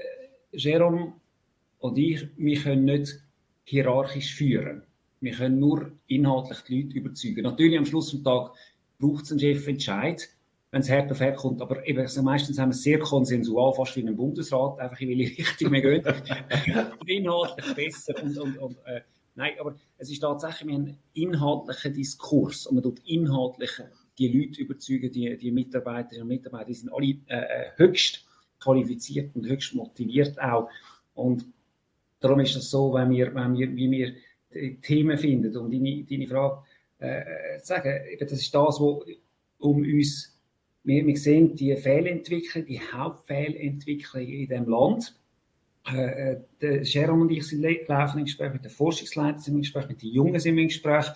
Jerome 0.57 1.13
und 1.79 1.97
ich, 1.97 2.27
wir 2.37 2.59
können 2.59 2.85
nicht 2.85 3.19
hierarchisch 3.65 4.33
führen. 4.35 4.83
Wir 5.19 5.33
können 5.33 5.59
nur 5.59 5.91
inhaltlich 6.07 6.59
die 6.61 6.81
Leute 6.81 6.97
überzeugen. 6.97 7.43
Natürlich 7.43 7.77
am 7.77 7.85
Schluss 7.85 8.11
des 8.11 8.23
Tages 8.23 8.51
braucht 8.99 9.25
es 9.25 9.31
einen 9.31 9.39
Chefentscheid, 9.39 10.29
wenn 10.71 10.81
es 10.81 10.89
hart 10.89 11.11
auf 11.11 11.19
hart 11.19 11.37
kommt. 11.37 11.61
Aber 11.61 11.85
eben, 11.85 11.99
also 11.99 12.21
meistens 12.21 12.59
haben 12.59 12.69
wir 12.69 12.75
es 12.75 12.83
sehr 12.83 12.99
konsensual, 12.99 13.73
fast 13.73 13.95
wie 13.95 14.01
in 14.01 14.07
einem 14.07 14.17
Bundesrat, 14.17 14.79
einfach 14.79 14.99
in 15.01 15.09
welche 15.09 15.39
Richtung 15.39 15.71
wir 15.73 15.81
gehen. 15.81 16.03
inhaltlich 17.05 17.75
besser 17.75 18.13
und, 18.23 18.37
und, 18.37 18.57
und 18.57 18.77
äh, 18.85 19.01
Nein, 19.35 19.53
aber 19.59 19.75
es 19.97 20.11
ist 20.11 20.19
tatsächlich 20.19 20.75
ein 20.75 20.97
inhaltlicher 21.13 21.89
Diskurs 21.89 22.67
und 22.67 22.75
man 22.75 22.83
tut 22.83 22.99
inhaltlich 23.05 23.71
die 24.17 24.27
Leute 24.27 24.61
überzeugen, 24.61 25.11
die, 25.11 25.35
die 25.37 25.51
Mitarbeiterinnen 25.51 26.23
und 26.23 26.27
Mitarbeiter, 26.27 26.65
die 26.65 26.73
sind 26.75 26.93
alle 26.93 27.15
äh, 27.27 27.39
äh, 27.39 27.71
höchst 27.77 28.25
qualifiziert 28.59 29.35
und 29.35 29.47
höchst 29.47 29.73
motiviert 29.73 30.39
auch. 30.39 30.69
Und 31.15 31.45
darum 32.19 32.39
ist 32.41 32.55
es 32.55 32.69
so, 32.69 32.93
wenn 32.93 33.09
wir, 33.09 33.33
wenn 33.33 33.57
wir, 33.57 33.75
wie 33.75 33.91
wir 33.91 34.13
Themen 34.81 35.17
finden 35.17 35.55
und 35.57 35.73
deine, 35.73 36.03
deine 36.03 36.27
Frage 36.27 36.63
äh, 36.99 37.59
sagen, 37.59 38.01
eben, 38.11 38.19
das 38.19 38.39
ist 38.39 38.53
das, 38.53 38.79
was 38.79 39.03
um 39.57 39.77
uns, 39.81 40.39
wir, 40.83 41.05
wir 41.05 41.17
sehen 41.17 41.55
die 41.55 41.75
Fehlentwicklung, 41.75 42.65
die 42.65 42.79
Hauptfehlentwicklung 42.79 44.21
in 44.21 44.47
dem 44.47 44.69
Land 44.69 45.15
äh, 45.85 46.37
der 46.61 46.83
Jerome 46.83 47.23
und 47.23 47.31
ich 47.31 47.47
sind 47.47 47.63
laufen 47.87 48.19
im 48.19 48.25
Gespräch, 48.25 48.53
mit 48.53 48.63
den 48.63 48.71
Forschungsleitern 48.71 49.39
sind 49.39 49.55
im 49.55 49.61
Gespräch, 49.61 49.87
mit 49.87 50.01
den 50.01 50.11
Jungen 50.11 50.39
sind 50.39 50.57
im 50.57 50.67
Gespräch. 50.67 51.07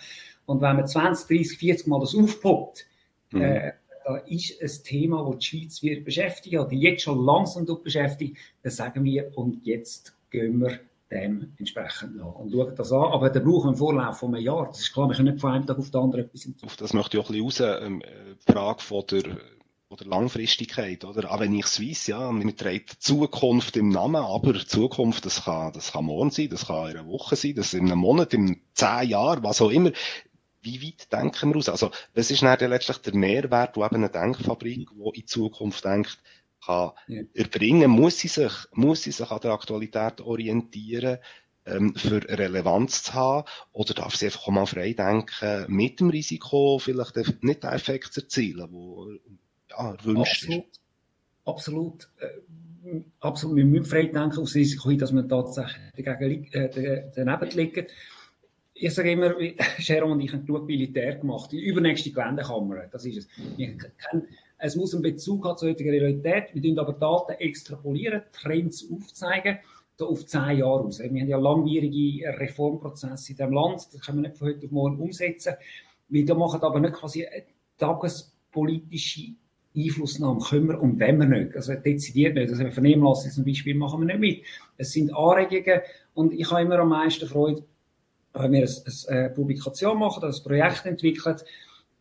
Und 0.45 0.61
wenn 0.61 0.75
man 0.75 0.87
20, 0.87 1.27
30, 1.27 1.57
40 1.57 1.87
Mal 1.87 1.99
das 1.99 2.15
aufpoppt, 2.15 2.85
mhm. 3.31 3.41
äh, 3.41 3.71
da 4.05 4.17
ist 4.17 4.61
ein 4.61 4.83
Thema, 4.83 5.29
das 5.29 5.39
die 5.39 5.45
Schweiz 5.45 5.83
wird 5.83 6.05
beschäftigen, 6.05 6.59
oder 6.59 6.73
jetzt 6.73 7.03
schon 7.03 7.25
langsam 7.25 7.65
beschäftigt, 7.83 8.37
dann 8.63 8.71
sagen 8.71 9.03
wir, 9.03 9.37
und 9.37 9.65
jetzt 9.65 10.15
gehen 10.29 10.59
wir 10.59 10.79
dem 11.11 11.53
entsprechend 11.57 12.17
nach 12.17 12.35
und 12.35 12.51
schauen 12.51 12.75
das 12.75 12.91
an. 12.91 13.11
Aber 13.11 13.29
da 13.29 13.39
brauchen 13.39 13.63
wir 13.63 13.67
einen 13.69 13.77
Vorlauf 13.77 14.19
von 14.19 14.35
einem 14.35 14.43
Jahr. 14.43 14.67
Das 14.67 14.79
ist 14.79 14.93
klar, 14.93 15.07
wir 15.07 15.15
können 15.15 15.33
nicht 15.33 15.41
von 15.41 15.51
einem 15.51 15.65
Tag 15.65 15.77
auf 15.77 15.89
den 15.89 16.01
anderen 16.01 16.25
etwas 16.25 16.49
Auf 16.63 16.75
das 16.75 16.93
möchte 16.93 17.17
ich 17.17 17.23
auch 17.23 17.29
ein 17.29 17.43
bisschen 17.43 17.65
raus, 17.65 17.81
ähm, 17.81 18.01
die 18.47 18.51
Frage 18.51 18.81
von 18.81 19.03
der 19.09 19.23
oder 19.89 20.05
Langfristigkeit, 20.05 21.05
oder? 21.05 21.31
Auch 21.31 21.39
wenn 21.39 21.53
ich 21.55 21.65
Swiss, 21.67 22.07
ja, 22.07 22.31
man 22.31 22.55
trägt 22.55 23.01
Zukunft 23.01 23.77
im 23.77 23.89
Namen, 23.89 24.17
aber 24.17 24.65
Zukunft, 24.65 25.25
das 25.25 25.45
kann, 25.45 25.71
das 25.73 25.93
kann 25.93 26.05
morgen 26.05 26.31
sein, 26.31 26.49
das 26.49 26.67
kann 26.67 26.91
in 26.91 26.97
einer 26.97 27.07
Woche 27.07 27.35
sein, 27.35 27.55
das 27.55 27.73
in 27.73 27.85
einem 27.85 27.99
Monat, 27.99 28.33
in 28.33 28.61
zehn 28.73 29.09
Jahren, 29.09 29.43
was 29.43 29.61
auch 29.61 29.69
immer. 29.69 29.91
Wie 30.61 30.81
weit 30.81 31.11
denken 31.13 31.51
wir 31.51 31.57
aus? 31.57 31.69
Also, 31.69 31.91
was 32.13 32.31
ist 32.31 32.41
dann 32.41 32.69
letztlich 32.69 32.97
der 32.97 33.15
Mehrwert, 33.15 33.77
wo 33.77 33.85
eben 33.85 33.95
eine 33.95 34.09
Denkfabrik, 34.09 34.89
die 34.89 35.19
in 35.19 35.27
Zukunft 35.27 35.85
denkt, 35.85 36.17
kann 36.65 36.91
ja. 37.07 37.21
erbringen? 37.33 37.89
Muss 37.89 38.19
sie 38.19 38.27
sich, 38.27 38.51
muss 38.73 39.03
sie 39.03 39.11
sich 39.11 39.31
an 39.31 39.39
der 39.41 39.51
Aktualität 39.51 40.19
orientieren? 40.21 41.19
ähm, 41.65 41.93
für 41.95 42.23
Relevanz 42.27 43.03
zu 43.03 43.13
haben? 43.13 43.47
Oder 43.71 43.93
darf 43.93 44.15
sie 44.15 44.25
einfach 44.25 44.47
mal 44.47 44.65
frei 44.65 44.93
denken, 44.93 45.65
mit 45.67 45.99
dem 45.99 46.09
Risiko 46.09 46.79
vielleicht 46.79 47.15
nicht 47.43 47.63
den 47.63 47.69
Effekt 47.69 48.13
zu 48.13 48.21
erzielen, 48.21 48.69
wo 48.71 49.09
erwünscht 49.77 50.43
absolut. 50.43 50.65
Absolut. 51.45 52.09
Äh, 52.19 53.01
absolut. 53.19 53.55
Wir 53.55 53.65
müssen 53.65 53.85
frei 53.85 54.03
denken 54.07 54.39
aus 54.39 54.55
Risiko 54.55 54.91
dass 54.93 55.13
wir 55.13 55.27
tatsächlich 55.27 56.53
äh, 56.53 57.09
daneben 57.15 57.49
liegen. 57.51 57.87
Ich 58.73 58.93
sage 58.93 59.11
immer, 59.11 59.33
Sharon 59.79 60.11
und 60.11 60.21
ich 60.21 60.33
haben 60.33 60.45
genug 60.45 60.67
Militär 60.67 61.15
gemacht. 61.15 61.51
Die 61.51 61.63
übernächste 61.63 62.11
Geländekammer, 62.11 62.87
das 62.91 63.05
ist 63.05 63.17
es. 63.17 63.27
Ich 63.57 63.77
kenne 63.77 64.27
es 64.59 64.75
muss 64.75 64.93
einen 64.93 65.03
Bezug 65.03 65.45
haben 65.45 65.57
zur 65.57 65.69
heutigen 65.69 65.91
Realität. 65.91 66.53
Wir 66.53 66.61
tun 66.61 66.79
aber 66.79 66.93
Daten 66.93 67.33
extrapolieren, 67.33 68.23
Trends 68.31 68.87
aufzeigen, 68.91 69.59
da 69.97 70.05
auf 70.05 70.25
zehn 70.25 70.57
Jahre 70.57 70.83
aus. 70.83 70.99
Wir 70.99 71.07
haben 71.07 71.27
ja 71.27 71.37
langwierige 71.37 72.27
Reformprozesse 72.39 73.31
in 73.31 73.37
diesem 73.37 73.53
Land, 73.53 73.87
das 73.93 74.01
können 74.01 74.21
wir 74.21 74.29
nicht 74.29 74.37
von 74.37 74.47
heute 74.47 74.65
auf 74.65 74.71
morgen 74.71 74.99
umsetzen. 74.99 75.53
Wir 76.09 76.35
machen 76.35 76.61
aber 76.61 76.79
nicht 76.79 76.93
quasi 76.93 77.27
tagespolitische 77.77 79.33
Einflussnahme 79.77 80.39
können 80.41 80.69
wir 80.69 80.81
und 80.81 80.99
wenn 80.99 81.19
wir 81.19 81.27
nicht. 81.27 81.55
Also 81.55 81.73
dezidiert 81.73 82.35
nicht. 82.35 82.49
Also 82.49 82.69
Vernehmlassung 82.69 83.31
zum 83.31 83.45
Beispiel 83.45 83.75
machen 83.75 84.01
wir 84.01 84.17
nicht 84.17 84.19
mit. 84.19 84.45
Es 84.77 84.91
sind 84.91 85.13
Anregungen 85.15 85.81
und 86.13 86.33
ich 86.33 86.49
habe 86.49 86.61
immer 86.61 86.79
am 86.79 86.89
meisten 86.89 87.27
Freude, 87.27 87.63
wenn 88.33 88.51
wir 88.51 88.67
eine, 88.67 89.17
eine 89.17 89.29
Publikation 89.29 89.99
machen, 89.99 90.23
ein 90.23 90.43
Projekt 90.43 90.85
entwickelt 90.85 91.45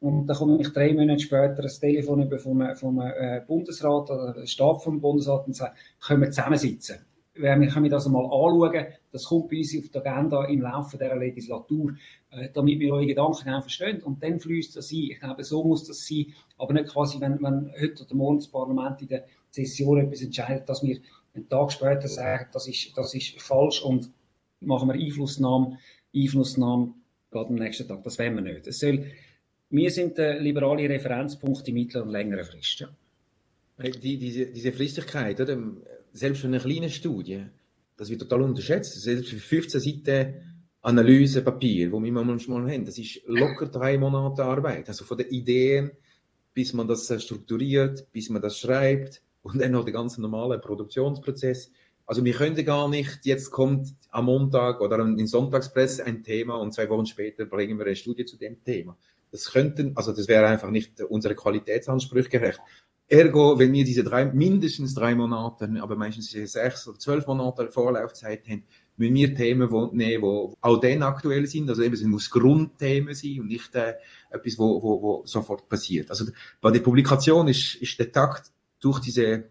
und 0.01 0.27
dann 0.27 0.37
komme 0.37 0.61
ich 0.61 0.69
drei 0.73 0.93
Monate 0.93 1.21
später 1.21 1.63
ein 1.63 1.81
Telefon 1.81 2.23
über 2.23 2.39
vom, 2.39 2.63
vom 2.77 3.01
äh, 3.01 3.41
Bundesrat 3.47 4.11
oder 4.11 4.35
der 4.35 4.47
Stab 4.47 4.83
vom 4.83 5.01
Bundesrat 5.01 5.47
und 5.47 5.57
sage, 5.57 5.75
können 6.01 6.23
wir 6.23 6.31
zusammensitzen? 6.31 6.99
Wir 7.35 7.55
können 7.69 7.91
das 7.91 8.07
einmal 8.07 8.25
anschauen. 8.25 8.87
Das 9.13 9.25
kommt 9.25 9.51
bei 9.51 9.59
uns 9.59 9.77
auf 9.77 9.89
die 9.91 9.99
Agenda 9.99 10.45
im 10.47 10.63
Laufe 10.63 10.97
dieser 10.97 11.17
Legislatur, 11.17 11.95
äh, 12.31 12.49
damit 12.53 12.79
wir 12.81 12.95
eure 12.95 13.07
Gedanken 13.07 13.51
auch 13.51 13.63
verstehen. 13.63 14.03
Und 14.03 14.23
dann 14.23 14.39
fließt 14.41 14.77
das 14.77 14.91
ein. 14.91 15.11
Ich 15.11 15.21
glaube, 15.21 15.45
so 15.45 15.65
muss 15.65 15.85
das 15.85 16.07
sein. 16.07 16.27
Aber 16.59 16.73
nicht 16.73 16.89
quasi, 16.89 17.21
wenn, 17.21 17.41
wenn 17.43 17.73
heute 17.81 18.05
oder 18.05 18.15
morgen 18.15 18.39
das 18.39 18.49
Parlament 18.49 19.03
in 19.03 19.09
der 19.09 19.25
Session 19.51 19.99
etwas 19.99 20.23
entscheidet, 20.23 20.69
dass 20.69 20.83
wir 20.83 20.99
einen 21.35 21.49
Tag 21.49 21.73
später 21.73 22.09
sagen, 22.09 22.49
das 22.53 22.67
ist, 22.67 22.97
das 22.97 23.15
ist 23.15 23.41
falsch 23.41 23.83
und 23.83 24.11
machen 24.61 24.89
wir 24.89 24.95
Einflussnahme, 24.95 25.79
Einflussnahme 26.15 26.95
gerade 27.31 27.51
am 27.51 27.57
nächsten 27.57 27.87
Tag. 27.87 28.03
Das 28.05 28.19
wollen 28.19 28.35
wir 28.37 28.43
nicht. 28.43 28.67
Es 28.67 28.79
soll 28.79 29.07
wir 29.69 29.91
sind 29.91 30.17
der 30.17 30.41
liberale 30.41 30.89
Referenzpunkt 30.89 31.67
in 31.67 31.75
mittlerer 31.75 32.05
und 32.05 32.13
längerer 32.13 32.45
Frist. 32.45 32.87
Die, 33.79 34.17
diese, 34.17 34.47
diese 34.47 34.73
Fristigkeit, 34.73 35.41
oder? 35.41 35.59
selbst 36.13 36.41
für 36.41 36.47
eine 36.47 36.61
kleine 36.61 36.89
Studie, 36.89 37.45
das 37.97 38.09
wird 38.09 38.23
total 38.23 38.43
unterschätzt. 38.43 39.01
Selbst 39.01 39.29
für 39.29 39.37
15 39.39 39.81
Seiten 39.81 40.35
Analysepapier, 40.83 41.91
wo 41.91 42.03
wir 42.03 42.13
manchmal 42.13 42.71
haben, 42.71 42.85
das 42.85 42.97
ist 42.97 43.21
locker 43.27 43.67
drei 43.67 43.99
Monate 43.99 44.45
Arbeit. 44.45 44.89
Also 44.89 45.05
von 45.05 45.19
den 45.19 45.29
Ideen, 45.29 45.91
bis 46.57 46.73
man 46.73 46.89
das 46.89 47.13
strukturiert, 47.23 48.11
bis 48.13 48.31
man 48.31 48.41
das 48.41 48.59
schreibt 48.59 49.21
und 49.43 49.61
dann 49.61 49.73
noch 49.73 49.85
der 49.85 49.93
ganze 49.93 50.23
normale 50.23 50.59
Produktionsprozess. 50.59 51.71
Also 52.07 52.25
wir 52.25 52.33
können 52.33 52.65
gar 52.65 52.89
nicht, 52.89 53.27
jetzt 53.27 53.51
kommt 53.51 53.95
am 54.09 54.25
Montag 54.25 54.81
oder 54.81 54.99
in 55.01 55.27
Sonntagspresse 55.27 56.07
ein 56.07 56.25
Thema 56.25 56.55
und 56.55 56.73
zwei 56.73 56.89
Wochen 56.89 57.05
später 57.05 57.45
bringen 57.45 57.79
wir 57.79 57.85
eine 57.85 57.95
Studie 57.95 58.25
zu 58.25 58.39
dem 58.39 58.65
Thema. 58.65 58.97
Das 59.31 59.53
könnten, 59.53 59.93
also 59.97 60.13
das 60.13 60.29
wäre 60.29 60.47
einfach 60.47 60.71
nicht 60.71 60.99
unsere 61.03 61.35
Qualitätsansprüche 61.35 62.31
gerecht. 62.31 62.61
Ergo, 63.07 63.59
wenn 63.59 63.73
wir 63.75 63.85
diese 63.85 64.03
drei, 64.03 64.25
mindestens 64.25 64.95
drei 64.95 65.15
Monate, 65.15 65.71
aber 65.81 65.95
meistens 65.95 66.31
sechs 66.31 66.89
oder 66.89 66.99
zwölf 66.99 67.27
Monate 67.27 67.69
Vorlaufzeit 67.69 68.49
haben, 68.49 68.65
müssen 68.97 69.15
wir 69.15 69.35
Themen 69.35 69.69
nehmen, 69.93 70.23
die 70.23 70.57
auch 70.61 70.81
dann 70.81 71.03
aktuell 71.03 71.47
sind. 71.47 71.69
Also 71.69 71.83
eben, 71.83 71.95
es 71.95 72.03
muss 72.03 72.31
Grundthemen 72.31 73.15
sein 73.15 73.41
und 73.41 73.49
nicht 73.49 73.75
äh, 73.75 73.95
etwas, 74.37 74.59
wo, 74.59 74.83
wo, 74.83 75.03
wo 75.03 75.23
sofort 75.27 75.69
passiert. 75.69 76.11
Also 76.11 76.27
bei 76.61 76.71
der 76.71 76.81
Publikation 76.81 77.49
ist, 77.49 77.75
ist 77.77 77.99
der 77.99 78.13
Takt 78.13 78.51
durch 78.81 79.01
diesen 79.01 79.45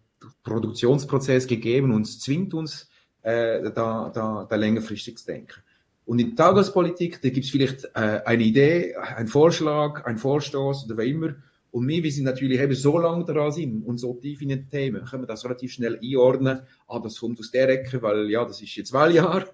Produktionsprozess 0.44 1.48
gegeben 1.48 1.92
und 1.92 2.04
es 2.04 2.20
zwingt 2.20 2.54
uns, 2.54 2.90
äh, 3.22 3.72
da, 3.72 4.12
da, 4.14 4.46
da 4.50 4.56
längerfristig 4.56 5.18
zu 5.18 5.26
denken. 5.26 5.62
Und 6.06 6.20
in 6.20 6.36
der 6.36 6.46
Tagespolitik, 6.46 7.22
da 7.22 7.30
gibt 7.30 7.46
es 7.46 7.52
vielleicht 7.52 7.86
äh, 7.96 8.22
eine 8.26 8.44
Idee, 8.44 8.96
ein 8.96 9.28
Vorschlag, 9.28 10.06
ein 10.06 10.18
Vorstoß 10.18 10.86
oder 10.86 10.98
wie 11.00 11.10
immer. 11.10 11.36
Und 11.76 11.90
wir, 11.90 12.02
wir 12.04 12.12
sind 12.14 12.24
natürlich 12.24 12.62
eben 12.62 12.74
so 12.74 12.98
lange 12.98 13.26
dran 13.26 13.52
sind 13.52 13.84
und 13.84 13.98
so 13.98 14.14
tief 14.14 14.42
in 14.42 14.48
den 14.48 14.70
Themen, 14.70 15.04
können 15.04 15.24
wir 15.24 15.28
das 15.28 15.44
relativ 15.44 15.74
schnell 15.74 16.00
einordnen. 16.02 16.62
Ah, 16.88 17.02
das 17.02 17.20
kommt 17.20 17.38
aus 17.38 17.52
der 17.52 17.68
Ecke, 17.68 18.02
weil 18.02 18.30
ja, 18.30 18.46
das 18.46 18.62
ist 18.62 18.78
jetzt 18.78 18.94
Wahljahr. 18.94 19.46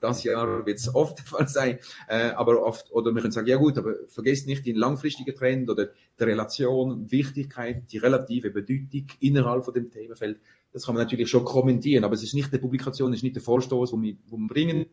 Das 0.00 0.24
Jahr 0.24 0.66
wird 0.66 0.80
es 0.80 0.92
oft 0.92 1.18
der 1.18 1.24
Fall 1.26 1.46
sein. 1.46 1.78
Äh, 2.08 2.30
aber 2.30 2.66
oft, 2.66 2.90
oder 2.90 3.14
wir 3.14 3.20
können 3.20 3.30
sagen, 3.30 3.46
ja 3.46 3.58
gut, 3.58 3.78
aber 3.78 3.94
vergesst 4.08 4.48
nicht 4.48 4.66
den 4.66 4.74
langfristigen 4.74 5.32
Trend 5.36 5.70
oder 5.70 5.90
die 6.18 6.24
Relation, 6.24 7.08
Wichtigkeit, 7.12 7.84
die 7.92 7.98
relative 7.98 8.50
Bedeutung 8.50 9.06
innerhalb 9.20 9.64
von 9.64 9.72
dem 9.72 9.88
Themenfeld. 9.88 10.40
Das 10.72 10.84
kann 10.84 10.96
man 10.96 11.04
natürlich 11.04 11.30
schon 11.30 11.44
kommentieren, 11.44 12.02
aber 12.02 12.14
es 12.14 12.24
ist 12.24 12.34
nicht 12.34 12.52
die 12.52 12.58
Publikation, 12.58 13.12
es 13.12 13.18
ist 13.18 13.22
nicht 13.22 13.36
der 13.36 13.42
Vorstoß, 13.44 13.92
wo 13.92 14.02
wir, 14.02 14.16
wir 14.26 14.48
bringen, 14.48 14.86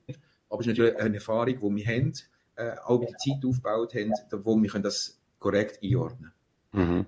aber 0.52 0.60
es 0.60 0.68
ist 0.68 0.78
natürlich 0.78 1.00
eine 1.00 1.16
Erfahrung, 1.16 1.48
die 1.48 1.84
wir 1.84 1.86
haben, 1.88 2.14
äh, 2.58 2.76
auch 2.86 3.04
die 3.04 3.16
Zeit 3.16 3.44
aufgebaut 3.44 3.96
haben, 3.96 4.12
wo 4.44 4.56
wir 4.56 4.70
das 4.82 5.20
korrekt 5.40 5.80
einordnen 5.82 6.20
können. 6.20 6.35
Mhm. 6.76 7.06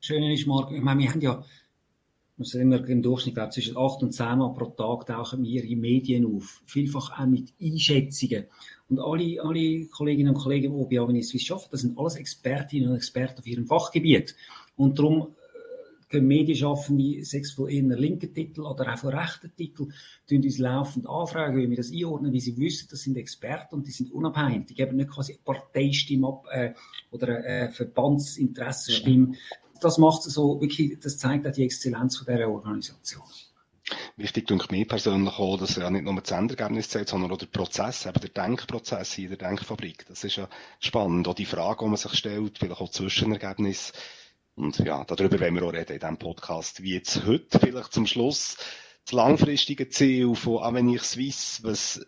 Schön 0.00 0.22
ist, 0.30 0.46
Marc, 0.46 0.72
ich 0.72 0.82
meine, 0.82 1.00
wir 1.00 1.10
haben 1.10 1.20
ja 1.20 1.44
muss 2.36 2.54
immer 2.54 2.86
im 2.86 3.02
Durchschnitt 3.02 3.34
glaube, 3.34 3.50
zwischen 3.50 3.76
acht 3.76 4.02
und 4.02 4.12
zehn 4.12 4.38
Mal 4.38 4.52
pro 4.52 4.66
Tag 4.66 5.06
tauchen 5.06 5.42
wir 5.42 5.64
in 5.64 5.80
Medien 5.80 6.26
auf. 6.26 6.62
Vielfach 6.66 7.18
auch 7.18 7.26
mit 7.26 7.52
Einschätzungen. 7.60 8.44
Und 8.88 9.00
alle, 9.00 9.42
alle 9.42 9.86
Kolleginnen 9.86 10.34
und 10.34 10.40
Kollegen, 10.40 10.76
die 10.76 10.96
bei 10.96 11.02
Avenir 11.02 11.22
Swiss 11.22 11.50
arbeiten, 11.50 11.68
das 11.70 11.80
sind 11.80 11.98
alles 11.98 12.16
Expertinnen 12.16 12.90
und 12.90 12.96
Experten 12.96 13.38
auf 13.38 13.46
ihrem 13.46 13.66
Fachgebiet. 13.66 14.36
Und 14.76 14.98
darum 14.98 15.34
können 16.08 16.26
Medienschaffende, 16.26 17.24
sechs 17.24 17.52
von 17.52 17.68
eher 17.68 17.82
linken 17.82 18.32
Titel 18.32 18.62
oder 18.62 18.92
auch 18.92 18.98
von 18.98 19.14
rechten 19.14 19.54
Titel, 19.56 19.88
tun 20.28 20.42
uns 20.42 20.58
laufend 20.58 21.08
anfragen, 21.08 21.56
wie 21.56 21.68
wir 21.68 21.76
das 21.76 21.92
einordnen, 21.92 22.32
wie 22.32 22.40
sie 22.40 22.56
wissen, 22.56 22.88
das 22.90 23.02
sind 23.02 23.16
Experten 23.16 23.76
und 23.76 23.86
die 23.86 23.92
sind 23.92 24.12
unabhängig. 24.12 24.66
Die 24.66 24.74
geben 24.74 24.96
nicht 24.96 25.10
quasi 25.10 25.38
Parteistimme 25.44 26.28
ab 26.28 26.46
äh, 26.50 26.74
oder 27.10 27.44
eine 27.44 27.72
Verbandsinteressenstimme. 27.72 29.34
Das 29.80 29.98
macht 29.98 30.22
so 30.22 30.60
wirklich, 30.60 30.98
das 31.00 31.18
zeigt 31.18 31.46
auch 31.46 31.52
die 31.52 31.64
Exzellenz 31.64 32.16
von 32.16 32.26
dieser 32.26 32.48
Organisation. 32.48 33.24
Wichtig 34.16 34.46
denke 34.48 34.66
mir 34.70 34.86
persönlich 34.86 35.38
auch, 35.38 35.58
dass 35.58 35.76
ja 35.76 35.90
nicht 35.90 36.04
nur 36.04 36.20
das 36.20 36.30
Endergebnis 36.30 36.88
zählt, 36.88 37.08
sondern 37.08 37.30
auch 37.30 37.38
der 37.38 37.46
Prozess, 37.46 38.06
eben 38.06 38.20
der 38.20 38.30
Denkprozess 38.30 39.18
in 39.18 39.28
der 39.28 39.36
Denkfabrik. 39.36 40.06
Das 40.08 40.24
ist 40.24 40.36
ja 40.36 40.48
spannend. 40.80 41.28
Auch 41.28 41.34
die 41.34 41.44
Frage, 41.44 41.84
die 41.84 41.90
man 41.90 41.96
sich 41.96 42.14
stellt, 42.14 42.58
vielleicht 42.58 42.80
auch 42.80 42.90
Zwischenergebnis 42.90 43.92
und 44.56 44.78
ja, 44.78 45.04
darüber 45.04 45.38
werden 45.38 45.54
wir 45.54 45.64
auch 45.64 45.72
reden 45.72 45.92
in 45.92 46.00
diesem 46.00 46.16
Podcast. 46.16 46.82
Wie 46.82 46.94
jetzt 46.94 47.26
heute, 47.26 47.58
vielleicht 47.58 47.92
zum 47.92 48.06
Schluss, 48.06 48.56
das 49.04 49.12
langfristige 49.12 49.88
Ziel 49.90 50.34
von 50.34 50.62
Avenir 50.62 51.00
Suisse, 51.00 51.62
was 51.62 52.06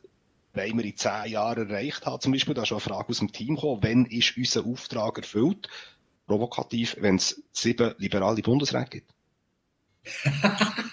wollen 0.55 0.79
wir 0.79 0.85
in 0.85 0.97
zehn 0.97 1.33
Jahren 1.33 1.69
erreicht 1.69 2.07
haben? 2.07 2.21
Zum 2.21 2.33
Beispiel, 2.33 2.55
da 2.55 2.63
ist 2.63 2.69
schon 2.69 2.79
eine 2.79 2.85
Frage 2.85 3.11
aus 3.11 3.19
dem 3.19 3.33
Team 3.33 3.55
gekommen, 3.55 3.83
wann 3.83 4.07
ist 4.07 4.37
unser 4.37 4.65
Auftrag 4.65 5.19
erfüllt? 5.19 5.69
Provokativ, 6.27 6.97
wenn 7.01 7.17
es 7.17 7.43
sieben 7.53 7.95
liberale 7.99 8.43
Bundesräte 8.43 8.91
gibt. 8.91 9.15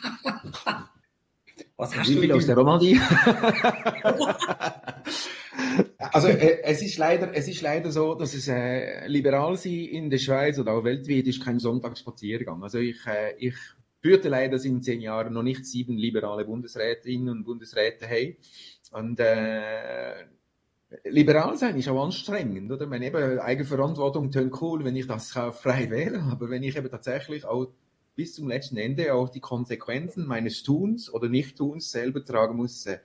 Was 1.78 1.96
hast 1.96 2.10
du 2.10 2.34
aus 2.34 2.46
der 2.46 2.56
Romandie? 2.56 3.00
also 6.00 6.30
äh, 6.30 6.62
es 6.64 6.82
ist 6.82 6.98
leider, 6.98 7.34
es 7.34 7.50
ist 7.50 7.62
leider 7.62 7.92
so, 7.92 8.16
dass 8.16 8.34
es 8.34 8.48
äh, 8.48 9.06
liberal 9.08 9.58
sein 9.58 9.74
in 9.74 10.10
der 10.10 10.20
Schweiz 10.20 10.58
oder 10.58 10.72
auch 10.74 10.86
weltweit 10.86 11.28
ist 11.28 11.44
kein 11.44 11.60
Sonntagsspaziergang. 11.60 12.64
Also 12.64 12.80
ich, 12.80 13.06
äh, 13.06 13.36
ich 13.38 13.56
führte 14.02 14.30
leider 14.30 14.64
in 14.64 14.82
zehn 14.82 15.02
Jahren 15.02 15.34
noch 15.34 15.44
nicht 15.44 15.66
sieben 15.66 15.98
liberale 15.98 16.46
Bundesrätinnen 16.46 17.30
und 17.30 17.44
Bundesräte 17.44 18.06
hey. 18.08 18.38
Und 18.92 19.20
äh, 19.20 20.26
liberal 21.04 21.58
sein 21.58 21.78
ist 21.78 21.90
auch 21.90 22.06
anstrengend, 22.06 22.72
oder? 22.72 22.90
Wenn 22.90 23.02
eben 23.02 23.40
Eigenverantwortung 23.40 24.32
tönt 24.32 24.62
cool, 24.62 24.86
wenn 24.86 24.96
ich 24.96 25.08
das 25.08 25.32
frei 25.54 25.90
wähle, 25.90 26.22
aber 26.32 26.50
wenn 26.50 26.64
ich 26.64 26.78
eben 26.78 26.90
tatsächlich 26.90 27.44
auch 27.46 27.68
bis 28.16 28.34
zum 28.34 28.48
letzten 28.48 28.78
Ende 28.78 29.14
auch 29.14 29.30
die 29.30 29.40
Konsequenzen 29.40 30.26
meines 30.26 30.64
Tuns 30.64 31.14
oder 31.14 31.30
Nichttuns 31.30 31.92
selber 31.92 32.24
tragen 32.24 32.56
muss. 32.56 32.86
Äh, 32.86 33.00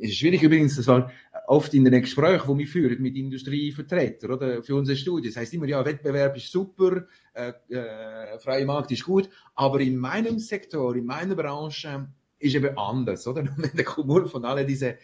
es 0.00 0.10
ist 0.10 0.18
schwierig 0.18 0.42
übrigens, 0.42 0.76
das 0.76 0.86
war 0.86 1.10
oft 1.46 1.72
in 1.72 1.84
den 1.84 2.00
Gesprächen, 2.00 2.46
wo 2.46 2.58
wir 2.58 2.66
führen 2.66 3.00
mit 3.00 3.16
Industrievertretern 3.16 4.30
oder 4.30 4.62
für 4.62 4.74
unsere 4.74 4.96
Studie. 4.98 5.28
Das 5.28 5.36
heißt 5.38 5.54
immer, 5.54 5.66
ja, 5.66 5.84
Wettbewerb 5.84 6.36
ist 6.36 6.52
super, 6.52 7.06
äh, 7.32 7.52
äh, 7.70 8.38
freie 8.38 8.66
Markt 8.66 8.90
ist 8.90 9.04
gut, 9.04 9.30
aber 9.54 9.80
in 9.80 9.96
meinem 9.96 10.38
Sektor, 10.38 10.94
in 10.94 11.06
meiner 11.06 11.34
Branche 11.34 12.08
ist 12.38 12.54
eben 12.54 12.76
anders, 12.76 13.26
oder? 13.26 13.44
Wenn 13.56 13.74
der 13.74 13.84
Kumul 13.84 14.28
von 14.28 14.44
all 14.44 14.64
diese 14.66 14.98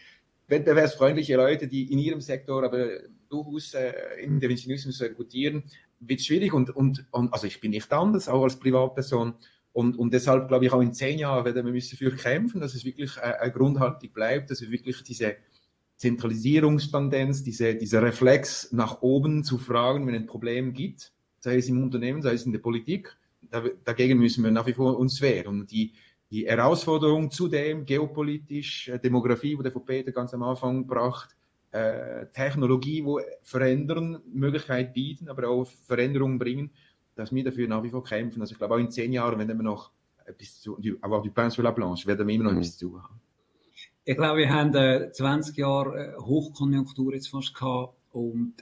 wettbewerbsfreundliche 0.49 1.37
Leute, 1.37 1.67
die 1.67 1.91
in 1.91 1.99
ihrem 1.99 2.21
Sektor 2.21 2.63
aber 2.63 2.89
durchaus 3.31 3.73
äh, 3.75 3.93
Interventionismus 4.23 5.01
rekrutieren, 5.01 5.65
wird 6.09 6.21
schwierig 6.21 6.53
und, 6.53 6.71
und, 6.71 7.07
und 7.11 7.33
also 7.33 7.47
ich 7.47 7.61
bin 7.61 7.71
nicht 7.71 7.93
anders, 7.93 8.29
auch 8.29 8.43
als 8.43 8.59
Privatperson. 8.59 9.35
Und, 9.73 9.99
und 9.99 10.13
deshalb 10.15 10.49
glaube 10.49 10.67
ich 10.67 10.73
auch 10.73 10.81
in 10.81 10.93
zehn 10.93 11.19
Jahren 11.19 11.45
werden 11.45 11.67
wir 11.67 11.73
müssen 11.73 11.97
dafür 11.97 12.15
kämpfen, 12.15 12.61
dass 12.61 12.75
es 12.75 12.85
wirklich 12.85 13.17
äh, 13.17 13.35
eine 13.41 13.53
Grundhaltung 13.53 14.11
bleibt, 14.13 14.51
dass 14.51 14.61
wir 14.61 14.71
wirklich 14.71 15.03
diese 15.03 15.37
Zentralisierungstendenz, 15.97 17.43
diese, 17.43 17.75
dieser 17.75 18.03
Reflex 18.03 18.73
nach 18.73 19.03
oben 19.03 19.45
zu 19.45 19.59
fragen, 19.59 20.07
wenn 20.07 20.15
ein 20.15 20.27
Problem 20.27 20.73
gibt, 20.73 21.13
sei 21.41 21.57
es 21.57 21.69
im 21.69 21.83
Unternehmen, 21.83 22.23
sei 22.23 22.35
es 22.35 22.47
in 22.47 22.53
der 22.53 22.61
Politik, 22.61 23.17
dagegen 23.85 24.19
müssen 24.19 24.43
wir 24.45 24.51
nach 24.51 24.67
wie 24.67 24.73
vor 24.73 24.99
uns 24.99 25.21
wehren. 25.21 25.61
Und 25.61 25.71
die, 25.71 25.93
die 26.31 26.47
Herausforderung 26.47 27.31
zudem, 27.31 27.85
geopolitisch, 27.85 28.89
äh, 28.89 28.99
Demografie, 28.99 29.57
wo 29.57 29.63
der 29.63 29.71
Peter 29.71 30.13
ganz 30.13 30.35
am 30.35 30.43
Anfang 30.43 30.87
bracht, 30.87 31.37
äh, 31.75 32.27
Technologie, 32.33 33.05
wo 33.05 33.21
verändern, 33.43 34.21
Möglichkeit 34.33 34.95
bieten, 34.95 35.29
aber 35.29 35.49
auch 35.49 35.67
Veränderungen 35.87 36.39
bringen, 36.39 36.71
dass 37.17 37.35
wir 37.35 37.43
dafür 37.43 37.67
nach 37.67 37.83
wie 37.83 37.91
vor 37.91 38.05
kämpfen. 38.05 38.41
Also 38.41 38.53
ich 38.53 38.59
glaube 38.59 38.75
auch 38.75 38.79
in 38.79 38.91
zehn 38.91 39.13
Jahren, 39.13 39.39
wenn 39.39 39.49
wir 39.49 39.55
noch 39.55 39.91
etwas 40.25 40.61
zu, 40.61 40.79
aber 41.01 41.21
du 41.21 41.31
Pain 41.31 41.51
sur 41.51 41.65
la 41.65 41.73
Planche, 41.73 42.07
werden 42.07 42.29
wir 42.29 42.35
immer 42.35 42.45
noch 42.45 42.53
mhm. 42.53 42.59
etwas 42.59 42.79
zu 42.79 43.03
haben. 43.03 43.21
Ich 44.05 44.17
glaube, 44.17 44.39
wir 44.39 44.51
haben 44.51 44.75
äh, 44.75 45.11
20 45.11 45.57
Jahre 45.57 46.15
äh, 46.15 46.17
Hochkonjunktur 46.17 47.15
jetzt 47.15 47.29
fast 47.29 47.55
gehabt 47.55 47.95
und 48.13 48.55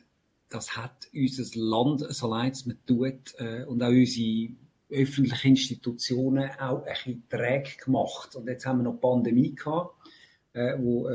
das 0.48 0.76
hat 0.76 1.08
unser 1.12 1.58
Land, 1.58 2.00
so 2.14 2.30
leid 2.30 2.54
es 2.54 2.64
mir 2.64 2.76
tut, 2.86 3.34
äh, 3.38 3.64
und 3.64 3.82
auch 3.82 3.88
unsere 3.88 4.52
öffentlichen 4.90 5.48
Institutionen 5.48 6.50
auch 6.58 6.84
ein 6.84 6.94
bisschen 6.94 7.28
träge 7.28 7.76
gemacht. 7.84 8.36
Und 8.36 8.46
jetzt 8.46 8.64
haben 8.64 8.78
wir 8.78 8.84
noch 8.84 9.00
Pandemie 9.00 9.54
gehabt, 9.54 9.94
äh, 10.52 10.78
wo 10.78 11.08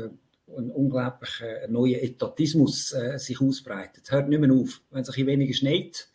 ein 0.56 0.70
unglaublicher 0.70 1.68
neuer 1.68 2.02
Etatismus 2.02 2.92
äh, 2.92 3.18
sich 3.18 3.40
ausbreitet. 3.40 4.10
Hört 4.10 4.28
nicht 4.28 4.40
mehr 4.40 4.52
auf. 4.52 4.80
Wenn 4.90 5.02
es 5.02 5.08
ein 5.08 5.12
bisschen 5.12 5.26
weniger 5.26 5.54
schneit, 5.54 6.08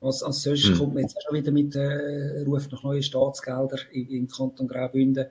als, 0.00 0.22
als 0.22 0.42
sonst 0.42 0.70
mhm. 0.70 0.78
kommt 0.78 0.94
man 0.94 1.02
jetzt 1.02 1.22
schon 1.22 1.36
wieder 1.36 1.52
mit 1.52 1.74
äh, 1.76 2.42
Ruf 2.46 2.70
nach 2.70 2.82
neuen 2.82 3.02
Staatsgeldern 3.02 3.80
im 3.92 4.28
Kanton 4.28 4.68
Graubünden. 4.68 5.26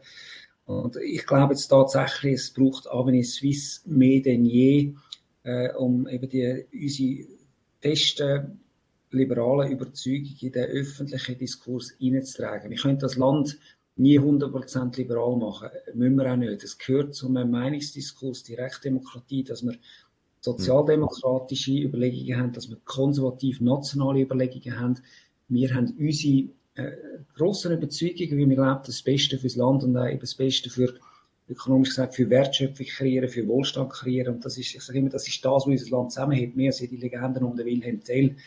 Und 0.65 0.97
ich 0.97 1.25
glaube 1.25 1.53
jetzt 1.53 1.67
tatsächlich, 1.67 2.35
es 2.35 2.53
braucht 2.53 2.87
Avenue 2.87 3.23
Suisse 3.23 3.81
mehr 3.85 4.21
denn 4.21 4.45
je, 4.45 4.93
äh, 5.43 5.73
um 5.73 6.07
eben 6.07 6.29
die, 6.29 6.65
unsere 6.71 7.27
festen 7.79 8.59
liberalen 9.11 9.71
Überzeugungen 9.71 10.37
in 10.39 10.51
den 10.51 10.65
öffentlichen 10.65 11.37
Diskurs 11.39 11.93
hineinzutragen. 11.97 12.69
Wir 12.69 12.77
können 12.77 12.99
das 12.99 13.15
Land 13.15 13.57
nie 13.99 14.19
100% 14.19 14.97
liberal 14.97 15.35
machen. 15.35 15.69
Müssen 15.93 16.15
wir 16.15 16.31
auch 16.31 16.37
nicht. 16.37 16.63
Es 16.63 16.77
gehört 16.77 17.13
zum 17.13 17.33
Meinungsdiskurs, 17.33 18.43
die 18.43 18.55
Rechtsdemokratie, 18.55 19.43
dass 19.43 19.63
wir 19.63 19.75
sozialdemokratische 20.41 21.73
Überlegungen 21.73 22.39
haben, 22.39 22.53
dass 22.53 22.69
wir 22.69 22.77
konservativ-nationale 22.85 24.21
Überlegungen 24.21 24.79
haben. 24.79 24.99
Wir 25.49 25.75
haben 25.75 25.93
unsere 25.99 26.49
äh, 26.75 26.91
grossen 27.35 27.73
Überzeugungen, 27.73 28.37
wie 28.37 28.49
wir 28.49 28.55
glauben, 28.55 28.83
das 28.85 29.01
Beste 29.01 29.37
fürs 29.37 29.57
Land 29.57 29.83
und 29.83 29.97
auch 29.97 30.07
eben 30.07 30.21
das 30.21 30.35
Beste 30.35 30.69
für, 30.69 30.93
ökonomisch 31.49 31.89
gesagt, 31.89 32.15
für 32.15 32.29
Wertschöpfung 32.29 32.85
kreieren, 32.85 33.27
für 33.27 33.47
Wohlstand 33.47 33.91
kreieren. 33.91 34.35
Und 34.35 34.45
das 34.45 34.57
ist, 34.57 34.75
ich 34.75 34.81
sage 34.81 34.99
immer, 34.99 35.09
das 35.09 35.27
ist 35.27 35.43
das, 35.43 35.51
was 35.51 35.65
unser 35.65 35.89
Land 35.89 36.13
zusammenhält, 36.13 36.55
mehr 36.55 36.67
als 36.67 36.77
die 36.77 36.87
Legenden 36.87 37.43
um 37.43 37.57
den 37.57 37.65
Wilhelm 37.65 38.01
Tell. 38.01 38.37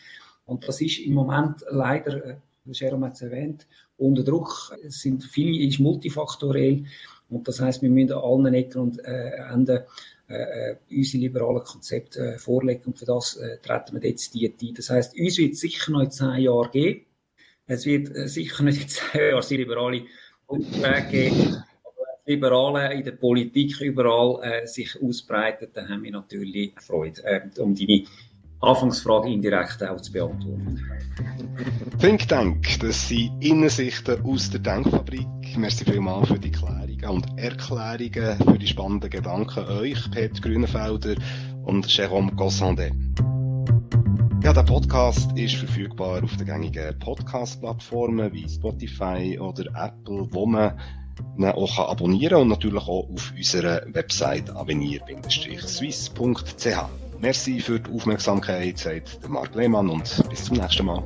Und 0.45 0.67
das 0.67 0.81
ist 0.81 0.99
im 0.99 1.13
Moment 1.13 1.63
leider, 1.69 2.25
äh, 2.25 2.35
Jerome 2.65 3.07
hat 3.07 3.15
es 3.15 3.21
erwähnt, 3.21 3.67
unter 4.03 4.23
Druck. 4.23 4.75
Es 4.85 5.01
sind 5.01 5.23
viele, 5.23 5.67
ist 5.67 5.79
multifaktoriell. 5.79 6.85
Und 7.29 7.47
das 7.47 7.59
heißt, 7.59 7.81
wir 7.81 7.89
müssen 7.89 8.13
allen 8.13 8.53
Ecken 8.53 8.81
und 8.81 8.99
äh, 9.05 9.31
Enden 9.51 9.81
äh, 10.29 10.71
äh, 10.71 10.75
unsere 10.89 11.21
liberalen 11.21 11.63
Konzepte 11.63 12.35
äh, 12.35 12.37
vorlegen. 12.37 12.83
Und 12.85 12.99
für 12.99 13.05
das 13.05 13.37
äh, 13.37 13.57
treten 13.59 14.01
wir 14.01 14.09
jetzt 14.09 14.33
die 14.33 14.47
ein. 14.47 14.73
Das 14.73 14.89
heißt, 14.89 15.17
uns 15.17 15.37
wird 15.37 15.55
sicher 15.55 15.91
noch 15.91 16.01
in 16.01 16.11
zehn 16.11 16.37
Jahren 16.37 16.71
geben. 16.71 17.05
Es 17.65 17.85
wird 17.85 18.15
äh, 18.15 18.27
sicher 18.27 18.63
nicht 18.63 18.81
in 18.81 18.87
zehn 19.11 19.29
Jahren 19.29 19.41
sehr 19.41 19.57
liberale 19.57 20.03
Umwege 20.47 21.07
geben. 21.09 21.63
Liberale 22.25 22.93
in 22.93 23.03
der 23.03 23.11
Politik 23.11 23.81
überall 23.81 24.43
äh, 24.43 24.67
sich 24.67 25.01
ausbreiten, 25.01 25.67
dann 25.73 25.89
haben 25.89 26.03
wir 26.03 26.11
natürlich 26.11 26.73
Freude 26.79 27.21
äh, 27.25 27.41
um 27.59 27.75
deine 27.75 28.05
Anfangsfrage 28.63 29.29
indirekt 29.29 29.83
auch 29.83 30.01
zu 30.01 30.11
beantworten. 30.11 30.81
Think 31.99 32.27
Tank, 32.27 32.79
das 32.79 33.07
sind 33.07 33.43
Innensichten 33.43 34.25
aus 34.25 34.49
der 34.49 34.61
Denkfabrik. 34.61 35.27
Merci 35.57 35.85
vielmals 35.85 36.29
für 36.29 36.39
die 36.39 36.51
Klärungen 36.51 37.09
und 37.09 37.37
Erklärungen, 37.37 38.37
für 38.37 38.57
die 38.57 38.67
spannenden 38.67 39.09
Gedanken 39.09 39.65
euch, 39.65 40.09
Peter 40.11 40.41
Grünenfelder 40.41 41.15
und 41.63 41.87
Jérôme 41.87 42.33
Gossandet. 42.35 42.93
Ja, 44.43 44.51
der 44.51 44.63
Podcast 44.63 45.31
ist 45.37 45.55
verfügbar 45.55 46.21
auf 46.23 46.35
den 46.37 46.47
gängigen 46.47 46.97
Podcast-Plattformen 46.99 48.33
wie 48.33 48.49
Spotify 48.49 49.39
oder 49.39 49.65
Apple, 49.73 50.27
wo 50.31 50.45
man 50.45 50.77
ihn 51.37 51.45
auch 51.45 51.79
abonnieren 51.79 52.33
kann 52.33 52.41
und 52.41 52.49
natürlich 52.49 52.83
auch 52.83 53.09
auf 53.09 53.33
unserer 53.35 53.83
Website 53.93 54.49
avenir-swiss.ch. 54.49 57.02
Merci 57.23 57.61
für 57.61 57.79
die 57.79 57.89
Aufmerksamkeit, 57.89 58.77
sagt 58.77 59.29
Marc 59.29 59.55
Lehmann 59.55 59.89
und 59.89 60.29
bis 60.29 60.43
zum 60.43 60.57
nächsten 60.57 60.85
Mal. 60.85 61.01